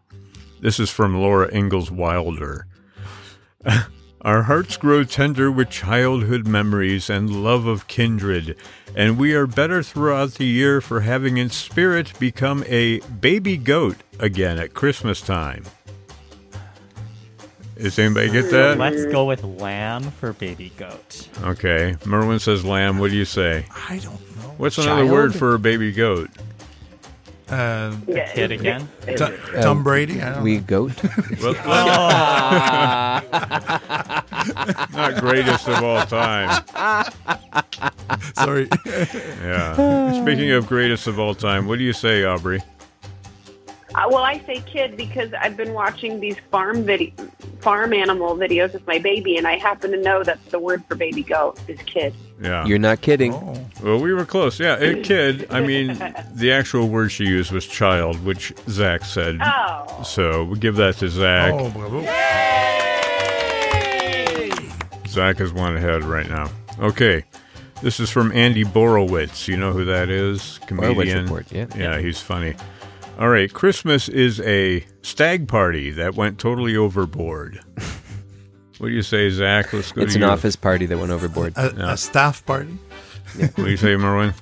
This 0.61 0.81
is 0.81 0.91
from 0.91 1.15
Laura 1.17 1.49
Ingalls 1.55 1.91
Wilder. 1.91 2.67
Our 4.23 4.43
hearts 4.43 4.77
grow 4.77 5.05
tender 5.05 5.51
with 5.53 5.71
childhood 5.71 6.47
memories 6.47 7.09
and 7.09 7.45
love 7.45 7.67
of 7.67 7.87
kindred, 7.87 8.57
and 8.97 9.17
we 9.17 9.33
are 9.35 9.47
better 9.47 9.83
throughout 9.83 10.33
the 10.35 10.45
year 10.47 10.81
for 10.81 11.01
having 11.01 11.39
in 11.39 11.51
spirit 11.51 12.13
become 12.19 12.65
a 12.67 12.99
baby 13.21 13.57
goat 13.57 13.97
again 14.19 14.59
at 14.59 14.75
Christmas 14.75 15.21
time. 15.21 15.63
Does 17.77 17.97
anybody 17.97 18.29
get 18.31 18.51
that? 18.51 18.77
Let's 18.77 19.05
go 19.07 19.25
with 19.25 19.45
lamb 19.45 20.03
for 20.11 20.33
baby 20.33 20.73
goat. 20.77 21.29
Okay. 21.45 21.95
Merwin 22.05 22.41
says 22.41 22.65
lamb. 22.65 22.99
What 22.99 23.13
do 23.13 23.17
you 23.17 23.25
say? 23.25 23.67
I 23.89 23.99
don't 23.99 24.37
know. 24.37 24.55
What's 24.57 24.79
another 24.79 25.03
Child? 25.03 25.13
word 25.13 25.35
for 25.37 25.55
a 25.55 25.61
baby 25.61 25.93
goat? 25.93 26.29
Uh, 27.51 27.95
Yeah, 28.07 28.31
Kid 28.33 28.53
again? 28.53 28.89
it- 29.07 29.17
Tom, 29.17 29.33
Tom 29.61 29.83
Brady. 29.83 30.21
I 30.21 30.35
don't 30.35 30.43
We 30.43 30.57
know. 30.57 30.65
goat. 30.67 30.93
Well, 31.43 31.55
not 34.93 35.21
greatest 35.21 35.69
of 35.69 35.83
all 35.83 36.05
time. 36.07 36.65
Sorry. 38.35 38.69
Yeah. 38.87 40.23
Speaking 40.23 40.51
of 40.53 40.67
greatest 40.67 41.07
of 41.07 41.19
all 41.19 41.35
time, 41.35 41.67
what 41.67 41.79
do 41.79 41.85
you 41.85 41.93
say, 41.93 42.25
Aubrey? 42.25 42.61
Uh, 43.95 44.05
well, 44.11 44.23
I 44.23 44.39
say 44.41 44.61
kid 44.67 44.97
because 44.97 45.33
I've 45.33 45.57
been 45.57 45.73
watching 45.73 46.21
these 46.21 46.37
farm 46.51 46.85
video, 46.85 47.11
farm 47.61 47.93
animal 47.95 48.37
videos 48.37 48.75
with 48.75 48.87
my 48.87 48.99
baby, 48.99 49.39
and 49.39 49.47
I 49.47 49.57
happen 49.57 49.91
to 49.93 49.97
know 50.01 50.23
that 50.23 50.45
the 50.51 50.59
word 50.59 50.85
for 50.85 50.95
baby 50.95 51.23
goat 51.23 51.59
is 51.69 51.81
kid. 51.83 52.15
Yeah. 52.41 52.67
You're 52.67 52.79
not 52.79 53.01
kidding. 53.01 53.33
oh. 53.33 53.67
well, 53.83 53.99
we 53.99 54.13
were 54.13 54.27
close. 54.27 54.61
Yeah, 54.61 54.77
a 54.77 55.03
kid. 55.03 55.47
I 55.51 55.61
mean, 55.61 55.99
the 56.35 56.53
actual 56.53 56.89
word 56.89 57.11
she 57.11 57.25
used 57.25 57.51
was 57.51 57.67
child, 57.67 58.23
which 58.25 58.53
Zach 58.69 59.05
said. 59.05 59.39
Oh, 59.43 60.03
So 60.05 60.45
we 60.45 60.59
give 60.59 60.77
that 60.77 60.97
to 60.99 61.09
Zach. 61.09 61.55
Oh, 61.55 61.71
bravo. 61.71 62.03
Zach 65.09 65.41
is 65.41 65.53
one 65.53 65.77
ahead 65.77 66.05
right 66.05 66.29
now. 66.29 66.51
Okay. 66.79 67.25
This 67.83 68.01
is 68.01 68.11
from 68.11 68.33
Andy 68.33 68.65
Borowitz. 68.65 69.49
You 69.49 69.57
know 69.57 69.73
who 69.73 69.85
that 69.87 70.11
is? 70.11 70.59
Comedian. 70.67 70.95
Borowitz 70.95 70.95
Comedian. 70.95 71.23
Report, 71.25 71.53
yeah. 71.53 71.67
Yeah, 71.77 71.99
he's 72.01 72.21
funny. 72.21 72.55
All 73.19 73.29
right, 73.31 73.53
Christmas 73.53 74.09
is 74.09 74.41
a 74.43 74.85
stag 75.03 75.49
party 75.49 75.91
that 75.91 76.15
went 76.15 76.39
totally 76.39 76.77
overboard. 76.77 77.61
what 78.79 78.89
do 78.89 78.95
you 78.95 79.03
say, 79.03 79.29
Zach? 79.31 79.73
Let's 79.73 79.91
go 79.91 80.03
It's 80.03 80.13
to 80.13 80.19
an 80.21 80.23
you. 80.23 80.29
office 80.31 80.55
party 80.55 80.87
that 80.87 80.97
went 80.99 81.11
overboard. 81.11 81.57
A, 81.57 81.91
a 81.93 81.97
staff 81.97 82.47
party. 82.47 82.79
What 83.37 83.57
do 83.57 83.71
you 83.71 83.77
say, 83.77 83.97
Merwin? 83.97 84.33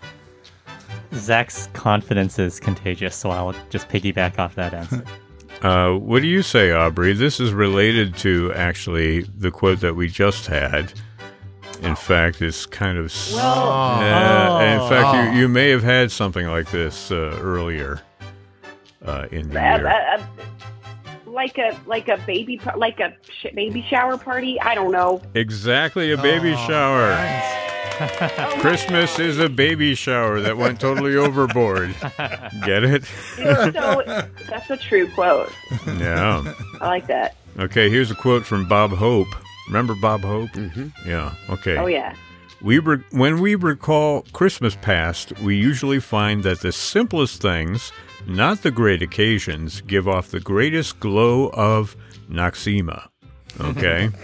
Zach's 1.14 1.68
confidence 1.72 2.38
is 2.38 2.60
contagious, 2.60 3.16
so 3.16 3.30
I'll 3.30 3.54
just 3.70 3.88
piggyback 3.88 4.38
off 4.38 4.54
that 4.56 4.74
answer. 4.74 5.02
Uh, 5.62 5.92
what 5.94 6.20
do 6.20 6.28
you 6.28 6.42
say, 6.42 6.70
Aubrey? 6.70 7.14
This 7.14 7.40
is 7.40 7.54
related 7.54 8.14
to 8.18 8.52
actually 8.52 9.22
the 9.22 9.50
quote 9.50 9.80
that 9.80 9.96
we 9.96 10.06
just 10.06 10.46
had. 10.46 10.92
In 11.80 11.96
fact, 11.96 12.42
it's 12.42 12.66
kind 12.66 12.98
of. 12.98 13.06
s- 13.06 13.32
well, 13.34 14.00
Yeah, 14.02 14.74
in 14.82 14.88
fact, 14.90 15.06
Oh. 15.16 15.32
you, 15.32 15.40
you 15.40 15.48
may 15.48 15.70
have 15.70 15.82
had 15.82 16.10
something 16.12 16.46
like 16.46 16.70
this 16.70 17.10
uh, 17.10 17.38
earlier 17.40 18.02
uh, 19.04 19.26
in 19.30 19.50
the 19.50 19.60
uh, 19.60 19.76
year. 19.78 19.86
uh, 19.86 20.16
uh, 20.18 20.26
like 21.30 21.58
a 21.58 21.76
like 21.86 22.08
a 22.08 22.16
baby 22.26 22.60
like 22.76 23.00
a 23.00 23.14
sh- 23.40 23.46
baby 23.54 23.84
shower 23.90 24.16
party. 24.16 24.60
I 24.60 24.74
don't 24.74 24.92
know. 24.92 25.20
Exactly, 25.34 26.12
a 26.12 26.16
baby 26.16 26.52
Oh, 26.52 26.66
shower. 26.66 27.10
nice. 27.10 27.62
Christmas 28.60 29.18
is 29.18 29.38
a 29.38 29.48
baby 29.48 29.94
shower 29.94 30.40
that 30.40 30.56
went 30.58 30.78
totally 30.80 31.16
overboard. 31.16 31.94
Get 32.64 32.84
it? 32.84 33.04
so 33.04 34.02
that's 34.48 34.68
a 34.70 34.76
true 34.76 35.08
quote. 35.12 35.50
Yeah. 35.86 36.52
I 36.80 36.86
like 36.86 37.06
that. 37.06 37.36
Okay, 37.58 37.88
here's 37.88 38.10
a 38.10 38.14
quote 38.14 38.44
from 38.44 38.68
Bob 38.68 38.90
Hope. 38.90 39.28
Remember 39.68 39.94
Bob 39.94 40.20
Hope? 40.22 40.50
Mm-hmm. 40.50 41.08
Yeah. 41.08 41.34
Okay. 41.48 41.76
Oh 41.78 41.86
yeah. 41.86 42.14
We 42.62 42.78
re- 42.80 43.02
when 43.12 43.40
we 43.40 43.54
recall 43.54 44.26
Christmas 44.32 44.76
past, 44.76 45.38
we 45.40 45.56
usually 45.56 46.00
find 46.00 46.42
that 46.44 46.60
the 46.60 46.72
simplest 46.72 47.40
things, 47.40 47.92
not 48.26 48.62
the 48.62 48.70
great 48.70 49.02
occasions, 49.02 49.80
give 49.82 50.06
off 50.08 50.28
the 50.30 50.40
greatest 50.40 51.00
glow 51.00 51.48
of 51.50 51.96
Noxzema. 52.30 53.08
Okay. 53.60 54.10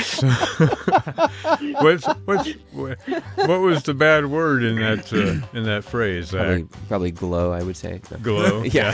So- 0.00 0.26
what's, 1.80 2.04
what's, 2.24 2.50
what, 2.72 2.98
what 3.36 3.60
was 3.60 3.82
the 3.82 3.92
bad 3.94 4.26
word 4.26 4.62
in 4.64 4.76
that 4.76 5.12
uh, 5.12 5.46
in 5.56 5.64
that 5.64 5.84
phrase? 5.84 6.28
Zach? 6.28 6.40
Probably, 6.40 6.68
probably 6.88 7.10
glow, 7.12 7.52
I 7.52 7.62
would 7.62 7.76
say. 7.76 8.00
No. 8.10 8.16
Glow. 8.18 8.62
Yeah. 8.72 8.92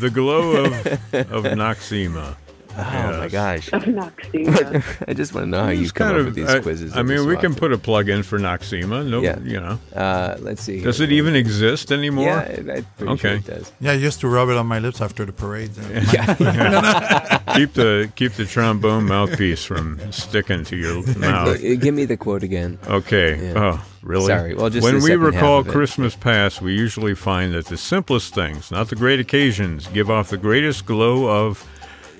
The 0.00 0.10
glow 0.12 0.64
of 0.64 0.72
of 1.12 1.44
Noxzema. 1.44 2.36
Oh 2.76 3.18
my 3.18 3.28
gosh. 3.28 3.70
Noxzema. 3.70 5.04
I 5.08 5.14
just 5.14 5.34
want 5.34 5.46
to 5.46 5.50
know 5.50 5.64
how 5.64 5.70
you 5.70 5.88
come 5.90 6.08
kind 6.08 6.14
up 6.16 6.20
of. 6.20 6.26
with 6.26 6.34
these 6.34 6.48
I, 6.48 6.60
quizzes. 6.60 6.96
I 6.96 7.02
mean, 7.02 7.26
we 7.26 7.34
so 7.34 7.40
can 7.40 7.54
put 7.54 7.72
a 7.72 7.78
plug 7.78 8.08
in 8.08 8.22
for 8.22 8.38
Noxzema. 8.38 9.06
No, 9.08 9.20
Yeah. 9.20 9.38
you 9.40 9.60
know. 9.60 9.78
Uh, 9.94 10.36
let's 10.40 10.62
see. 10.62 10.80
Does 10.80 10.98
here. 10.98 11.06
it 11.06 11.12
even 11.12 11.36
exist 11.36 11.92
anymore? 11.92 12.26
Yeah, 12.26 12.38
I- 12.40 12.42
I'm 12.42 12.64
pretty 12.64 12.84
sure 12.98 13.08
Okay. 13.10 13.34
it 13.36 13.44
does. 13.46 13.72
Yeah, 13.80 13.92
I 13.92 13.94
used 13.94 14.20
to 14.20 14.28
rub 14.28 14.48
it 14.48 14.56
on 14.56 14.66
my 14.66 14.78
lips 14.78 15.00
after 15.00 15.24
the 15.24 15.32
parade. 15.32 15.70
Yeah. 16.14 17.38
keep 17.56 17.72
the 17.74 18.10
keep 18.16 18.32
the 18.32 18.44
trombone 18.44 19.06
mouthpiece 19.06 19.64
from 19.64 20.00
sticking 20.12 20.64
to 20.64 20.76
your 20.76 21.02
mouth. 21.16 21.60
Give 21.60 21.94
me 21.94 22.04
the 22.04 22.16
quote 22.16 22.42
again. 22.42 22.78
Okay. 22.88 23.52
Yeah. 23.52 23.52
Oh, 23.80 23.84
really? 24.02 24.26
Sorry. 24.26 24.54
Well, 24.54 24.70
just 24.70 24.84
when 24.84 25.02
we 25.02 25.14
recall. 25.16 25.64
Christmas 25.64 26.14
past, 26.14 26.60
we 26.62 26.74
usually 26.74 27.14
find 27.14 27.54
that 27.54 27.66
the 27.66 27.76
simplest 27.76 28.34
things, 28.34 28.70
not 28.70 28.88
the 28.88 28.96
great 28.96 29.20
occasions, 29.20 29.86
give 29.88 30.10
off 30.10 30.30
the 30.30 30.36
greatest 30.36 30.84
glow 30.86 31.28
of 31.28 31.66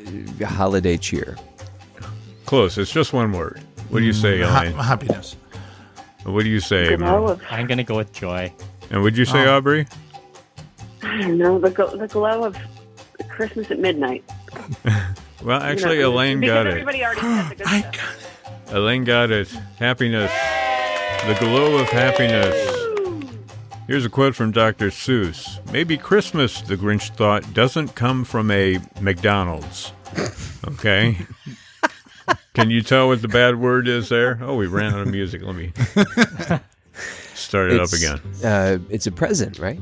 Uh, 0.06 0.46
holiday 0.46 0.96
cheer. 0.96 1.36
close. 2.46 2.76
It's 2.78 2.90
just 2.92 3.12
one 3.12 3.32
word. 3.32 3.60
What 3.88 4.00
do 4.00 4.04
you 4.06 4.12
say, 4.12 4.38
mm, 4.40 4.46
Ha- 4.46 4.62
Alain? 4.62 4.72
happiness. 4.74 5.36
What 6.24 6.42
do 6.44 6.48
you 6.48 6.60
say? 6.60 6.96
Glow 6.96 7.28
of, 7.28 7.42
I'm 7.50 7.66
gonna 7.66 7.84
go 7.84 7.96
with 7.96 8.12
joy. 8.12 8.52
And 8.90 9.02
would 9.02 9.16
you 9.16 9.24
say, 9.24 9.46
Oh. 9.46 9.56
Aubrey? 9.56 9.86
I 11.02 11.20
don't 11.22 11.38
know 11.38 11.58
the 11.58 11.70
gl- 11.70 11.98
the 11.98 12.08
glow 12.08 12.44
of 12.44 12.56
Christmas 13.28 13.70
at 13.70 13.78
midnight. 13.78 14.24
Well, 15.42 15.60
actually, 15.60 15.96
You 15.96 16.02
know, 16.04 16.14
Alain 16.14 16.40
because 16.40 16.54
got 16.54 16.66
it. 16.66 16.70
everybody 16.70 17.04
already 17.04 17.20
said 17.20 17.50
the 17.50 17.54
good 17.56 17.66
I 17.66 17.80
stuff. 17.80 17.92
got 17.94 18.72
it. 18.72 18.76
Alain 18.78 19.04
got 19.04 19.30
it. 19.30 19.48
Happiness. 19.78 20.32
The 21.26 21.34
glow 21.38 21.76
of 21.76 21.88
happiness. 21.90 22.54
Here's 23.87 24.05
a 24.07 24.11
quote 24.11 24.35
from 24.35 24.51
Dr. 24.51 24.88
Seuss. 24.88 25.61
Maybe 25.70 25.99
Christmas, 25.99 26.62
the 26.62 26.77
Grinch 26.77 27.11
thought, 27.16 27.53
doesn't 27.53 27.94
come 27.94 28.25
from 28.25 28.51
a 28.51 28.79
McDonald's. 29.01 29.92
Okay? 30.66 31.18
Can 32.55 32.70
you 32.70 32.81
tell 32.81 33.09
what 33.09 33.20
the 33.20 33.29
bad 33.29 33.57
word 33.57 33.87
is 33.87 34.09
there? 34.09 34.38
Oh, 34.40 34.57
we 34.57 34.66
ran 34.66 34.94
out 34.94 35.01
of 35.01 35.09
music. 35.09 35.42
Let 35.42 35.55
me 35.57 35.73
start 37.35 37.73
it 37.73 37.81
up 37.81 37.92
again. 37.92 38.20
Uh, 38.42 38.79
it's 38.88 39.07
a 39.07 39.12
present, 39.12 39.59
right? 39.59 39.79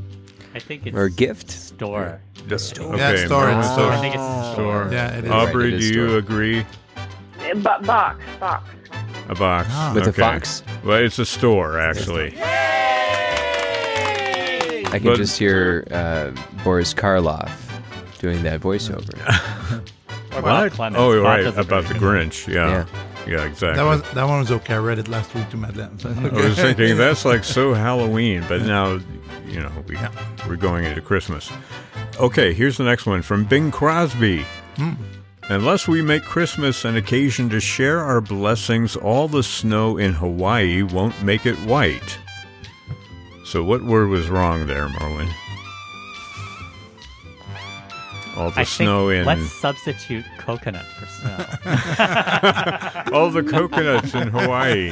I 0.55 0.59
think 0.59 0.87
it's 0.87 0.97
Or 0.97 1.05
a 1.05 1.11
gift? 1.11 1.51
store. 1.51 2.21
Okay, 2.41 2.49
Yeah, 2.49 2.57
store, 2.57 3.47
Merwin 3.47 3.59
it's 3.59 3.67
says 3.69 3.75
store. 3.75 3.93
I 3.93 4.01
think 4.01 4.15
it's 4.17 4.25
the 4.25 4.53
store. 4.55 4.89
Yeah, 4.91 5.17
it 5.19 5.25
is. 5.25 5.31
Aubrey, 5.31 5.65
Right, 5.65 5.73
it 5.75 5.81
is 5.81 5.91
do 5.91 5.95
you 5.95 6.07
store. 6.09 6.19
agree? 6.19 6.67
Uh, 7.41 7.55
box, 7.81 8.25
box. 8.41 8.71
A 9.29 9.35
box. 9.37 9.69
Ah. 9.71 9.93
With 9.95 10.09
a 10.09 10.13
fox? 10.13 10.63
Well, 10.85 10.99
it's 10.99 11.19
a 11.21 11.25
store, 11.27 11.79
actually. 11.79 12.31
I 14.93 14.99
can 14.99 15.09
But- 15.09 15.17
just 15.17 15.39
hear 15.39 15.87
uh, 15.91 16.31
Boris 16.65 16.95
Karloff 16.95 17.51
doing 18.21 18.43
that 18.45 18.61
voiceover. 18.61 19.13
Or 20.37 20.43
What? 20.43 20.73
Clemens. 20.73 20.99
Oh, 21.01 21.15
Bob 21.17 21.25
right, 21.25 21.43
does 21.43 21.57
a 21.57 21.61
about 21.61 21.85
the. 21.87 21.95
Grinch. 21.95 22.47
Yeah. 22.53 22.87
Yeah, 23.27 23.45
exactly. 23.45 23.77
That 23.77 23.85
was 23.85 24.03
that 24.15 24.25
one 24.25 24.41
was 24.41 24.51
okay. 24.51 24.75
I 24.75 24.79
read 24.79 24.99
it 24.99 25.07
last 25.07 25.33
week 25.35 25.49
to 25.51 25.57
Madeleine. 25.57 25.97
So 25.99 26.09
I 26.19 26.29
was 26.29 26.57
thinking 26.57 26.97
that's 26.97 27.25
like 27.25 27.45
so 27.45 27.73
Halloween, 27.73 28.45
but 28.49 28.63
now, 28.63 28.99
you 29.47 29.61
know, 29.61 29.71
we, 29.87 29.97
we're 30.49 30.57
going 30.57 30.85
into 30.85 31.01
Christmas. 31.01 31.49
Okay, 32.19 32.53
here's 32.53 32.79
the 32.79 32.85
next 32.85 33.07
one 33.07 33.23
from 33.23 33.45
Bing 33.45 33.71
Crosby. 33.71 34.45
Unless 35.49 35.87
we 35.87 36.03
make 36.03 36.23
Christmas 36.25 36.85
an 36.85 36.97
occasion 36.97 37.49
to 37.51 37.61
share 37.61 38.01
our 38.01 38.21
blessings, 38.21 38.97
all 38.97 39.29
the 39.29 39.43
snow 39.43 39.97
in 39.99 40.15
Hawaii 40.15 40.83
won't 40.83 41.23
make 41.23 41.47
it 41.47 41.57
white. 41.61 42.19
So, 43.45 43.63
what 43.65 43.83
word 43.83 44.09
was 44.09 44.29
wrong 44.29 44.67
there, 44.67 44.89
Merwin? 44.89 45.29
All 48.37 48.51
the 48.51 48.61
I 48.61 48.65
snow 48.65 49.09
think 49.11 49.21
in. 49.21 49.27
let's 49.27 49.53
substitute 49.53 50.25
coconut 50.39 50.87
for 50.87 51.07
snow. 51.07 51.37
all 53.13 53.31
the 53.31 53.43
coconuts 53.43 54.15
in 54.15 54.29
Hawaii. 54.29 54.91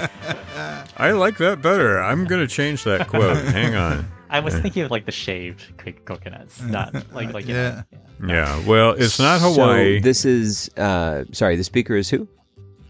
I 0.99 1.13
like 1.13 1.39
that 1.39 1.63
better. 1.63 2.03
I'm 2.03 2.27
going 2.27 2.47
to 2.47 2.53
change 2.53 2.85
that 2.85 3.09
quote. 3.09 3.39
Hang 3.47 3.75
on. 3.77 4.07
I 4.29 4.41
was 4.41 4.55
thinking 4.61 4.83
of 4.83 4.91
like 4.91 5.07
the 5.07 5.13
shaved 5.13 5.73
coconuts, 6.05 6.61
not 6.63 6.93
like 7.15 7.33
like 7.33 7.47
you 7.49 7.55
Yeah. 7.55 7.83
know, 8.21 8.35
Yeah, 8.35 8.67
well, 8.67 8.91
it's 8.93 9.19
not 9.19 9.41
Hawaii. 9.41 9.99
So 10.01 10.03
this 10.05 10.25
is, 10.27 10.69
uh, 10.77 11.25
sorry, 11.33 11.57
the 11.57 11.65
speaker 11.65 11.97
is 11.97 12.11
who? 12.11 12.29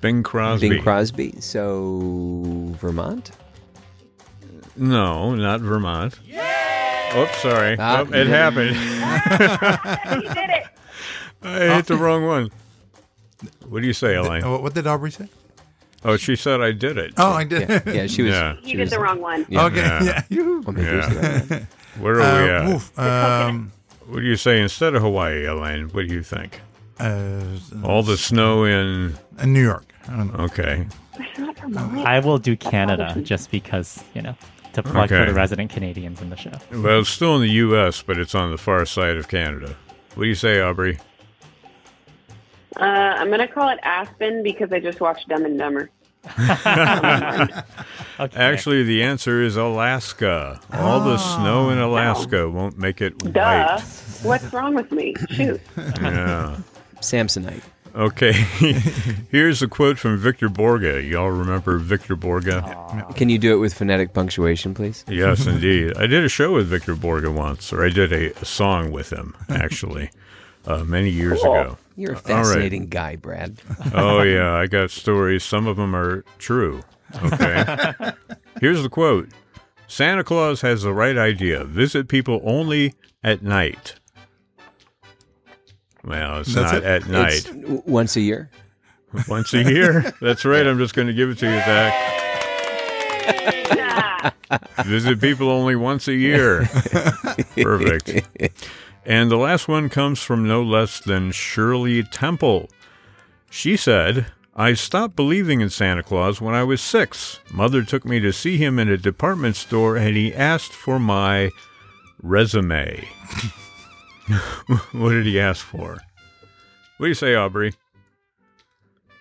Bing 0.01 0.23
Crosby. 0.25 0.69
Bing 0.71 0.83
Crosby. 0.83 1.41
So 1.41 2.75
Vermont. 2.81 3.31
No, 4.77 5.35
not 5.35 5.61
Vermont. 5.61 6.19
Oops, 7.17 7.37
sorry. 7.43 7.77
Ah, 7.79 7.99
Oh, 8.09 8.13
it 8.15 8.29
yeah. 8.29 8.51
happened. 8.51 8.77
you 10.25 10.35
did 10.35 10.51
it. 10.51 10.67
I 11.43 11.75
hit 11.77 11.87
the 11.87 11.97
wrong 11.97 12.25
one. 12.25 12.51
What 13.69 13.81
do 13.81 13.87
you 13.87 13.93
say, 13.93 14.15
Alain? 14.15 14.45
Uh, 14.45 14.59
What 14.59 14.75
did 14.75 14.87
Aubrey 14.87 15.11
say? 15.11 15.29
Oh, 16.05 16.17
she 16.17 16.37
said 16.37 16.61
I 16.61 16.73
did 16.73 16.97
it. 16.99 17.15
Oh, 17.19 17.33
I 17.33 17.45
did. 17.45 17.69
Yeah, 17.69 17.81
yeah 17.87 18.07
she 18.07 18.23
was. 18.23 18.33
Yeah. 18.33 18.55
You 18.55 18.61
she 18.65 18.71
did 18.77 18.81
was- 18.81 18.91
the 18.91 19.01
wrong 19.01 19.21
one. 19.21 19.45
Yeah. 19.49 19.65
Okay. 19.67 19.81
Yeah. 19.83 20.03
Yeah. 20.05 20.23
you. 20.31 20.61
Well, 20.65 20.73
maybe 20.75 20.89
it 20.89 20.97
was 20.97 21.09
the 21.09 21.21
right 21.21 21.51
one. 21.51 21.67
Where 21.99 22.21
are 22.21 22.43
we 22.45 22.51
Uh, 22.51 22.63
at? 22.63 22.69
oof, 22.75 22.99
um, 22.99 23.73
What 24.07 24.21
do 24.21 24.27
you 24.27 24.37
say 24.37 24.61
instead 24.61 24.95
of 24.95 25.03
Hawaii, 25.03 25.45
Alain? 25.47 25.89
What 25.89 26.07
do 26.09 26.15
you 26.15 26.23
think? 26.23 26.61
uh, 27.01 27.43
All 27.85 28.03
the 28.03 28.17
snow 28.17 28.65
in. 28.65 29.15
in 29.43 29.53
New 29.53 29.63
York. 29.63 29.93
I 30.09 30.17
don't 30.17 30.33
know. 30.37 30.45
Okay. 30.45 30.87
Not 31.39 31.59
Vermont. 31.59 32.07
I 32.07 32.21
will 32.21 32.39
do 32.39 32.57
Canada 32.57 33.17
just 33.23 33.51
because, 33.51 34.03
you 34.15 34.23
know, 34.23 34.35
to 34.75 34.83
plug 34.83 35.09
for 35.09 35.25
the 35.27 35.35
resident 35.35 35.71
Canadians 35.71 36.21
in 36.21 36.31
the 36.31 36.37
show. 36.37 36.53
Well, 36.73 37.01
it's 37.01 37.09
still 37.11 37.37
in 37.37 37.43
the 37.43 37.51
U.S., 37.51 38.03
but 38.03 38.19
it's 38.19 38.35
on 38.35 38.51
the 38.51 38.59
far 38.59 38.85
side 38.87 39.17
of 39.17 39.29
Canada. 39.29 39.77
What 40.15 40.25
do 40.25 40.29
you 40.29 40.35
say, 40.35 40.61
Aubrey? 40.61 40.99
Uh, 42.77 42.83
I'm 42.85 43.29
going 43.29 43.41
to 43.41 43.49
call 43.49 43.69
it 43.69 43.79
Aspen 43.83 44.43
because 44.43 44.73
I 44.73 44.81
just 44.81 45.01
watched 45.01 45.29
Dumb 45.29 45.45
and 45.45 45.59
Dumber. 45.59 45.91
Okay. 48.21 48.37
Actually, 48.39 48.83
the 48.83 49.03
answer 49.03 49.43
is 49.43 49.57
Alaska. 49.57 50.61
All 50.75 51.01
the 51.01 51.17
snow 51.17 51.71
in 51.71 51.79
Alaska 51.79 52.51
won't 52.51 52.77
make 52.77 53.01
it 53.01 53.17
Duh. 53.17 53.79
white. 53.79 53.83
What's 54.23 54.53
wrong 54.53 54.75
with 54.75 54.93
me? 54.93 55.15
Shoot. 55.31 55.59
Yeah. 55.79 56.59
Samsonite. 56.97 57.63
Okay. 57.95 58.33
Here's 59.31 59.63
a 59.63 59.69
quote 59.69 59.99
from 59.99 60.17
Victor 60.19 60.49
Borge. 60.49 61.09
Y'all 61.09 61.31
remember 61.31 61.79
Victor 61.79 62.17
Borge? 62.17 63.15
Can 63.17 63.29
you 63.29 63.39
do 63.39 63.53
it 63.55 63.59
with 63.59 63.75
phonetic 63.75 64.13
punctuation, 64.15 64.75
please? 64.75 65.05
Yes, 65.09 65.47
indeed. 65.49 65.97
I 65.97 66.07
did 66.07 66.25
a 66.25 66.29
show 66.29 66.53
with 66.55 66.67
Victor 66.69 66.95
Borge 66.95 67.33
once, 67.33 67.73
or 67.73 67.85
I 67.85 67.89
did 67.91 68.13
a, 68.13 68.33
a 68.41 68.45
song 68.45 68.91
with 68.93 69.13
him, 69.13 69.35
actually, 69.49 70.11
uh, 70.67 70.85
many 70.85 71.11
years 71.11 71.41
Cool. 71.43 71.55
ago. 71.55 71.79
You're 71.97 72.13
a 72.13 72.15
All 72.17 72.23
right. 72.23 72.27
fascinating 72.45 72.87
guy, 72.87 73.17
Brad. 73.17 73.61
Oh, 73.95 74.23
yeah, 74.25 74.55
I 74.55 74.67
got 74.67 74.91
stories. 74.91 75.45
Some 75.45 75.67
of 75.67 75.77
them 75.77 75.95
are 75.95 76.25
true. 76.39 76.83
Okay. 77.23 77.65
Here's 78.61 78.83
the 78.83 78.89
quote 78.89 79.29
Santa 79.89 80.23
Claus 80.25 80.61
has 80.63 80.83
the 80.83 80.93
right 80.95 81.19
idea. 81.19 81.65
Visit 81.65 82.09
people 82.09 82.41
only 82.45 82.95
at 83.25 83.43
night. 83.43 83.97
Well, 86.05 86.41
it's 86.41 86.55
That's 86.55 86.73
not 86.73 86.83
it? 86.83 86.85
at 86.85 87.09
night. 87.09 87.47
It's 87.47 87.87
once 87.87 88.17
a 88.17 88.21
year. 88.21 88.51
Once 89.29 89.53
a 89.55 89.63
year. 89.63 90.15
That's 90.21 90.45
right. 90.45 90.67
I'm 90.67 90.79
just 90.79 90.95
going 90.95 91.09
to 91.09 91.13
give 91.15 91.31
it 91.31 91.39
to 91.39 91.47
you, 91.47 91.59
Zach. 91.59 91.93
Visit 94.87 95.21
people 95.21 95.51
only 95.51 95.77
once 95.77 96.09
a 96.09 96.15
year. 96.15 96.67
Perfect. 97.61 98.29
And 99.05 99.31
the 99.31 99.37
last 99.37 99.69
one 99.69 99.89
comes 99.89 100.23
from 100.23 100.47
no 100.47 100.63
less 100.63 101.01
than 101.01 101.33
Shirley 101.33 102.03
Temple. 102.03 102.69
She 103.51 103.77
said, 103.77 104.27
I 104.55 104.75
stopped 104.75 105.17
believing 105.17 105.61
in 105.61 105.71
Santa 105.71 106.03
Claus 106.03 106.41
when 106.41 106.55
I 106.55 106.65
was 106.65 106.81
six. 106.81 107.41
Mother 107.53 107.83
took 107.83 108.05
me 108.05 108.21
to 108.21 108.33
see 108.33 108.57
him 108.57 108.79
in 108.79 108.89
a 108.89 108.97
department 108.97 109.57
store 109.57 109.97
and 109.97 110.17
he 110.17 110.35
asked 110.35 110.73
for 110.73 110.99
my 110.99 111.51
resume. 112.23 113.09
what 114.93 115.11
did 115.11 115.27
he 115.27 115.39
ask 115.41 115.65
for? 115.65 115.99
What 116.99 117.07
do 117.07 117.09
you 117.09 117.15
say, 117.15 117.35
Aubrey? 117.35 117.73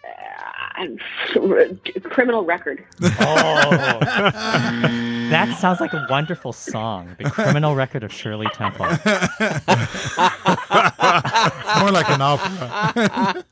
Uh, 0.03 0.07
I'm- 0.77 0.97
criminal 2.03 2.43
record. 2.45 2.83
Oh. 3.01 3.99
that 4.01 5.55
sounds 5.59 5.79
like 5.79 5.93
a 5.93 6.05
wonderful 6.09 6.51
song. 6.53 7.15
The 7.19 7.29
Criminal 7.29 7.75
Record 7.75 8.03
of 8.03 8.11
Shirley 8.11 8.47
Temple. 8.53 8.85
More 8.85 8.95
like 11.91 12.09
an 12.09 12.21
opera. 12.21 13.43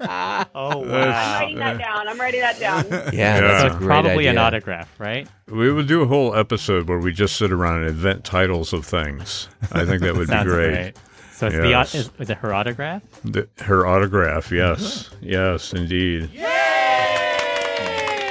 Oh, 0.55 0.83
I'm 0.83 0.89
writing 0.89 1.57
that 1.59 1.77
down. 1.77 2.07
I'm 2.07 2.19
writing 2.19 2.41
that 2.41 2.59
down. 2.59 2.85
Yeah, 2.89 3.09
Yeah. 3.13 3.41
that's 3.41 3.61
So 3.61 3.67
a 3.67 3.77
great 3.79 3.87
probably 3.87 4.11
idea. 4.27 4.31
an 4.31 4.37
autograph, 4.39 4.99
right? 4.99 5.27
We 5.47 5.71
would 5.71 5.87
do 5.87 6.01
a 6.01 6.07
whole 6.07 6.35
episode 6.35 6.89
where 6.89 6.99
we 6.99 7.13
just 7.13 7.35
sit 7.35 7.51
around 7.51 7.81
and 7.81 7.89
invent 7.89 8.23
titles 8.23 8.73
of 8.73 8.85
things. 8.85 9.47
I 9.71 9.85
think 9.85 10.01
that 10.01 10.15
would 10.15 10.27
be 10.29 10.43
great. 10.43 10.93
great. 10.93 10.93
So 11.37 11.45
it's 11.47 11.55
Yes. 11.55 11.91
the 11.91 11.97
is, 11.99 12.09
is 12.19 12.29
it 12.31 12.37
her 12.39 12.51
autograph? 12.51 13.03
The, 13.23 13.47
her 13.59 13.85
autograph, 13.85 14.51
yes. 14.51 15.11
Yes, 15.21 15.71
indeed. 15.71 16.31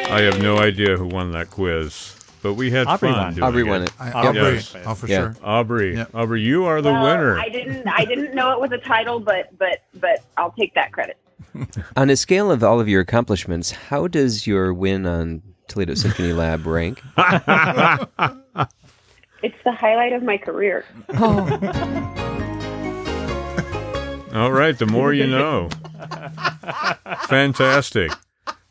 I 0.09 0.21
have 0.23 0.41
no 0.43 0.59
idea 0.59 0.97
who 0.97 1.07
won 1.07 1.31
that 1.31 1.49
quiz, 1.51 2.17
but 2.43 2.55
we 2.55 2.73
had 2.73 2.89
Aubrey 2.89 3.11
fun 3.13 3.19
won. 3.19 3.35
doing 3.35 3.45
Aubrey 3.45 3.63
it. 3.63 3.65
won 3.69 3.83
it. 3.85 3.93
I, 4.01 4.11
Aubrey. 4.11 4.41
Aubrey. 4.41 4.55
Yes. 4.55 4.75
Oh, 4.85 4.95
for 4.97 5.07
Yeah. 5.07 5.19
sure. 5.21 5.37
Aubrey, 5.45 5.95
Yeah. 5.95 6.07
Aubrey, 6.15 6.41
you 6.43 6.65
are 6.65 6.83
the 6.83 6.91
Well, 6.91 7.05
winner. 7.05 7.39
I 7.39 7.49
didn't. 7.49 7.87
I 7.87 8.05
didn't 8.05 8.35
know 8.35 8.51
it 8.53 8.61
was 8.61 8.73
a 8.73 8.79
title, 8.79 9.21
but 9.21 9.57
but 9.57 9.83
but 10.01 10.25
I'll 10.37 10.51
take 10.53 10.75
that 10.75 10.91
credit. 10.91 11.17
On 11.97 12.11
a 12.11 12.17
scale 12.17 12.51
of 12.51 12.65
all 12.65 12.81
of 12.81 12.89
your 12.89 13.01
accomplishments, 13.03 13.71
how 13.71 14.09
does 14.09 14.49
your 14.49 14.75
win 14.75 15.07
on 15.07 15.43
Toledo 15.69 15.95
Symphony 15.95 16.33
Lab 16.43 16.67
rank? 16.67 17.01
It's 19.43 19.55
the 19.65 19.71
highlight 19.73 20.13
of 20.15 20.23
my 20.25 20.39
career. 20.39 20.85
Oh. 21.11 22.23
All 24.37 24.53
right, 24.53 24.79
the 24.79 24.87
more 24.87 25.13
you 25.15 25.27
know. 25.39 25.71
Fantastic. 27.29 28.13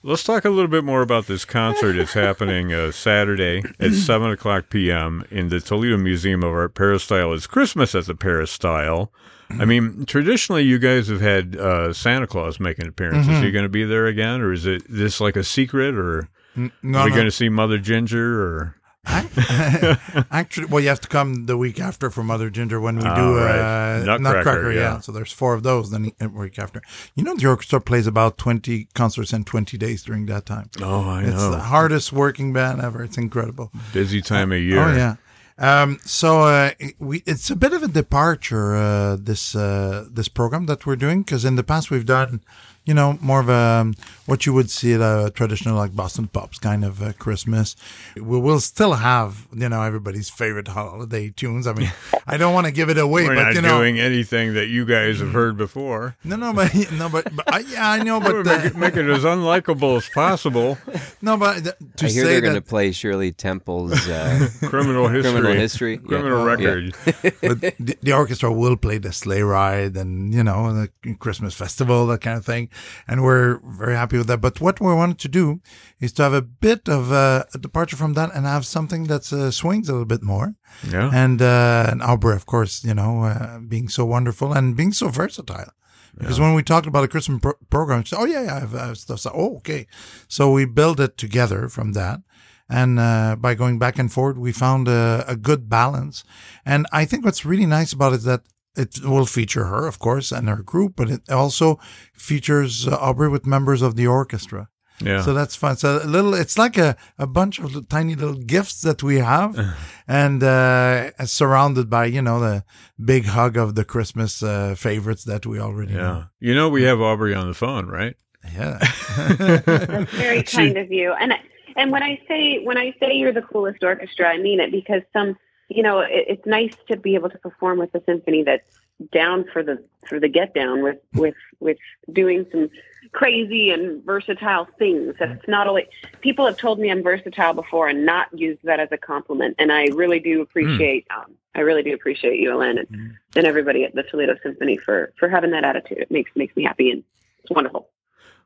Let's 0.03 0.23
talk 0.23 0.45
a 0.45 0.49
little 0.51 0.69
bit 0.69 0.83
more 0.83 1.01
about 1.01 1.25
this 1.25 1.45
concert. 1.45 1.95
It's 1.95 2.13
happening 2.13 2.71
uh, 2.71 2.91
Saturday 2.91 3.63
at 3.79 3.91
7 3.93 4.31
o'clock 4.31 4.69
p.m. 4.69 5.25
in 5.31 5.49
the 5.49 5.59
Toledo 5.59 5.97
Museum 5.97 6.43
of 6.43 6.53
Art 6.53 6.75
Peristyle. 6.75 7.33
It's 7.33 7.47
Christmas 7.47 7.95
at 7.95 8.05
the 8.05 8.13
Peristyle. 8.13 9.11
I 9.49 9.65
mean, 9.65 10.05
traditionally, 10.05 10.63
you 10.63 10.77
guys 10.77 11.07
have 11.07 11.21
had 11.21 11.55
uh, 11.55 11.93
Santa 11.93 12.27
Claus 12.27 12.59
making 12.59 12.87
appearances. 12.87 13.31
Is 13.31 13.41
he 13.43 13.51
going 13.51 13.63
to 13.65 13.69
be 13.69 13.83
there 13.83 14.05
again, 14.05 14.41
or 14.41 14.53
is 14.53 14.65
it 14.67 14.83
this 14.87 15.19
like 15.19 15.35
a 15.35 15.43
secret, 15.43 15.95
or 15.95 16.29
No, 16.55 16.99
are 16.99 17.05
we 17.05 17.09
no. 17.09 17.15
going 17.15 17.25
to 17.25 17.31
see 17.31 17.49
Mother 17.49 17.77
Ginger, 17.79 18.41
or 18.43 18.75
Actually, 20.31 20.67
well, 20.67 20.81
you 20.81 20.89
have 20.89 21.01
to 21.01 21.07
come 21.07 21.45
the 21.45 21.57
week 21.57 21.79
after 21.79 22.09
for 22.09 22.23
Mother 22.23 22.49
Ginger 22.49 22.79
when 22.79 22.95
we 22.97 23.03
do 23.03 23.37
right. 23.37 24.01
uh, 24.07 24.17
Nutcracker, 24.17 24.71
yeah. 24.71 24.79
yeah. 24.79 24.99
So 24.99 25.11
there's 25.11 25.31
four 25.31 25.53
of 25.53 25.63
those. 25.63 25.91
Then 25.91 26.11
the 26.17 26.29
week 26.29 26.57
after, 26.59 26.81
you 27.15 27.23
know, 27.23 27.35
the 27.35 27.47
orchestra 27.47 27.79
plays 27.81 28.07
about 28.07 28.37
twenty 28.37 28.85
concerts 28.93 29.33
in 29.33 29.43
twenty 29.43 29.77
days 29.77 30.03
during 30.03 30.25
that 30.27 30.45
time. 30.45 30.69
oh, 30.81 31.09
I 31.09 31.21
It's 31.23 31.29
know, 31.29 31.47
It's 31.47 31.55
the 31.55 31.63
hardest 31.63 32.11
working 32.13 32.53
band 32.53 32.81
ever. 32.81 33.03
It's 33.03 33.17
incredible. 33.17 33.71
busy 33.93 34.21
time 34.21 34.51
of 34.51 34.59
year. 34.59 34.79
Oh 34.81 34.95
yeah. 34.95 35.15
Um, 35.57 35.99
so 36.03 36.41
uh, 36.41 36.71
we 36.99 37.23
it's 37.25 37.49
a 37.49 37.55
bit 37.55 37.71
of 37.71 37.81
a 37.81 37.87
departure 37.87 38.75
uh, 38.75 39.15
this 39.15 39.55
uh, 39.55 40.05
this 40.11 40.27
program 40.27 40.65
that 40.65 40.85
we're 40.85 40.97
doing 40.97 41.21
because 41.23 41.45
in 41.45 41.55
the 41.55 41.63
past 41.63 41.89
we've 41.89 42.05
done 42.05 42.41
you 42.85 42.93
know 42.93 43.17
more 43.21 43.39
of 43.39 43.49
a 43.49 43.53
um, 43.81 43.93
what 44.25 44.45
you 44.45 44.53
would 44.53 44.69
see 44.69 44.93
at 44.93 45.01
a 45.01 45.31
traditional 45.31 45.75
like 45.75 45.95
Boston 45.95 46.27
Pops 46.27 46.59
kind 46.59 46.83
of 46.85 47.01
uh, 47.01 47.13
Christmas. 47.13 47.75
We 48.15 48.39
will 48.39 48.59
still 48.59 48.93
have 48.93 49.47
you 49.53 49.69
know 49.69 49.81
everybody's 49.81 50.29
favorite 50.29 50.67
holiday 50.69 51.29
tunes. 51.31 51.67
I 51.67 51.73
mean, 51.73 51.91
I 52.27 52.37
don't 52.37 52.53
want 52.53 52.65
to 52.67 52.71
give 52.71 52.89
it 52.89 52.97
away, 52.97 53.23
We're 53.27 53.35
but 53.35 53.43
not 53.43 53.55
you 53.55 53.61
know, 53.61 53.77
doing 53.79 53.99
anything 53.99 54.53
that 54.53 54.67
you 54.67 54.85
guys 54.85 55.19
have 55.19 55.31
heard 55.33 55.57
before. 55.57 56.15
no, 56.23 56.35
no, 56.35 56.53
but 56.53 56.73
no, 56.93 57.09
but, 57.09 57.35
but 57.35 57.53
I, 57.53 57.59
yeah, 57.59 57.89
I 57.91 58.03
know, 58.03 58.19
We're 58.19 58.43
but 58.43 58.51
uh, 58.51 58.57
make, 58.57 58.65
it, 58.65 58.75
make 58.77 58.95
it 58.97 59.09
as 59.09 59.23
unlikable 59.23 59.97
as 59.97 60.07
possible. 60.09 60.77
no, 61.21 61.37
but 61.37 61.63
th- 61.63 61.75
to 61.97 62.05
I 62.05 62.09
hear 62.09 62.23
say 62.23 62.29
they're 62.29 62.41
going 62.41 62.55
to 62.55 62.61
play 62.61 62.91
Shirley 62.91 63.31
Temple's 63.31 64.07
uh, 64.07 64.47
Criminal 64.67 65.07
history. 65.07 65.31
criminal 65.31 65.53
history. 65.53 65.97
Criminal 65.97 66.39
Yeah. 66.39 66.51
record. 66.51 66.95
but 67.41 67.61
the, 67.61 67.97
the 68.01 68.13
orchestra 68.13 68.51
will 68.51 68.77
play 68.77 68.97
the 68.97 69.11
sleigh 69.11 69.41
ride 69.41 69.95
and 69.97 70.33
you 70.33 70.43
know 70.43 70.73
the 70.73 71.15
Christmas 71.15 71.53
festival, 71.55 72.07
that 72.07 72.21
kind 72.21 72.37
of 72.37 72.45
thing, 72.45 72.69
and 73.07 73.23
we're 73.23 73.59
very 73.63 73.95
happy 73.95 74.17
with 74.17 74.27
that. 74.27 74.41
But 74.41 74.61
what 74.61 74.79
we 74.79 74.93
wanted 74.93 75.19
to 75.19 75.27
do 75.27 75.61
is 75.99 76.13
to 76.13 76.23
have 76.23 76.33
a 76.33 76.41
bit 76.41 76.87
of 76.89 77.11
a 77.11 77.45
departure 77.59 77.95
from 77.95 78.13
that 78.13 78.33
and 78.33 78.45
have 78.45 78.65
something 78.65 79.05
that 79.05 79.31
uh, 79.31 79.51
swings 79.51 79.89
a 79.89 79.93
little 79.93 80.05
bit 80.05 80.23
more. 80.23 80.55
Yeah. 80.89 81.11
And 81.13 81.41
uh, 81.41 81.87
and 81.89 82.01
Aubrey, 82.01 82.35
of 82.35 82.45
course, 82.45 82.83
you 82.83 82.93
know, 82.93 83.23
uh, 83.23 83.59
being 83.59 83.89
so 83.89 84.05
wonderful 84.05 84.53
and 84.53 84.75
being 84.75 84.93
so 84.93 85.09
versatile. 85.09 85.71
Because 86.17 86.39
when 86.39 86.53
we 86.53 86.63
talked 86.63 86.87
about 86.87 87.03
a 87.03 87.09
Christmas 87.09 87.41
pro- 87.41 87.59
program, 87.69 88.05
said, 88.05 88.19
"Oh 88.19 88.25
yeah, 88.25 88.43
yeah, 88.43 88.55
I 88.55 88.59
have, 88.59 88.75
I 88.75 88.87
have 88.87 88.97
stuff." 88.97 89.19
So, 89.19 89.31
oh, 89.33 89.57
okay. 89.57 89.85
So 90.29 90.49
we 90.49 90.65
build 90.65 90.99
it 90.99 91.17
together 91.17 91.67
from 91.67 91.91
that, 91.91 92.21
and 92.69 92.99
uh, 92.99 93.35
by 93.37 93.53
going 93.53 93.79
back 93.79 93.99
and 93.99 94.11
forward, 94.11 94.37
we 94.37 94.51
found 94.51 94.87
a, 94.87 95.25
a 95.27 95.35
good 95.35 95.69
balance. 95.69 96.23
And 96.65 96.87
I 96.93 97.05
think 97.05 97.25
what's 97.25 97.45
really 97.45 97.65
nice 97.65 97.91
about 97.91 98.13
it 98.13 98.17
is 98.17 98.23
that 98.23 98.43
it 98.75 99.03
will 99.03 99.25
feature 99.25 99.65
her, 99.65 99.87
of 99.87 99.99
course, 99.99 100.31
and 100.31 100.49
her 100.49 100.63
group, 100.63 100.93
but 100.95 101.09
it 101.09 101.29
also 101.29 101.79
features 102.13 102.87
uh, 102.87 102.95
Aubrey 102.95 103.29
with 103.29 103.45
members 103.45 103.81
of 103.81 103.95
the 103.95 104.07
orchestra. 104.07 104.69
Yeah. 105.03 105.21
So 105.21 105.33
that's 105.33 105.55
fun. 105.55 105.75
So 105.75 105.99
a 106.01 106.07
little, 106.07 106.33
it's 106.33 106.57
like 106.57 106.77
a, 106.77 106.95
a 107.19 107.27
bunch 107.27 107.59
of 107.59 107.65
little, 107.65 107.83
tiny 107.83 108.15
little 108.15 108.41
gifts 108.41 108.81
that 108.81 109.03
we 109.03 109.17
have, 109.17 109.75
and 110.07 110.41
uh, 110.41 111.11
surrounded 111.25 111.89
by 111.89 112.05
you 112.05 112.21
know 112.21 112.39
the 112.39 112.63
big 113.03 113.25
hug 113.25 113.57
of 113.57 113.75
the 113.75 113.83
Christmas 113.83 114.41
uh, 114.41 114.73
favorites 114.77 115.25
that 115.25 115.45
we 115.45 115.59
already 115.59 115.93
yeah. 115.93 115.99
know. 115.99 116.23
You 116.39 116.55
know, 116.55 116.69
we 116.69 116.83
have 116.83 117.01
Aubrey 117.01 117.35
on 117.35 117.47
the 117.47 117.53
phone, 117.53 117.87
right? 117.87 118.15
Yeah. 118.53 118.79
That's 119.17 120.11
very 120.11 120.43
kind 120.43 120.77
of 120.77 120.91
you. 120.91 121.13
And 121.13 121.33
and 121.75 121.91
when 121.91 122.03
I 122.03 122.21
say 122.27 122.63
when 122.63 122.77
I 122.77 122.93
say 122.99 123.13
you're 123.13 123.33
the 123.33 123.41
coolest 123.41 123.83
orchestra, 123.83 124.29
I 124.29 124.37
mean 124.37 124.59
it 124.59 124.71
because 124.71 125.01
some 125.11 125.35
you 125.69 125.83
know 125.83 125.99
it, 125.99 126.09
it's 126.27 126.45
nice 126.45 126.73
to 126.87 126.97
be 126.97 127.15
able 127.15 127.29
to 127.29 127.37
perform 127.39 127.79
with 127.79 127.93
a 127.95 128.01
symphony 128.05 128.43
that's 128.43 128.69
down 129.11 129.45
for 129.51 129.61
the 129.61 129.83
for 130.07 130.19
the 130.19 130.29
get 130.29 130.53
down 130.53 130.81
with 130.83 130.97
with 131.13 131.35
with 131.59 131.77
doing 132.13 132.45
some 132.51 132.69
crazy 133.11 133.69
and 133.69 134.03
versatile 134.03 134.67
things. 134.77 135.15
That's 135.19 135.47
not 135.47 135.67
only 135.67 135.87
people 136.21 136.45
have 136.45 136.57
told 136.57 136.79
me 136.79 136.89
I'm 136.91 137.03
versatile 137.03 137.53
before 137.53 137.87
and 137.87 138.05
not 138.05 138.27
used 138.37 138.59
that 138.63 138.79
as 138.79 138.89
a 138.91 138.97
compliment, 138.97 139.55
and 139.59 139.71
I 139.71 139.85
really 139.93 140.19
do 140.19 140.41
appreciate. 140.41 141.07
Um, 141.15 141.33
I 141.55 141.61
really 141.61 141.83
do 141.83 141.93
appreciate 141.93 142.39
you, 142.39 142.53
Alain, 142.53 142.77
and, 142.79 142.87
Mm. 142.89 143.15
and 143.37 143.45
everybody 143.47 143.83
at 143.85 143.95
the 143.95 144.03
Toledo 144.03 144.35
Symphony 144.43 144.77
for 144.77 145.13
for 145.17 145.29
having 145.29 145.51
that 145.51 145.63
attitude. 145.63 145.99
It 145.99 146.11
makes 146.11 146.31
makes 146.35 146.55
me 146.55 146.63
happy 146.63 146.91
and 146.91 147.03
it's 147.43 147.51
wonderful. 147.51 147.89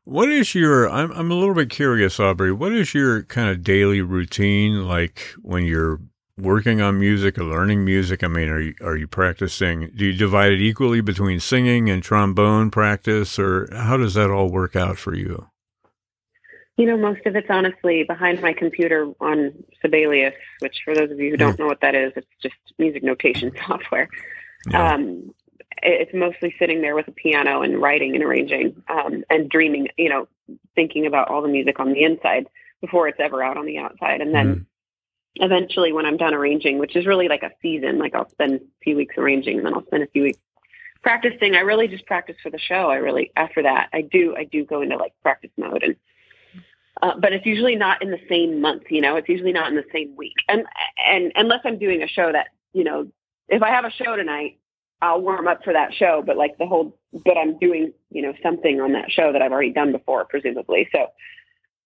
What 0.04 0.30
is 0.30 0.56
your? 0.56 0.90
I'm 0.90 1.12
I'm 1.12 1.30
a 1.32 1.36
little 1.36 1.56
bit 1.56 1.70
curious, 1.70 2.20
Aubrey. 2.20 2.52
What 2.52 2.72
is 2.72 2.94
your 2.94 3.24
kind 3.24 3.50
of 3.50 3.64
daily 3.64 4.02
routine 4.02 4.88
like 4.88 5.20
when 5.42 5.64
you're 5.66 6.00
working 6.40 6.82
on 6.82 7.00
music 7.00 7.38
or 7.38 7.44
learning 7.44 7.86
music? 7.86 8.24
I 8.24 8.28
mean, 8.28 8.50
are 8.50 8.60
you 8.60 8.74
are 8.82 8.98
you 8.98 9.08
practicing? 9.08 9.92
Do 9.96 10.06
you 10.06 10.14
divide 10.14 10.52
it 10.52 10.62
equally 10.62 11.02
between 11.02 11.40
singing 11.40 11.90
and 11.90 12.02
trombone 12.02 12.72
practice, 12.72 13.38
or 13.38 13.70
how 13.74 13.98
does 13.98 14.14
that 14.14 14.30
all 14.30 14.50
work 14.50 14.76
out 14.76 14.98
for 14.98 15.16
you? 15.16 15.48
You 16.78 16.86
know, 16.86 16.98
most 16.98 17.26
of 17.26 17.36
it's 17.36 17.50
honestly 17.50 18.04
behind 18.04 18.42
my 18.42 18.54
computer 18.54 19.12
on 19.20 19.52
Sibelius, 19.82 20.34
which 20.60 20.78
for 20.86 20.96
those 20.96 21.12
of 21.12 21.20
you 21.20 21.32
who 21.32 21.38
don't 21.38 21.60
know 21.60 21.68
what 21.68 21.82
that 21.82 21.94
is, 21.94 22.14
it's 22.16 22.28
just 22.42 22.56
music 22.78 23.04
notation 23.04 23.52
software. 23.68 24.08
Yeah. 24.72 24.94
Um, 24.94 25.32
it's 25.82 26.14
mostly 26.14 26.56
sitting 26.58 26.82
there 26.82 26.96
with 26.96 27.08
a 27.08 27.12
piano 27.12 27.62
and 27.62 27.82
writing 27.82 28.16
and 28.16 28.24
arranging 28.24 28.82
um, 28.90 29.24
and 29.30 29.50
dreaming, 29.50 29.88
you 29.98 30.10
know, 30.10 30.28
thinking 30.76 31.06
about 31.06 31.30
all 31.30 31.42
the 31.42 31.48
music 31.48 31.80
on 31.80 31.94
the 31.94 32.04
inside 32.04 32.48
before 32.82 33.08
it's 33.08 33.20
ever 33.20 33.44
out 33.44 33.58
on 33.58 33.66
the 33.66 33.78
outside. 33.78 34.22
And 34.22 34.34
then 34.34 34.66
eventually 35.40 35.92
when 35.92 36.06
I'm 36.06 36.18
done 36.18 36.34
arranging, 36.34 36.78
which 36.80 36.96
is 36.96 37.06
really 37.06 37.28
like 37.28 37.44
a 37.44 37.52
season, 37.62 37.98
like 37.98 38.16
I'll 38.16 38.30
spend 38.30 38.56
a 38.56 38.60
few 38.84 38.96
weeks 38.96 39.16
arranging 39.18 39.58
and 39.58 39.66
then 39.66 39.74
I'll 39.74 39.86
spend 39.86 40.04
a 40.04 40.08
few 40.08 40.24
weeks 40.24 40.40
practicing. 41.02 41.56
I 41.56 41.60
really 41.60 41.88
just 41.88 42.06
practice 42.06 42.36
for 42.44 42.50
the 42.50 42.60
show. 42.60 42.90
I 42.90 42.96
really, 42.96 43.32
after 43.36 43.64
that, 43.64 43.90
I 43.94 44.02
do, 44.02 44.36
I 44.38 44.44
do 44.44 44.66
go 44.66 44.82
into 44.82 44.98
like 44.98 45.14
practice 45.22 45.52
mode 45.58 45.84
and 45.84 45.96
uh, 47.02 47.14
but 47.18 47.32
it's 47.32 47.46
usually 47.46 47.76
not 47.76 48.02
in 48.02 48.12
the 48.12 48.20
same 48.28 48.60
month, 48.60 48.84
you 48.90 49.00
know, 49.00 49.16
it's 49.16 49.30
usually 49.30 49.54
not 49.54 49.70
in 49.70 49.76
the 49.76 49.86
same 49.94 50.14
week. 50.18 50.36
And, 50.50 50.66
and 51.08 51.32
unless 51.36 51.62
I'm 51.64 51.80
doing 51.80 52.04
a 52.04 52.08
show 52.08 52.32
that, 52.32 52.48
you 52.74 52.84
know, 52.84 53.08
if 53.48 53.64
I 53.64 53.70
have 53.70 53.86
a 53.86 53.92
show 53.92 54.18
tonight, 54.18 54.60
I'll 55.02 55.22
warm 55.22 55.48
up 55.48 55.64
for 55.64 55.72
that 55.72 55.94
show, 55.94 56.22
but 56.26 56.36
like 56.36 56.58
the 56.58 56.66
whole, 56.66 56.98
but 57.14 57.38
I'm 57.38 57.58
doing, 57.58 57.94
you 58.12 58.22
know, 58.22 58.34
something 58.44 58.82
on 58.82 58.92
that 58.94 59.10
show 59.12 59.32
that 59.32 59.42
I've 59.42 59.54
already 59.54 59.72
done 59.72 59.94
before, 59.94 60.26
presumably. 60.26 60.90
So 60.92 61.08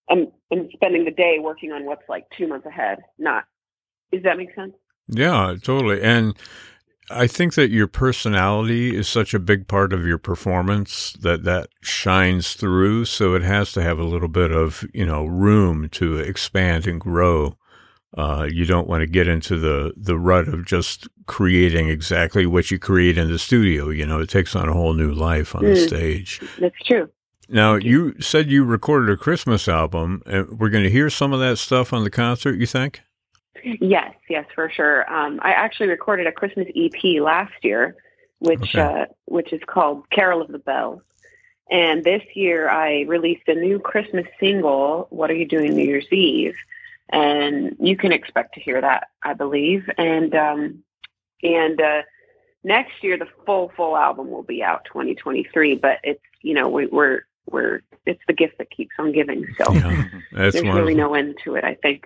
I'm, 0.10 0.28
I'm 0.52 0.70
spending 0.74 1.06
the 1.06 1.12
day 1.12 1.38
working 1.40 1.72
on 1.72 1.86
what's 1.86 2.08
like 2.10 2.26
two 2.38 2.48
months 2.48 2.66
ahead. 2.66 3.00
Not, 3.18 3.46
does 4.12 4.24
that 4.24 4.38
make 4.38 4.54
sense? 4.56 4.74
Yeah, 5.08 5.56
totally. 5.62 6.02
And 6.02 6.36
I 7.10 7.28
think 7.28 7.56
that 7.56 7.70
your 7.70 7.88
personality 7.88 8.96
is 8.96 9.08
such 9.10 9.34
a 9.34 9.40
big 9.40 9.68
part 9.68 9.92
of 9.94 10.06
your 10.06 10.18
performance 10.18 11.14
that 11.22 11.44
that 11.44 11.70
shines 11.82 12.54
through. 12.54 13.06
So 13.06 13.34
it 13.36 13.44
has 13.44 13.72
to 13.74 13.84
have 13.84 14.00
a 14.00 14.04
little 14.06 14.30
bit 14.30 14.52
of, 14.52 14.86
you 14.94 15.06
know, 15.06 15.26
room 15.26 15.90
to 15.90 16.18
expand 16.18 16.88
and 16.88 17.00
grow. 17.00 17.58
Uh, 18.16 18.48
you 18.50 18.66
don't 18.66 18.88
want 18.88 19.02
to 19.02 19.08
get 19.08 19.28
into 19.28 19.58
the, 19.58 19.92
the 19.98 20.18
rut 20.18 20.48
of 20.48 20.66
just 20.66 21.08
creating 21.26 21.90
exactly 21.90 22.46
what 22.46 22.70
you 22.70 22.78
create 22.78 23.18
in 23.18 23.30
the 23.32 23.40
studio. 23.40 23.90
You 23.90 24.06
know, 24.06 24.20
it 24.20 24.30
takes 24.30 24.56
on 24.56 24.70
a 24.70 24.74
whole 24.74 24.94
new 24.94 25.12
life 25.12 25.56
on 25.56 25.64
the 25.64 25.72
Mm. 25.72 25.88
stage. 25.88 26.40
That's 26.60 26.76
true. 26.86 27.10
Now, 27.50 27.76
you 27.76 28.20
said 28.22 28.50
you 28.50 28.64
recorded 28.64 29.10
a 29.10 29.18
Christmas 29.18 29.68
album, 29.68 30.24
and 30.26 30.60
we're 30.60 30.70
going 30.70 30.84
to 30.84 30.90
hear 30.90 31.10
some 31.10 31.34
of 31.34 31.40
that 31.42 31.58
stuff 31.58 31.92
on 31.94 32.04
the 32.04 32.10
concert, 32.10 32.54
you 32.58 32.66
think? 32.66 33.02
Yes, 33.64 34.14
yes, 34.30 34.46
for 34.56 34.70
sure. 34.70 35.12
Um, 35.14 35.40
I 35.42 35.52
actually 35.52 35.88
recorded 35.88 36.28
a 36.28 36.32
Christmas 36.32 36.68
EP 36.76 37.22
last 37.22 37.54
year, 37.64 37.96
which 38.40 38.76
Okay. 38.76 38.82
uh, 38.82 39.06
which 39.26 39.54
is 39.54 39.62
called 39.66 40.10
"Carol 40.10 40.42
of 40.42 40.50
the 40.50 40.60
Bells." 40.60 41.02
And 41.72 42.04
this 42.04 42.24
year, 42.34 42.70
I 42.70 43.02
released 43.02 43.48
a 43.48 43.56
new 43.56 43.80
Christmas 43.80 44.26
single. 44.40 45.08
What 45.12 45.32
are 45.32 45.36
you 45.36 45.48
doing 45.48 45.76
New 45.76 45.86
Year's 45.86 46.12
Eve? 46.12 46.56
And 47.10 47.76
you 47.80 47.96
can 47.96 48.12
expect 48.12 48.54
to 48.56 48.60
hear 48.60 48.82
that, 48.82 49.08
I 49.22 49.34
believe. 49.34 49.90
And 49.98 50.36
um, 50.36 50.84
and 51.42 51.80
uh, 51.80 52.02
next 52.64 53.02
year, 53.02 53.18
the 53.18 53.28
full 53.46 53.72
full 53.78 53.96
album 53.96 54.30
will 54.30 54.44
be 54.44 54.62
out, 54.62 54.86
2023. 54.86 55.76
But 55.76 56.00
it's 56.04 56.22
you 56.42 56.54
know 56.54 56.68
we, 56.68 56.88
we're 56.88 57.22
we're 57.52 57.82
it's 58.06 58.22
the 58.28 58.34
gift 58.34 58.58
that 58.58 58.70
keeps 58.72 58.92
on 59.00 59.12
giving. 59.12 59.46
So 59.58 59.74
Yeah, 59.74 60.06
there's 60.32 60.56
one. 60.64 60.76
really 60.76 60.96
no 60.96 61.14
end 61.14 61.36
to 61.44 61.56
it. 61.56 61.64
I 61.64 61.76
think. 61.76 62.06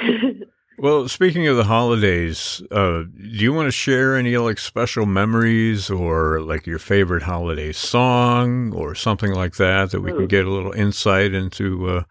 Well, 0.78 1.06
speaking 1.06 1.46
of 1.48 1.56
the 1.58 1.64
holidays, 1.64 2.62
uh, 2.70 3.02
do 3.02 3.12
you 3.18 3.52
want 3.52 3.66
to 3.68 3.70
share 3.72 4.16
any 4.16 4.36
like 4.38 4.58
special 4.58 5.04
memories 5.04 5.90
or 5.90 6.40
like 6.40 6.66
your 6.66 6.78
favorite 6.78 7.24
holiday 7.24 7.72
song 7.72 8.72
or 8.72 8.94
something 8.94 9.32
like 9.32 9.56
that 9.56 9.90
that 9.90 10.00
we 10.00 10.12
can 10.12 10.26
get 10.26 10.46
a 10.46 10.50
little 10.50 10.72
insight 10.72 11.34
into 11.34 11.88
uh, 11.88 12.02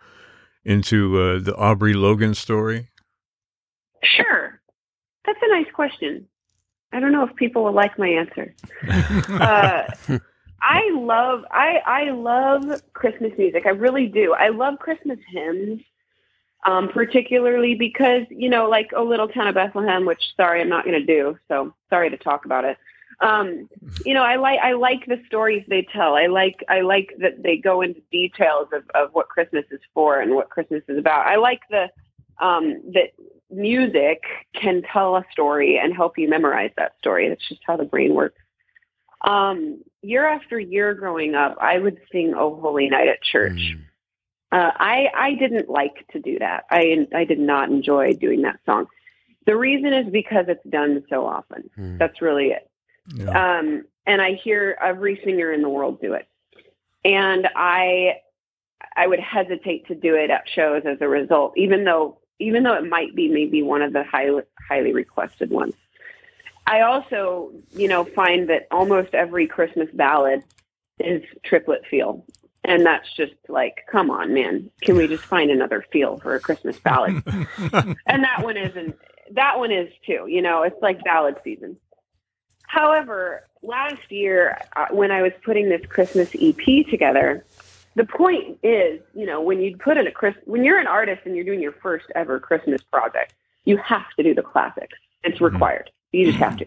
into 0.63 1.19
uh, 1.19 1.39
the 1.39 1.55
Aubrey 1.55 1.93
Logan 1.95 2.35
story? 2.35 2.89
Sure. 4.03 4.61
That's 5.25 5.39
a 5.41 5.47
nice 5.49 5.71
question. 5.73 6.27
I 6.93 6.99
don't 6.99 7.11
know 7.11 7.25
if 7.25 7.35
people 7.37 7.63
will 7.63 7.73
like 7.73 7.97
my 7.97 8.09
answer. 8.09 8.53
I 10.61 10.89
love 10.93 11.43
I 11.51 11.81
I 11.85 12.09
love 12.11 12.81
Christmas 12.93 13.31
music. 13.37 13.65
I 13.65 13.69
really 13.69 14.07
do. 14.07 14.33
I 14.33 14.49
love 14.49 14.79
Christmas 14.79 15.19
hymns, 15.29 15.81
um, 16.65 16.89
particularly 16.89 17.75
because 17.75 18.23
you 18.29 18.49
know, 18.49 18.69
like 18.69 18.91
"O 18.95 19.03
Little 19.03 19.27
Town 19.27 19.47
of 19.47 19.55
Bethlehem," 19.55 20.05
which 20.05 20.21
sorry, 20.37 20.61
I'm 20.61 20.69
not 20.69 20.85
going 20.85 20.99
to 20.99 21.05
do. 21.05 21.37
So 21.47 21.73
sorry 21.89 22.09
to 22.11 22.17
talk 22.17 22.45
about 22.45 22.65
it. 22.65 22.77
Um, 23.21 23.69
you 24.05 24.13
know, 24.13 24.23
I 24.23 24.35
like 24.35 24.59
I 24.61 24.73
like 24.73 25.05
the 25.05 25.21
stories 25.25 25.63
they 25.67 25.87
tell. 25.93 26.15
I 26.15 26.27
like 26.27 26.63
I 26.69 26.81
like 26.81 27.15
that 27.19 27.41
they 27.41 27.57
go 27.57 27.81
into 27.81 28.01
details 28.11 28.67
of, 28.73 28.83
of 28.93 29.13
what 29.13 29.29
Christmas 29.29 29.65
is 29.71 29.81
for 29.93 30.19
and 30.19 30.35
what 30.35 30.49
Christmas 30.49 30.83
is 30.87 30.97
about. 30.97 31.25
I 31.27 31.37
like 31.37 31.61
the 31.69 31.89
um, 32.39 32.81
that 32.93 33.11
music 33.49 34.23
can 34.53 34.81
tell 34.83 35.15
a 35.15 35.25
story 35.31 35.77
and 35.77 35.93
help 35.93 36.17
you 36.17 36.29
memorize 36.29 36.71
that 36.77 36.93
story. 36.99 37.29
That's 37.29 37.47
just 37.47 37.61
how 37.65 37.77
the 37.77 37.83
brain 37.83 38.13
works. 38.13 38.39
Um, 39.23 39.83
year 40.01 40.27
after 40.27 40.59
year 40.59 40.93
growing 40.93 41.35
up, 41.35 41.57
I 41.61 41.77
would 41.79 41.99
sing 42.11 42.33
"Oh 42.35 42.59
Holy 42.59 42.89
Night" 42.89 43.07
at 43.07 43.21
church. 43.21 43.53
Mm. 43.53 43.81
Uh, 44.51 44.71
I 44.75 45.09
I 45.15 45.33
didn't 45.35 45.69
like 45.69 46.07
to 46.11 46.19
do 46.19 46.39
that. 46.39 46.65
I 46.69 47.07
I 47.15 47.25
did 47.25 47.39
not 47.39 47.69
enjoy 47.69 48.13
doing 48.13 48.41
that 48.41 48.59
song. 48.65 48.87
The 49.45 49.55
reason 49.55 49.93
is 49.93 50.11
because 50.11 50.45
it's 50.47 50.65
done 50.69 51.03
so 51.09 51.25
often. 51.25 51.69
Mm. 51.77 51.97
That's 51.97 52.21
really 52.21 52.47
it. 52.47 52.69
Yeah. 53.15 53.59
Um, 53.59 53.85
and 54.05 54.21
I 54.21 54.33
hear 54.33 54.77
every 54.81 55.19
singer 55.23 55.51
in 55.51 55.61
the 55.61 55.69
world 55.69 56.01
do 56.01 56.13
it, 56.13 56.27
and 57.05 57.47
I 57.55 58.17
I 58.95 59.07
would 59.07 59.19
hesitate 59.19 59.87
to 59.87 59.95
do 59.95 60.15
it 60.15 60.29
at 60.29 60.49
shows 60.49 60.83
as 60.85 60.97
a 61.01 61.07
result, 61.07 61.53
even 61.55 61.83
though 61.83 62.19
even 62.39 62.63
though 62.63 62.73
it 62.73 62.87
might 62.87 63.15
be 63.15 63.29
maybe 63.29 63.61
one 63.61 63.81
of 63.81 63.93
the 63.93 64.03
highly 64.03 64.43
highly 64.67 64.93
requested 64.93 65.51
ones. 65.51 65.75
I 66.71 66.81
also, 66.83 67.51
you 67.71 67.89
know, 67.89 68.05
find 68.05 68.47
that 68.49 68.67
almost 68.71 69.13
every 69.13 69.45
Christmas 69.45 69.89
ballad 69.91 70.41
is 70.99 71.21
triplet 71.43 71.85
feel. 71.85 72.25
And 72.63 72.85
that's 72.85 73.11
just 73.13 73.33
like, 73.49 73.81
come 73.91 74.09
on, 74.09 74.33
man. 74.33 74.71
Can 74.81 74.95
we 74.95 75.05
just 75.05 75.25
find 75.25 75.51
another 75.51 75.83
feel 75.91 76.17
for 76.19 76.33
a 76.33 76.39
Christmas 76.39 76.79
ballad? 76.79 77.23
and 77.27 78.23
that 78.23 78.41
one 78.41 78.55
isn't 78.55 78.97
that 79.31 79.59
one 79.59 79.71
is 79.71 79.91
too, 80.05 80.27
you 80.27 80.41
know, 80.41 80.63
it's 80.63 80.81
like 80.81 81.03
ballad 81.03 81.35
season. 81.43 81.75
However, 82.67 83.47
last 83.61 84.09
year 84.09 84.57
uh, 84.77 84.87
when 84.91 85.11
I 85.11 85.21
was 85.21 85.33
putting 85.43 85.67
this 85.67 85.85
Christmas 85.87 86.33
EP 86.41 86.87
together, 86.89 87.45
the 87.95 88.05
point 88.05 88.59
is, 88.63 89.01
you 89.13 89.25
know, 89.25 89.41
when 89.41 89.59
you 89.59 89.75
put 89.75 89.97
in 89.97 90.07
a 90.07 90.11
Chris, 90.11 90.35
when 90.45 90.63
you're 90.63 90.79
an 90.79 90.87
artist 90.87 91.23
and 91.25 91.35
you're 91.35 91.43
doing 91.43 91.61
your 91.61 91.73
first 91.73 92.05
ever 92.15 92.39
Christmas 92.39 92.81
project, 92.81 93.33
you 93.65 93.75
have 93.75 94.09
to 94.15 94.23
do 94.23 94.33
the 94.33 94.41
classics. 94.41 94.97
It's 95.23 95.41
required. 95.41 95.91
You 96.11 96.25
just 96.27 96.39
have 96.39 96.57
to. 96.57 96.65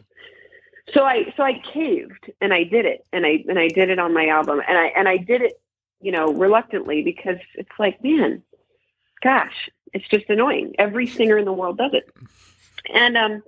So 0.92 1.04
I 1.04 1.32
so 1.36 1.42
I 1.42 1.60
caved 1.72 2.30
and 2.40 2.52
I 2.52 2.64
did 2.64 2.84
it 2.84 3.06
and 3.12 3.24
I 3.24 3.44
and 3.48 3.58
I 3.58 3.68
did 3.68 3.90
it 3.90 3.98
on 3.98 4.12
my 4.12 4.26
album 4.28 4.60
and 4.66 4.76
I 4.78 4.86
and 4.88 5.08
I 5.08 5.16
did 5.16 5.40
it, 5.42 5.60
you 6.00 6.12
know, 6.12 6.32
reluctantly 6.32 7.02
because 7.02 7.38
it's 7.54 7.70
like, 7.78 8.02
man, 8.04 8.42
gosh, 9.22 9.70
it's 9.92 10.06
just 10.08 10.28
annoying. 10.28 10.74
Every 10.78 11.06
singer 11.06 11.38
in 11.38 11.44
the 11.46 11.52
world 11.52 11.78
does 11.78 11.92
it. 11.94 12.10
And 12.92 13.16
um 13.16 13.42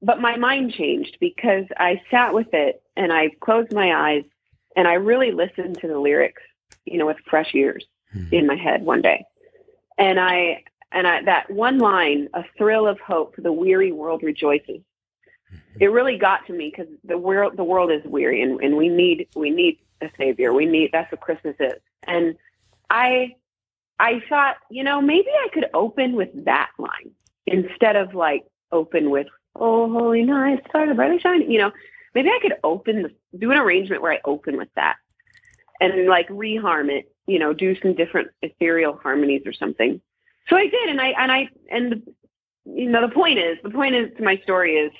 but 0.00 0.20
my 0.20 0.36
mind 0.36 0.72
changed 0.72 1.18
because 1.20 1.64
I 1.76 2.02
sat 2.10 2.34
with 2.34 2.52
it 2.52 2.82
and 2.96 3.12
I 3.12 3.30
closed 3.40 3.72
my 3.72 3.94
eyes 3.94 4.24
and 4.74 4.88
I 4.88 4.94
really 4.94 5.30
listened 5.30 5.78
to 5.80 5.86
the 5.86 5.98
lyrics, 5.98 6.42
you 6.84 6.98
know, 6.98 7.06
with 7.06 7.18
fresh 7.30 7.54
ears 7.54 7.84
Mhm. 8.16 8.32
in 8.32 8.46
my 8.46 8.56
head 8.56 8.82
one 8.82 9.00
day. 9.00 9.24
And 9.96 10.18
I 10.18 10.64
and 10.90 11.06
I 11.06 11.22
that 11.22 11.50
one 11.50 11.78
line, 11.78 12.28
a 12.34 12.44
thrill 12.58 12.86
of 12.88 12.98
hope, 13.00 13.36
the 13.38 13.52
weary 13.52 13.92
world 13.92 14.22
rejoices. 14.24 14.80
It 15.80 15.86
really 15.86 16.18
got 16.18 16.46
to 16.46 16.52
me 16.52 16.72
because 16.74 16.92
the 17.04 17.18
world 17.18 17.56
the 17.56 17.64
world 17.64 17.90
is 17.90 18.02
weary 18.04 18.42
and, 18.42 18.60
and 18.60 18.76
we 18.76 18.88
need 18.88 19.28
we 19.34 19.50
need 19.50 19.78
a 20.00 20.10
savior. 20.18 20.52
We 20.52 20.66
need 20.66 20.90
that's 20.92 21.10
what 21.10 21.20
Christmas 21.20 21.56
is. 21.58 21.80
And 22.04 22.36
I 22.90 23.36
I 23.98 24.22
thought, 24.28 24.56
you 24.70 24.84
know, 24.84 25.00
maybe 25.00 25.28
I 25.28 25.48
could 25.52 25.66
open 25.74 26.14
with 26.14 26.28
that 26.44 26.70
line 26.78 27.12
instead 27.46 27.96
of 27.96 28.14
like 28.14 28.44
open 28.70 29.10
with 29.10 29.26
"Oh 29.56 29.90
Holy 29.90 30.22
Night, 30.22 30.64
Star 30.68 30.86
the 30.86 30.94
brightly 30.94 31.20
shining." 31.20 31.50
You 31.50 31.58
know, 31.58 31.72
maybe 32.14 32.28
I 32.28 32.38
could 32.42 32.54
open 32.64 33.02
the, 33.02 33.38
do 33.38 33.50
an 33.50 33.58
arrangement 33.58 34.02
where 34.02 34.12
I 34.12 34.20
open 34.24 34.56
with 34.56 34.68
that 34.74 34.96
and 35.80 36.06
like 36.06 36.28
reharm 36.28 36.90
it. 36.90 37.12
You 37.26 37.38
know, 37.38 37.52
do 37.52 37.80
some 37.80 37.94
different 37.94 38.28
ethereal 38.42 38.98
harmonies 39.02 39.42
or 39.46 39.52
something. 39.52 40.00
So 40.48 40.56
I 40.56 40.66
did, 40.66 40.90
and 40.90 41.00
I 41.00 41.08
and 41.18 41.32
I 41.32 41.48
and 41.70 42.02
you 42.64 42.90
know 42.90 43.06
the 43.06 43.14
point 43.14 43.38
is 43.38 43.58
the 43.62 43.70
point 43.70 43.94
is 43.94 44.10
to 44.16 44.22
my 44.22 44.36
story 44.38 44.74
is 44.74 44.92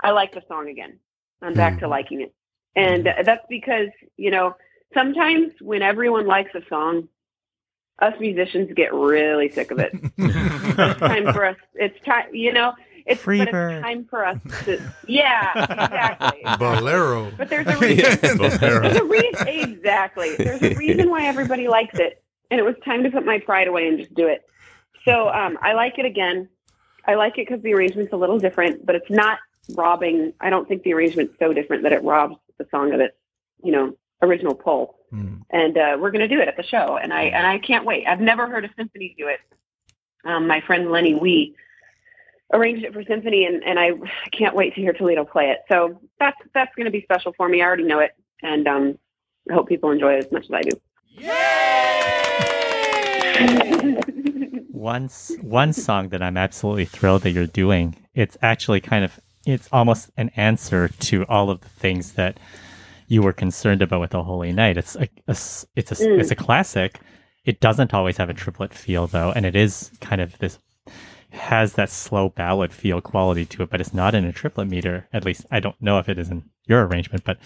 I 0.00 0.10
like 0.12 0.32
the 0.32 0.42
song 0.48 0.68
again. 0.68 0.98
I'm 1.42 1.54
back 1.54 1.78
to 1.80 1.88
liking 1.88 2.20
it, 2.22 2.34
and 2.74 3.08
that's 3.24 3.44
because 3.48 3.88
you 4.16 4.30
know 4.30 4.54
sometimes 4.94 5.52
when 5.60 5.82
everyone 5.82 6.26
likes 6.26 6.54
a 6.54 6.62
song, 6.68 7.08
us 8.00 8.14
musicians 8.20 8.70
get 8.74 8.92
really 8.92 9.50
sick 9.50 9.70
of 9.70 9.78
it. 9.78 9.92
it's 10.18 11.00
time 11.00 11.32
for 11.32 11.44
us. 11.44 11.56
It's 11.74 11.98
time, 12.04 12.34
you 12.34 12.52
know. 12.52 12.74
It's, 13.06 13.24
but 13.24 13.30
Freebird. 13.30 13.76
it's 13.76 13.82
time 13.82 14.04
for 14.04 14.26
us 14.26 14.38
to. 14.66 14.80
Yeah, 15.06 15.64
exactly. 15.64 16.42
Bolero. 16.58 17.32
But 17.38 17.48
there's 17.48 17.66
a 17.66 17.76
reason. 17.78 18.36
Bolero. 18.36 18.80
There's 18.82 18.96
a 18.96 19.04
reason. 19.04 19.48
Exactly. 19.48 20.36
There's 20.36 20.62
a 20.62 20.74
reason 20.74 21.08
why 21.08 21.24
everybody 21.24 21.68
likes 21.68 21.98
it, 21.98 22.22
and 22.50 22.60
it 22.60 22.64
was 22.64 22.74
time 22.84 23.02
to 23.04 23.10
put 23.10 23.24
my 23.24 23.38
pride 23.38 23.66
away 23.66 23.88
and 23.88 23.98
just 23.98 24.12
do 24.14 24.26
it. 24.26 24.42
So 25.04 25.28
um, 25.30 25.58
I 25.62 25.72
like 25.72 25.98
it 25.98 26.04
again. 26.04 26.48
I 27.06 27.14
like 27.14 27.38
it 27.38 27.48
because 27.48 27.62
the 27.62 27.72
arrangement's 27.72 28.12
a 28.12 28.16
little 28.16 28.38
different, 28.38 28.84
but 28.84 28.94
it's 28.94 29.08
not 29.08 29.38
robbing. 29.74 30.32
I 30.40 30.50
don't 30.50 30.68
think 30.68 30.82
the 30.82 30.92
arrangement's 30.94 31.34
so 31.38 31.52
different 31.52 31.82
that 31.84 31.92
it 31.92 32.02
robs 32.02 32.36
the 32.58 32.66
song 32.70 32.92
of 32.92 33.00
its, 33.00 33.16
you 33.62 33.72
know, 33.72 33.96
original 34.22 34.54
pull. 34.54 34.96
Hmm. 35.10 35.36
And 35.50 35.78
uh, 35.78 35.96
we're 36.00 36.10
going 36.10 36.28
to 36.28 36.34
do 36.34 36.40
it 36.40 36.48
at 36.48 36.56
the 36.56 36.62
show, 36.62 36.98
and 36.98 37.12
I 37.12 37.22
and 37.24 37.46
I 37.46 37.58
can't 37.58 37.84
wait. 37.86 38.06
I've 38.06 38.20
never 38.20 38.46
heard 38.46 38.64
a 38.64 38.70
symphony 38.76 39.14
do 39.16 39.28
it. 39.28 39.40
Um, 40.24 40.46
my 40.46 40.60
friend 40.60 40.90
Lenny 40.90 41.14
Wee 41.14 41.54
arranged 42.52 42.84
it 42.84 42.92
for 42.92 43.02
symphony, 43.04 43.46
and, 43.46 43.62
and 43.64 43.78
I 43.78 43.92
can't 44.32 44.54
wait 44.54 44.74
to 44.74 44.80
hear 44.80 44.92
Toledo 44.92 45.24
play 45.24 45.50
it. 45.50 45.60
So 45.68 46.00
that's 46.18 46.36
that's 46.54 46.74
going 46.74 46.84
to 46.84 46.90
be 46.90 47.02
special 47.02 47.32
for 47.36 47.48
me. 47.48 47.62
I 47.62 47.64
already 47.64 47.84
know 47.84 48.00
it, 48.00 48.12
and 48.42 48.66
um, 48.68 48.98
I 49.50 49.54
hope 49.54 49.68
people 49.68 49.90
enjoy 49.90 50.14
it 50.14 50.26
as 50.26 50.32
much 50.32 50.44
as 50.44 50.50
I 50.52 50.62
do. 50.62 50.72
one 54.72 55.08
one 55.40 55.72
song 55.72 56.08
that 56.10 56.22
I'm 56.22 56.36
absolutely 56.36 56.84
thrilled 56.84 57.22
that 57.22 57.30
you're 57.30 57.46
doing. 57.46 57.96
It's 58.14 58.36
actually 58.42 58.80
kind 58.80 59.04
of 59.04 59.18
it's 59.52 59.68
almost 59.72 60.10
an 60.16 60.30
answer 60.36 60.88
to 60.88 61.24
all 61.26 61.50
of 61.50 61.60
the 61.60 61.68
things 61.68 62.12
that 62.14 62.38
you 63.06 63.22
were 63.22 63.32
concerned 63.32 63.80
about 63.82 64.00
with 64.00 64.10
the 64.10 64.22
Holy 64.22 64.52
Night. 64.52 64.76
It's 64.76 64.94
a, 64.96 65.08
a 65.26 65.30
s- 65.30 65.66
it's 65.76 65.90
a 65.90 65.94
s- 65.94 66.02
Mm. 66.02 66.20
it's 66.20 66.30
a 66.30 66.36
classic. 66.36 67.00
It 67.44 67.60
doesn't 67.60 67.94
always 67.94 68.18
have 68.18 68.28
a 68.30 68.34
triplet 68.34 68.74
feel 68.74 69.06
though, 69.06 69.32
and 69.32 69.46
it 69.46 69.56
is 69.56 69.90
kind 70.00 70.20
of 70.20 70.38
this 70.38 70.58
has 71.30 71.74
that 71.74 71.90
slow 71.90 72.28
ballad 72.30 72.72
feel 72.72 73.00
quality 73.00 73.44
to 73.44 73.62
it, 73.62 73.70
but 73.70 73.80
it's 73.80 73.92
not 73.94 74.14
in 74.14 74.24
a 74.24 74.32
triplet 74.32 74.68
meter. 74.68 75.08
At 75.12 75.24
least 75.24 75.46
I 75.50 75.60
don't 75.60 75.80
know 75.80 75.98
if 75.98 76.08
it 76.08 76.18
is 76.18 76.30
in 76.30 76.44
your 76.66 76.86
arrangement, 76.86 77.24
but 77.24 77.38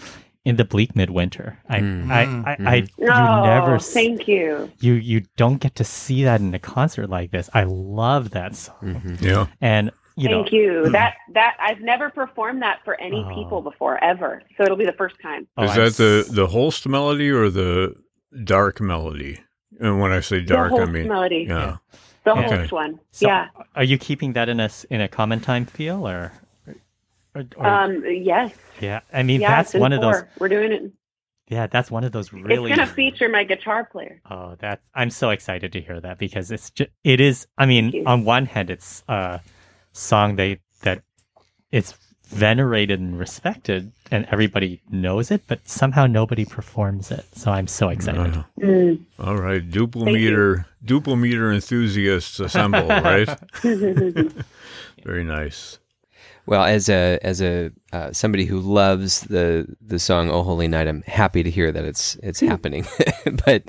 in 0.45 0.57
the 0.57 0.65
bleak 0.65 0.93
midwinter, 0.95 1.59
I 1.69 1.79
Mm. 1.79 2.11
I, 2.11 2.21
I, 2.51 2.57
I 2.69 2.75
you 2.97 3.09
oh, 3.09 3.43
never 3.45 3.79
thank 3.79 4.27
you. 4.27 4.69
you 4.79 4.93
you 4.93 5.21
don't 5.37 5.61
get 5.61 5.75
to 5.75 5.83
see 5.85 6.23
that 6.25 6.41
in 6.41 6.53
a 6.53 6.59
concert 6.59 7.09
like 7.09 7.31
this. 7.31 7.49
I 7.53 7.63
love 7.63 8.31
that 8.31 8.55
song, 8.57 9.01
Mhm. 9.05 9.21
Yeah. 9.21 9.47
and 9.61 9.91
you 10.15 10.29
know, 10.29 10.41
Thank 10.43 10.53
you. 10.53 10.89
That 10.91 11.15
that 11.33 11.55
I've 11.59 11.81
never 11.81 12.09
performed 12.09 12.61
that 12.61 12.79
for 12.85 12.99
any 13.01 13.23
Oh. 13.27 13.33
people 13.35 13.61
before 13.61 14.03
ever. 14.03 14.41
So 14.57 14.63
it'll 14.63 14.77
be 14.77 14.85
the 14.85 14.93
first 14.93 15.15
time. 15.21 15.47
oh, 15.57 15.63
Is 15.63 15.71
I'm 15.71 15.77
that 15.77 15.93
the 15.95 16.23
s- 16.27 16.33
the 16.35 16.47
Holst 16.47 16.87
melody 16.87 17.29
or 17.29 17.49
the 17.49 17.95
dark 18.43 18.79
melody? 18.81 19.39
And 19.79 19.99
when 19.99 20.11
I 20.11 20.19
say 20.19 20.39
dark, 20.41 20.71
the 20.71 20.81
I 20.83 20.85
mean 20.85 21.07
melody. 21.07 21.45
yeah. 21.49 21.77
The 22.25 22.31
Okay. 22.31 22.57
Holst 22.57 22.71
one. 22.71 22.99
so 23.11 23.27
yeah. 23.27 23.47
Are 23.75 23.83
you 23.83 23.97
keeping 23.97 24.33
that 24.33 24.47
in 24.49 24.59
a 24.59 24.65
s- 24.65 24.85
in 24.89 25.01
a 25.01 25.07
common 25.07 25.39
time 25.39 25.65
feel 25.65 26.07
or? 26.07 26.31
or, 27.35 27.43
or- 27.57 27.65
Um. 27.67 28.03
Yes. 28.05 28.53
yeah, 28.79 29.01
I 29.11 29.23
mean 29.23 29.41
yeah. 29.41 29.49
that's 29.55 29.69
it's 29.69 29.75
in 29.75 29.81
one 29.81 29.93
of 29.93 30.01
those. 30.01 30.23
We're 30.39 30.49
doing 30.49 30.71
it. 30.71 30.91
Yeah, 31.49 31.67
that's 31.67 31.91
one 31.91 32.03
of 32.05 32.11
those 32.13 32.31
really. 32.31 32.71
It's 32.71 32.77
going 32.77 32.87
to 32.87 32.93
feature 32.93 33.27
my 33.29 33.43
guitar 33.43 33.83
player. 33.83 34.21
Oh, 34.31 34.55
that 34.59 34.79
I'm 34.95 35.09
so 35.09 35.29
excited 35.31 35.73
to 35.73 35.81
hear 35.81 35.99
that 35.99 36.17
because 36.17 36.49
it's 36.51 36.69
just 36.71 36.89
it 37.03 37.19
is. 37.19 37.47
I 37.57 37.65
mean, 37.65 38.03
on 38.07 38.23
one 38.23 38.45
hand, 38.45 38.69
it's 38.69 39.03
a 39.09 39.41
song 39.93 40.35
they 40.35 40.59
that 40.81 41.01
it's 41.71 41.93
venerated 42.27 42.99
and 42.99 43.17
respected, 43.19 43.91
and 44.11 44.25
everybody 44.31 44.81
knows 44.89 45.29
it, 45.31 45.43
but 45.47 45.67
somehow 45.67 46.07
nobody 46.07 46.45
performs 46.45 47.11
it. 47.11 47.25
So 47.35 47.51
I'm 47.51 47.67
so 47.67 47.89
excited. 47.89 48.19
Uh, 48.37 48.43
Mm. 48.59 48.99
all 49.19 49.37
right, 49.37 49.61
Thank 49.61 49.75
you. 49.75 49.87
duple-meter, 49.87 50.65
duple-meter 50.85 51.51
enthusiasts 51.51 52.39
assemble, 52.39 52.87
right? 52.87 53.29
Very 55.03 55.23
nice. 55.23 55.77
Well, 56.45 56.63
as 56.65 56.89
a 56.89 57.19
as 57.23 57.41
a 57.41 57.71
uh, 57.93 58.11
somebody 58.11 58.45
who 58.45 58.59
loves 58.59 59.21
the 59.21 59.65
the 59.81 59.97
song 59.99 60.29
"Oh 60.29 60.43
Holy 60.43 60.67
Night," 60.67 60.87
I'm 60.87 61.01
happy 61.03 61.41
to 61.43 61.49
hear 61.49 61.71
that 61.71 61.85
it's 61.85 62.15
it's 62.21 62.39
happening. 62.41 62.85
but 63.45 63.63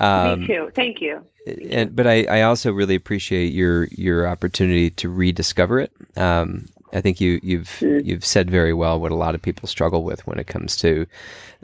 um, 0.00 0.40
Me 0.40 0.46
too. 0.46 0.70
Thank 0.74 1.00
you. 1.02 1.22
and 1.70 1.94
but 1.94 2.06
I, 2.06 2.24
I 2.24 2.42
also 2.42 2.72
really 2.72 2.94
appreciate 2.94 3.52
your 3.52 3.84
your 3.90 4.26
opportunity 4.26 4.88
to 4.90 5.08
rediscover 5.10 5.80
it. 5.80 5.92
Um, 6.16 6.66
I 6.94 7.00
think 7.02 7.20
you 7.20 7.40
you've 7.42 7.68
Mm. 7.82 8.04
you've 8.06 8.24
said 8.24 8.50
very 8.50 8.72
well 8.72 8.98
what 9.00 9.12
a 9.12 9.16
lot 9.16 9.34
of 9.34 9.42
people 9.42 9.68
struggle 9.68 10.02
with 10.02 10.26
when 10.26 10.38
it 10.38 10.46
comes 10.46 10.76
to 10.78 11.06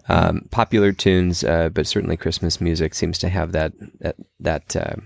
um, 0.09 0.47
popular 0.51 0.93
tunes, 0.93 1.43
uh, 1.45 1.69
but 1.71 1.87
certainly 1.87 2.17
Christmas 2.17 2.61
music 2.61 2.95
seems 2.95 3.17
to 3.19 3.29
have 3.31 3.53
that 3.53 3.73
that 4.01 4.17
that. 4.41 4.77
Uh, 4.77 4.97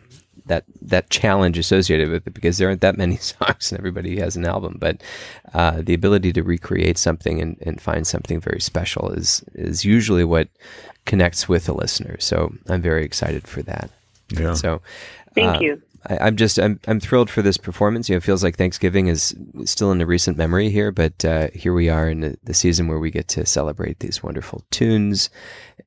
that 0.47 0.65
that 0.83 1.11
challenge 1.11 1.59
associated 1.59 2.11
with 2.11 2.27
it 2.27 2.35
because 2.35 2.59
there 2.59 2.69
aren't 2.69 2.81
that 2.83 2.97
many 2.99 3.17
songs 3.33 3.71
and 3.73 3.79
everybody 3.79 4.19
has 4.19 4.37
an 4.37 4.45
album 4.45 4.77
but 4.79 5.03
uh, 5.55 5.81
the 5.83 5.95
ability 5.95 6.33
to 6.33 6.43
recreate 6.43 6.99
something 6.99 7.41
and, 7.41 7.57
and 7.63 7.81
find 7.81 8.07
something 8.07 8.41
very 8.41 8.61
special 8.61 9.11
is 9.11 9.45
is 9.55 9.85
usually 9.85 10.25
what 10.25 10.49
connects 11.07 11.49
with 11.49 11.67
the 11.67 11.75
listener 11.75 12.17
so 12.21 12.53
I'm 12.69 12.83
very 12.83 13.05
excited 13.05 13.47
for 13.47 13.63
that 13.63 13.91
Yeah. 14.31 14.55
so 14.55 14.81
Thank 15.35 15.57
uh, 15.57 15.61
you. 15.61 15.83
I, 16.07 16.19
I'm 16.27 16.37
just 16.37 16.59
I'm 16.59 16.81
I'm 16.87 17.01
thrilled 17.01 17.31
for 17.31 17.43
this 17.43 17.57
performance. 17.57 18.09
You 18.09 18.15
know, 18.15 18.19
it 18.19 18.23
feels 18.25 18.43
like 18.45 18.57
Thanksgiving 18.57 19.07
is 19.09 19.35
still 19.65 19.91
in 19.93 19.99
the 19.99 20.07
recent 20.07 20.37
memory 20.37 20.71
here, 20.71 20.93
but 20.93 21.25
uh, 21.25 21.49
here 21.55 21.75
we 21.75 21.89
are 21.89 22.09
in 22.09 22.21
the, 22.21 22.37
the 22.45 22.55
season 22.55 22.89
where 22.89 22.99
we 22.99 23.11
get 23.11 23.29
to 23.29 23.47
celebrate 23.47 24.01
these 24.01 24.23
wonderful 24.23 24.63
tunes, 24.71 25.31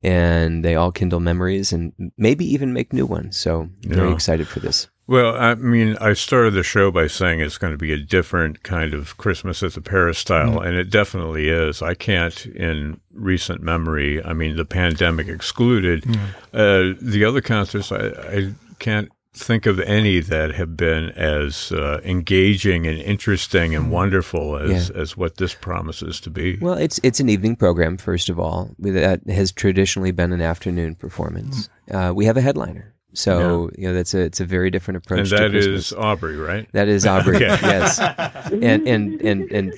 and 0.02 0.64
they 0.64 0.74
all 0.74 0.92
kindle 0.92 1.20
memories 1.20 1.72
and 1.72 1.92
maybe 2.16 2.44
even 2.44 2.72
make 2.72 2.92
new 2.92 3.06
ones. 3.06 3.36
So 3.36 3.68
very 3.82 4.08
Yeah. 4.08 4.14
excited 4.14 4.48
for 4.48 4.60
this. 4.60 4.88
Well, 5.06 5.34
I 5.36 5.54
mean, 5.54 5.96
I 6.02 6.12
started 6.12 6.52
the 6.52 6.62
show 6.62 6.90
by 6.90 7.06
saying 7.06 7.40
it's 7.40 7.56
going 7.56 7.72
to 7.72 7.78
be 7.78 7.94
a 7.94 7.96
different 7.96 8.62
kind 8.62 8.92
of 8.92 9.16
Christmas 9.16 9.62
at 9.62 9.72
the 9.72 9.80
Peristyle, 9.80 10.60
and 10.60 10.76
it 10.76 10.90
definitely 10.90 11.48
is. 11.48 11.80
I 11.80 11.94
can't, 11.94 12.44
in 12.44 13.00
recent 13.14 13.62
memory, 13.62 14.22
I 14.22 14.34
mean, 14.34 14.56
the 14.56 14.66
pandemic 14.66 15.26
excluded, 15.28 16.04
uh, 16.52 16.92
the 17.00 17.24
other 17.26 17.40
concerts, 17.40 17.90
I, 17.90 18.08
I 18.08 18.52
can't 18.80 19.08
think 19.38 19.66
of 19.66 19.80
any 19.80 20.20
that 20.20 20.54
have 20.54 20.76
been 20.76 21.10
as 21.10 21.72
uh, 21.72 22.00
engaging 22.04 22.86
and 22.86 22.98
interesting 23.00 23.74
and 23.74 23.90
wonderful 23.90 24.56
as, 24.56 24.90
as 24.90 25.16
what 25.16 25.36
this 25.36 25.54
promises 25.54 26.20
to 26.20 26.30
be. 26.30 26.58
Well, 26.60 26.74
it's 26.74 27.00
it's 27.02 27.20
an 27.20 27.28
evening 27.28 27.56
program 27.56 27.96
first 27.96 28.28
of 28.28 28.38
all. 28.38 28.74
That 28.78 29.20
has 29.28 29.52
traditionally 29.52 30.10
been 30.10 30.32
an 30.32 30.42
afternoon 30.42 30.94
performance. 30.94 31.68
Uh, 31.90 32.12
we 32.14 32.24
have 32.26 32.36
a 32.36 32.40
headliner, 32.40 32.94
so 33.18 33.70
you 33.76 33.88
know 33.88 33.94
that's 33.94 34.14
a 34.14 34.20
it's 34.20 34.40
a 34.40 34.44
very 34.44 34.70
different 34.70 34.98
approach. 34.98 35.20
and 35.20 35.28
to 35.30 35.36
that 35.36 35.50
Christmas. 35.50 35.86
is 35.86 35.92
Aubrey, 35.92 36.36
right? 36.36 36.68
That 36.72 36.88
is 36.88 37.04
Aubrey, 37.06 37.36
Okay. 37.36 37.46
yes, 37.62 37.98
and 37.98 38.86
and 38.86 39.20
and 39.20 39.50
and 39.50 39.72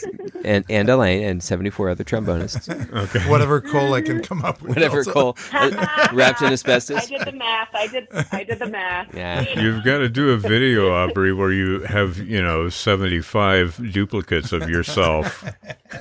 and 0.45 0.64
and 0.68 0.88
Alain 0.88 1.22
and 1.24 1.43
seventy 1.43 1.70
four 1.70 1.88
other 1.88 2.05
trombonists. 2.05 2.68
Okay. 2.93 3.28
Whatever 3.30 3.61
Cole 3.61 3.95
I 3.95 4.03
can 4.03 4.22
come 4.22 4.45
up 4.45 4.61
with. 4.61 4.70
Whatever 4.70 4.99
also. 4.99 5.12
Cole 5.12 5.36
uh, 5.53 6.09
wrapped 6.12 6.43
in 6.43 6.53
asbestos. 6.53 7.03
I 7.03 7.07
did 7.07 7.22
the 7.26 7.32
math. 7.32 7.74
I 7.74 7.86
did. 7.86 8.09
I 8.32 8.45
did 8.45 8.59
the 8.59 8.66
math. 8.68 9.14
Yeah, 9.14 9.61
You've 9.61 9.84
got 9.84 9.99
to 9.99 10.09
do 10.09 10.30
a 10.30 10.36
video, 10.36 10.93
Aubrey, 10.93 11.32
where 11.32 11.53
you 11.53 11.80
have, 11.80 12.18
you 12.18 12.43
know, 12.43 12.68
75 12.68 13.93
duplicates 13.93 14.53
of 14.53 14.68
yourself 14.68 15.45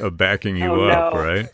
uh, 0.01 0.09
backing 0.09 0.57
you 0.57 0.65
Oh, 0.69 0.87
up, 0.89 1.13
no. 1.13 1.19
right? 1.21 1.47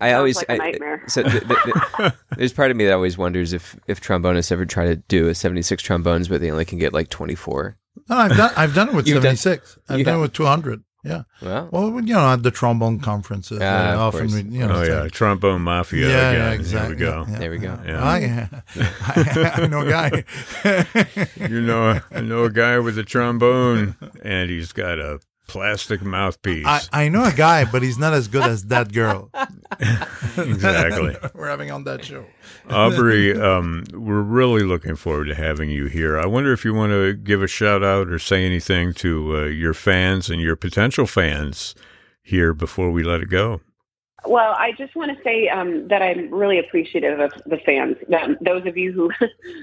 I 0.00 0.12
always 0.14 0.36
like 0.36 0.48
a 0.48 0.52
I- 0.52 0.56
nightmare. 0.56 1.02
so 1.06 1.22
th- 1.22 1.44
th- 1.46 1.58
th- 1.96 2.12
there's 2.36 2.52
part 2.52 2.70
of 2.70 2.76
me 2.76 2.84
that 2.86 2.92
always 2.94 3.16
wonders 3.18 3.52
if 3.52 3.78
if 3.86 4.00
trombonists 4.00 4.50
ever 4.52 4.66
try 4.66 4.86
to 4.86 4.96
do 4.96 5.28
a 5.28 5.34
seventy 5.34 5.62
six 5.62 5.82
trombones, 5.82 6.28
but 6.28 6.40
they 6.40 6.50
only 6.50 6.64
can 6.64 6.78
get 6.78 6.92
like 6.92 7.08
twenty 7.10 7.34
four. 7.34 7.76
No, 8.08 8.16
I've 8.16 8.36
done. 8.36 8.52
I've 8.56 8.74
done 8.74 8.88
it 8.88 8.94
with 8.94 9.06
You've 9.08 9.22
done- 9.22 9.36
seventy 9.36 9.60
six. 9.64 9.78
I've 9.88 9.98
done 9.98 10.06
have? 10.06 10.18
it 10.18 10.22
with 10.22 10.32
two 10.32 10.46
hundred. 10.46 10.82
Yeah. 11.06 11.24
Well, 11.42 11.68
Well, 11.70 11.94
you 12.02 12.14
know, 12.14 12.32
at 12.32 12.42
the 12.42 12.50
trombone 12.50 12.98
conferences, 12.98 13.58
Ah, 13.60 13.64
uh, 13.90 13.92
of 13.94 14.00
often 14.00 14.20
course. 14.30 14.32
we, 14.42 14.50
you 14.58 14.66
know, 14.66 14.76
Oh, 14.76 14.84
say- 14.84 14.90
yeah. 15.02 15.08
Trombone 15.08 15.60
Mafia 15.60 16.08
yeah, 16.08 16.30
again. 16.30 16.34
yeah, 16.40 16.50
exactly. 16.52 16.94
There 16.96 17.10
we 17.10 17.12
go. 17.26 17.26
Yeah, 17.30 17.38
There 17.38 17.50
we 17.50 17.58
go. 17.58 17.78
Yeah. 17.86 18.02
I, 18.02 18.48
I, 19.14 19.52
I 19.64 19.66
know 19.66 19.80
a 19.82 19.90
guy. 19.90 20.24
You 21.46 21.60
know, 21.60 22.00
I 22.10 22.20
know 22.22 22.44
a 22.44 22.50
guy 22.50 22.78
with 22.78 22.96
a 22.98 23.02
trombone, 23.04 23.96
and 24.22 24.48
he's 24.48 24.72
got 24.72 24.98
a 24.98 25.20
Plastic 25.46 26.02
mouthpiece. 26.02 26.64
I, 26.66 26.80
I 26.92 27.08
know 27.08 27.24
a 27.24 27.32
guy, 27.32 27.64
but 27.64 27.82
he's 27.82 27.98
not 27.98 28.14
as 28.14 28.28
good 28.28 28.44
as 28.44 28.64
that 28.64 28.92
girl. 28.92 29.30
exactly. 30.38 31.16
We're 31.34 31.48
having 31.48 31.70
on 31.70 31.84
that 31.84 32.04
show. 32.04 32.24
Aubrey, 32.70 33.38
um, 33.40 33.84
we're 33.92 34.22
really 34.22 34.62
looking 34.62 34.96
forward 34.96 35.26
to 35.26 35.34
having 35.34 35.68
you 35.68 35.86
here. 35.86 36.18
I 36.18 36.24
wonder 36.24 36.52
if 36.52 36.64
you 36.64 36.72
want 36.72 36.92
to 36.92 37.12
give 37.12 37.42
a 37.42 37.46
shout 37.46 37.84
out 37.84 38.08
or 38.08 38.18
say 38.18 38.46
anything 38.46 38.94
to 38.94 39.36
uh, 39.36 39.44
your 39.44 39.74
fans 39.74 40.30
and 40.30 40.40
your 40.40 40.56
potential 40.56 41.06
fans 41.06 41.74
here 42.22 42.54
before 42.54 42.90
we 42.90 43.04
let 43.04 43.20
it 43.20 43.28
go. 43.28 43.60
Well, 44.26 44.54
I 44.58 44.72
just 44.72 44.96
want 44.96 45.16
to 45.16 45.22
say 45.22 45.48
um, 45.48 45.86
that 45.88 46.00
I'm 46.00 46.32
really 46.32 46.58
appreciative 46.58 47.20
of 47.20 47.32
the 47.44 47.58
fans. 47.66 47.96
Um, 48.18 48.38
those 48.40 48.64
of 48.66 48.76
you 48.76 48.92
who 48.92 49.10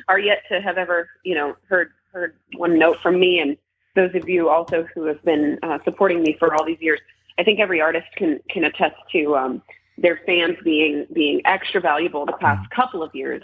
are 0.08 0.20
yet 0.20 0.44
to 0.50 0.62
have 0.62 0.78
ever, 0.78 1.10
you 1.24 1.34
know, 1.34 1.56
heard 1.68 1.92
heard 2.14 2.36
one 2.58 2.78
note 2.78 2.98
from 3.02 3.20
me, 3.20 3.40
and 3.40 3.58
those 3.96 4.14
of 4.16 4.28
you 4.28 4.50
also 4.50 4.88
who 4.94 5.06
have 5.06 5.22
been 5.24 5.60
uh, 5.64 5.80
supporting 5.84 6.22
me 6.22 6.36
for 6.40 6.54
all 6.56 6.66
these 6.66 6.82
years. 6.82 7.00
I 7.38 7.44
think 7.44 7.60
every 7.60 7.82
artist 7.82 8.08
can 8.16 8.40
can 8.50 8.64
attest 8.66 8.96
to 9.14 9.36
um, 9.36 9.62
their 9.98 10.22
fans 10.26 10.58
being 10.64 11.08
being 11.14 11.42
extra 11.46 11.82
valuable 11.82 12.26
the 12.26 12.34
past 12.34 12.62
mm-hmm. 12.64 12.82
couple 12.82 13.04
of 13.04 13.14
years, 13.16 13.44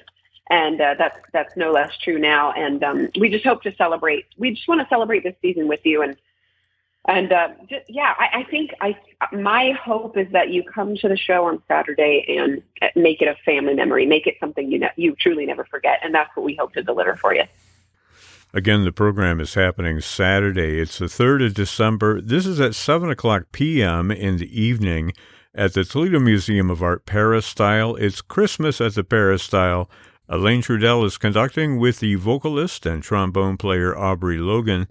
and 0.50 0.80
uh, 0.80 0.96
that's 0.98 1.18
that's 1.34 1.56
no 1.56 1.72
less 1.72 1.96
true 1.98 2.20
now. 2.20 2.52
And 2.52 2.84
um, 2.84 3.10
we 3.20 3.30
just 3.30 3.46
hope 3.46 3.64
to 3.64 3.76
celebrate. 3.76 4.26
We 4.38 4.52
just 4.52 4.68
want 4.68 4.82
to 4.82 4.88
celebrate 4.88 5.24
this 5.24 5.36
season 5.42 5.68
with 5.68 5.86
you, 5.86 6.02
and 6.02 6.18
and 7.08 7.32
uh, 7.32 7.50
just, 7.70 7.90
yeah, 7.90 8.14
I, 8.18 8.40
I 8.40 8.44
think 8.44 8.72
I 8.82 8.98
my 9.32 9.72
hope 9.72 10.18
is 10.18 10.32
that 10.32 10.50
you 10.50 10.64
come 10.64 10.96
to 10.98 11.08
the 11.08 11.18
show 11.18 11.46
on 11.46 11.62
Saturday 11.68 12.26
and 12.38 12.62
make 12.96 13.22
it 13.22 13.28
a 13.28 13.36
family 13.46 13.74
memory, 13.74 14.06
make 14.06 14.28
it 14.28 14.36
something 14.40 14.72
you 14.72 14.80
ne- 14.80 14.94
you 14.98 15.16
truly 15.16 15.46
never 15.46 15.66
forget, 15.66 16.00
and 16.04 16.14
that's 16.14 16.36
what 16.36 16.44
we 16.44 16.56
hope 16.56 16.74
to 16.74 16.84
deliver 16.84 17.16
for 17.16 17.34
you. 17.34 17.44
Again, 18.54 18.86
the 18.86 18.92
program 18.92 19.40
is 19.40 19.56
happening 19.56 20.00
Saturday. 20.00 20.80
It's 20.80 21.00
the 21.00 21.06
3rd 21.06 21.48
of 21.48 21.54
December. 21.54 22.22
This 22.22 22.46
is 22.46 22.62
at 22.62 22.76
7 22.76 23.10
o'clock 23.10 23.48
p.m. 23.52 24.10
in 24.10 24.38
the 24.38 24.62
evening 24.62 25.12
at 25.54 25.74
the 25.74 25.84
Toledo 25.84 26.20
Museum 26.20 26.70
of 26.70 26.82
Art 26.82 27.06
Peristyle. 27.06 27.96
It's 27.96 28.22
Christmas 28.22 28.80
at 28.80 28.96
the 28.96 29.04
Peristyle. 29.04 29.90
Alain 30.30 30.62
Trudel 30.62 31.06
is 31.06 31.18
conducting 31.18 31.78
with 31.78 32.00
the 32.00 32.16
vocalist 32.16 32.86
and 32.86 33.04
trombone 33.04 33.58
player 33.58 33.98
Aubrey 33.98 34.38
Logan. 34.38 34.88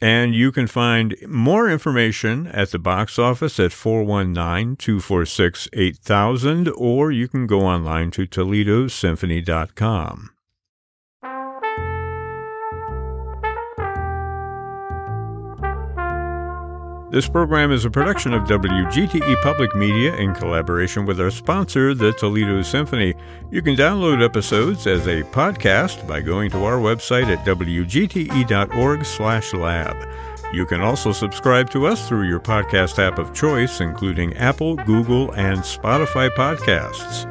And 0.00 0.34
you 0.34 0.50
can 0.50 0.66
find 0.66 1.14
more 1.28 1.68
information 1.68 2.46
at 2.46 2.70
the 2.70 2.78
box 2.78 3.18
office 3.18 3.60
at 3.60 3.72
419 3.72 4.76
246 4.76 5.68
8000, 5.74 6.68
or 6.68 7.12
you 7.12 7.28
can 7.28 7.46
go 7.46 7.66
online 7.66 8.10
to 8.12 8.26
ToledoSymphony.com. 8.26 10.30
This 17.10 17.28
program 17.28 17.72
is 17.72 17.84
a 17.84 17.90
production 17.90 18.32
of 18.32 18.44
WGTE 18.44 19.42
Public 19.42 19.74
Media 19.74 20.14
in 20.14 20.32
collaboration 20.32 21.04
with 21.04 21.20
our 21.20 21.32
sponsor, 21.32 21.92
the 21.92 22.12
Toledo 22.12 22.62
Symphony. 22.62 23.14
You 23.50 23.62
can 23.62 23.74
download 23.74 24.24
episodes 24.24 24.86
as 24.86 25.08
a 25.08 25.24
podcast 25.24 26.06
by 26.06 26.20
going 26.20 26.52
to 26.52 26.62
our 26.64 26.78
website 26.78 27.26
at 27.26 27.44
wgte.org/lab. 27.44 28.48
You 30.54 30.64
can 30.66 30.80
also 30.80 31.10
subscribe 31.10 31.68
to 31.70 31.86
us 31.86 32.08
through 32.08 32.28
your 32.28 32.38
podcast 32.38 33.00
app 33.00 33.18
of 33.18 33.34
choice, 33.34 33.80
including 33.80 34.36
Apple, 34.36 34.76
Google, 34.76 35.32
and 35.32 35.58
Spotify 35.58 36.30
podcasts. 36.30 37.26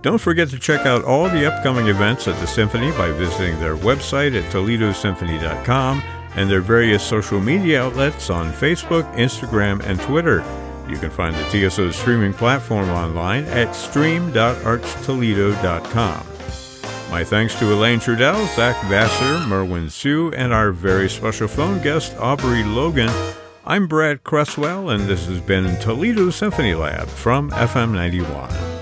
Don't 0.00 0.16
forget 0.16 0.48
to 0.48 0.58
check 0.58 0.86
out 0.86 1.04
all 1.04 1.28
the 1.28 1.44
upcoming 1.44 1.88
events 1.88 2.26
at 2.26 2.40
the 2.40 2.46
Symphony 2.46 2.90
by 2.92 3.10
visiting 3.12 3.60
their 3.60 3.76
website 3.76 4.34
at 4.34 4.50
toledosymphony.com 4.50 6.02
and 6.36 6.48
their 6.50 6.60
various 6.60 7.02
social 7.02 7.40
media 7.40 7.82
outlets 7.82 8.30
on 8.30 8.52
Facebook, 8.52 9.12
Instagram, 9.14 9.82
and 9.84 10.00
Twitter. 10.00 10.44
You 10.88 10.96
can 10.96 11.10
find 11.10 11.34
the 11.36 11.68
TSO 11.68 11.90
streaming 11.92 12.34
platform 12.34 12.90
online 12.90 13.44
at 13.46 13.74
stream.archtoledo.com. 13.74 16.26
My 17.10 17.24
thanks 17.24 17.58
to 17.58 17.72
Alain 17.72 17.98
Trudel, 17.98 18.46
Zach 18.54 18.80
Vassar, 18.84 19.44
Merwin 19.48 19.90
Siu, 19.90 20.30
and 20.32 20.52
our 20.52 20.70
very 20.70 21.08
special 21.08 21.48
phone 21.48 21.82
guest, 21.82 22.14
Aubrey 22.18 22.62
Logan. 22.62 23.10
I'm 23.66 23.88
Brad 23.88 24.22
Cresswell, 24.24 24.90
and 24.90 25.04
this 25.04 25.26
has 25.26 25.40
been 25.40 25.78
Toledo 25.80 26.30
Symphony 26.30 26.74
Lab 26.74 27.08
from 27.08 27.50
FM 27.50 27.92
91. 27.92 28.79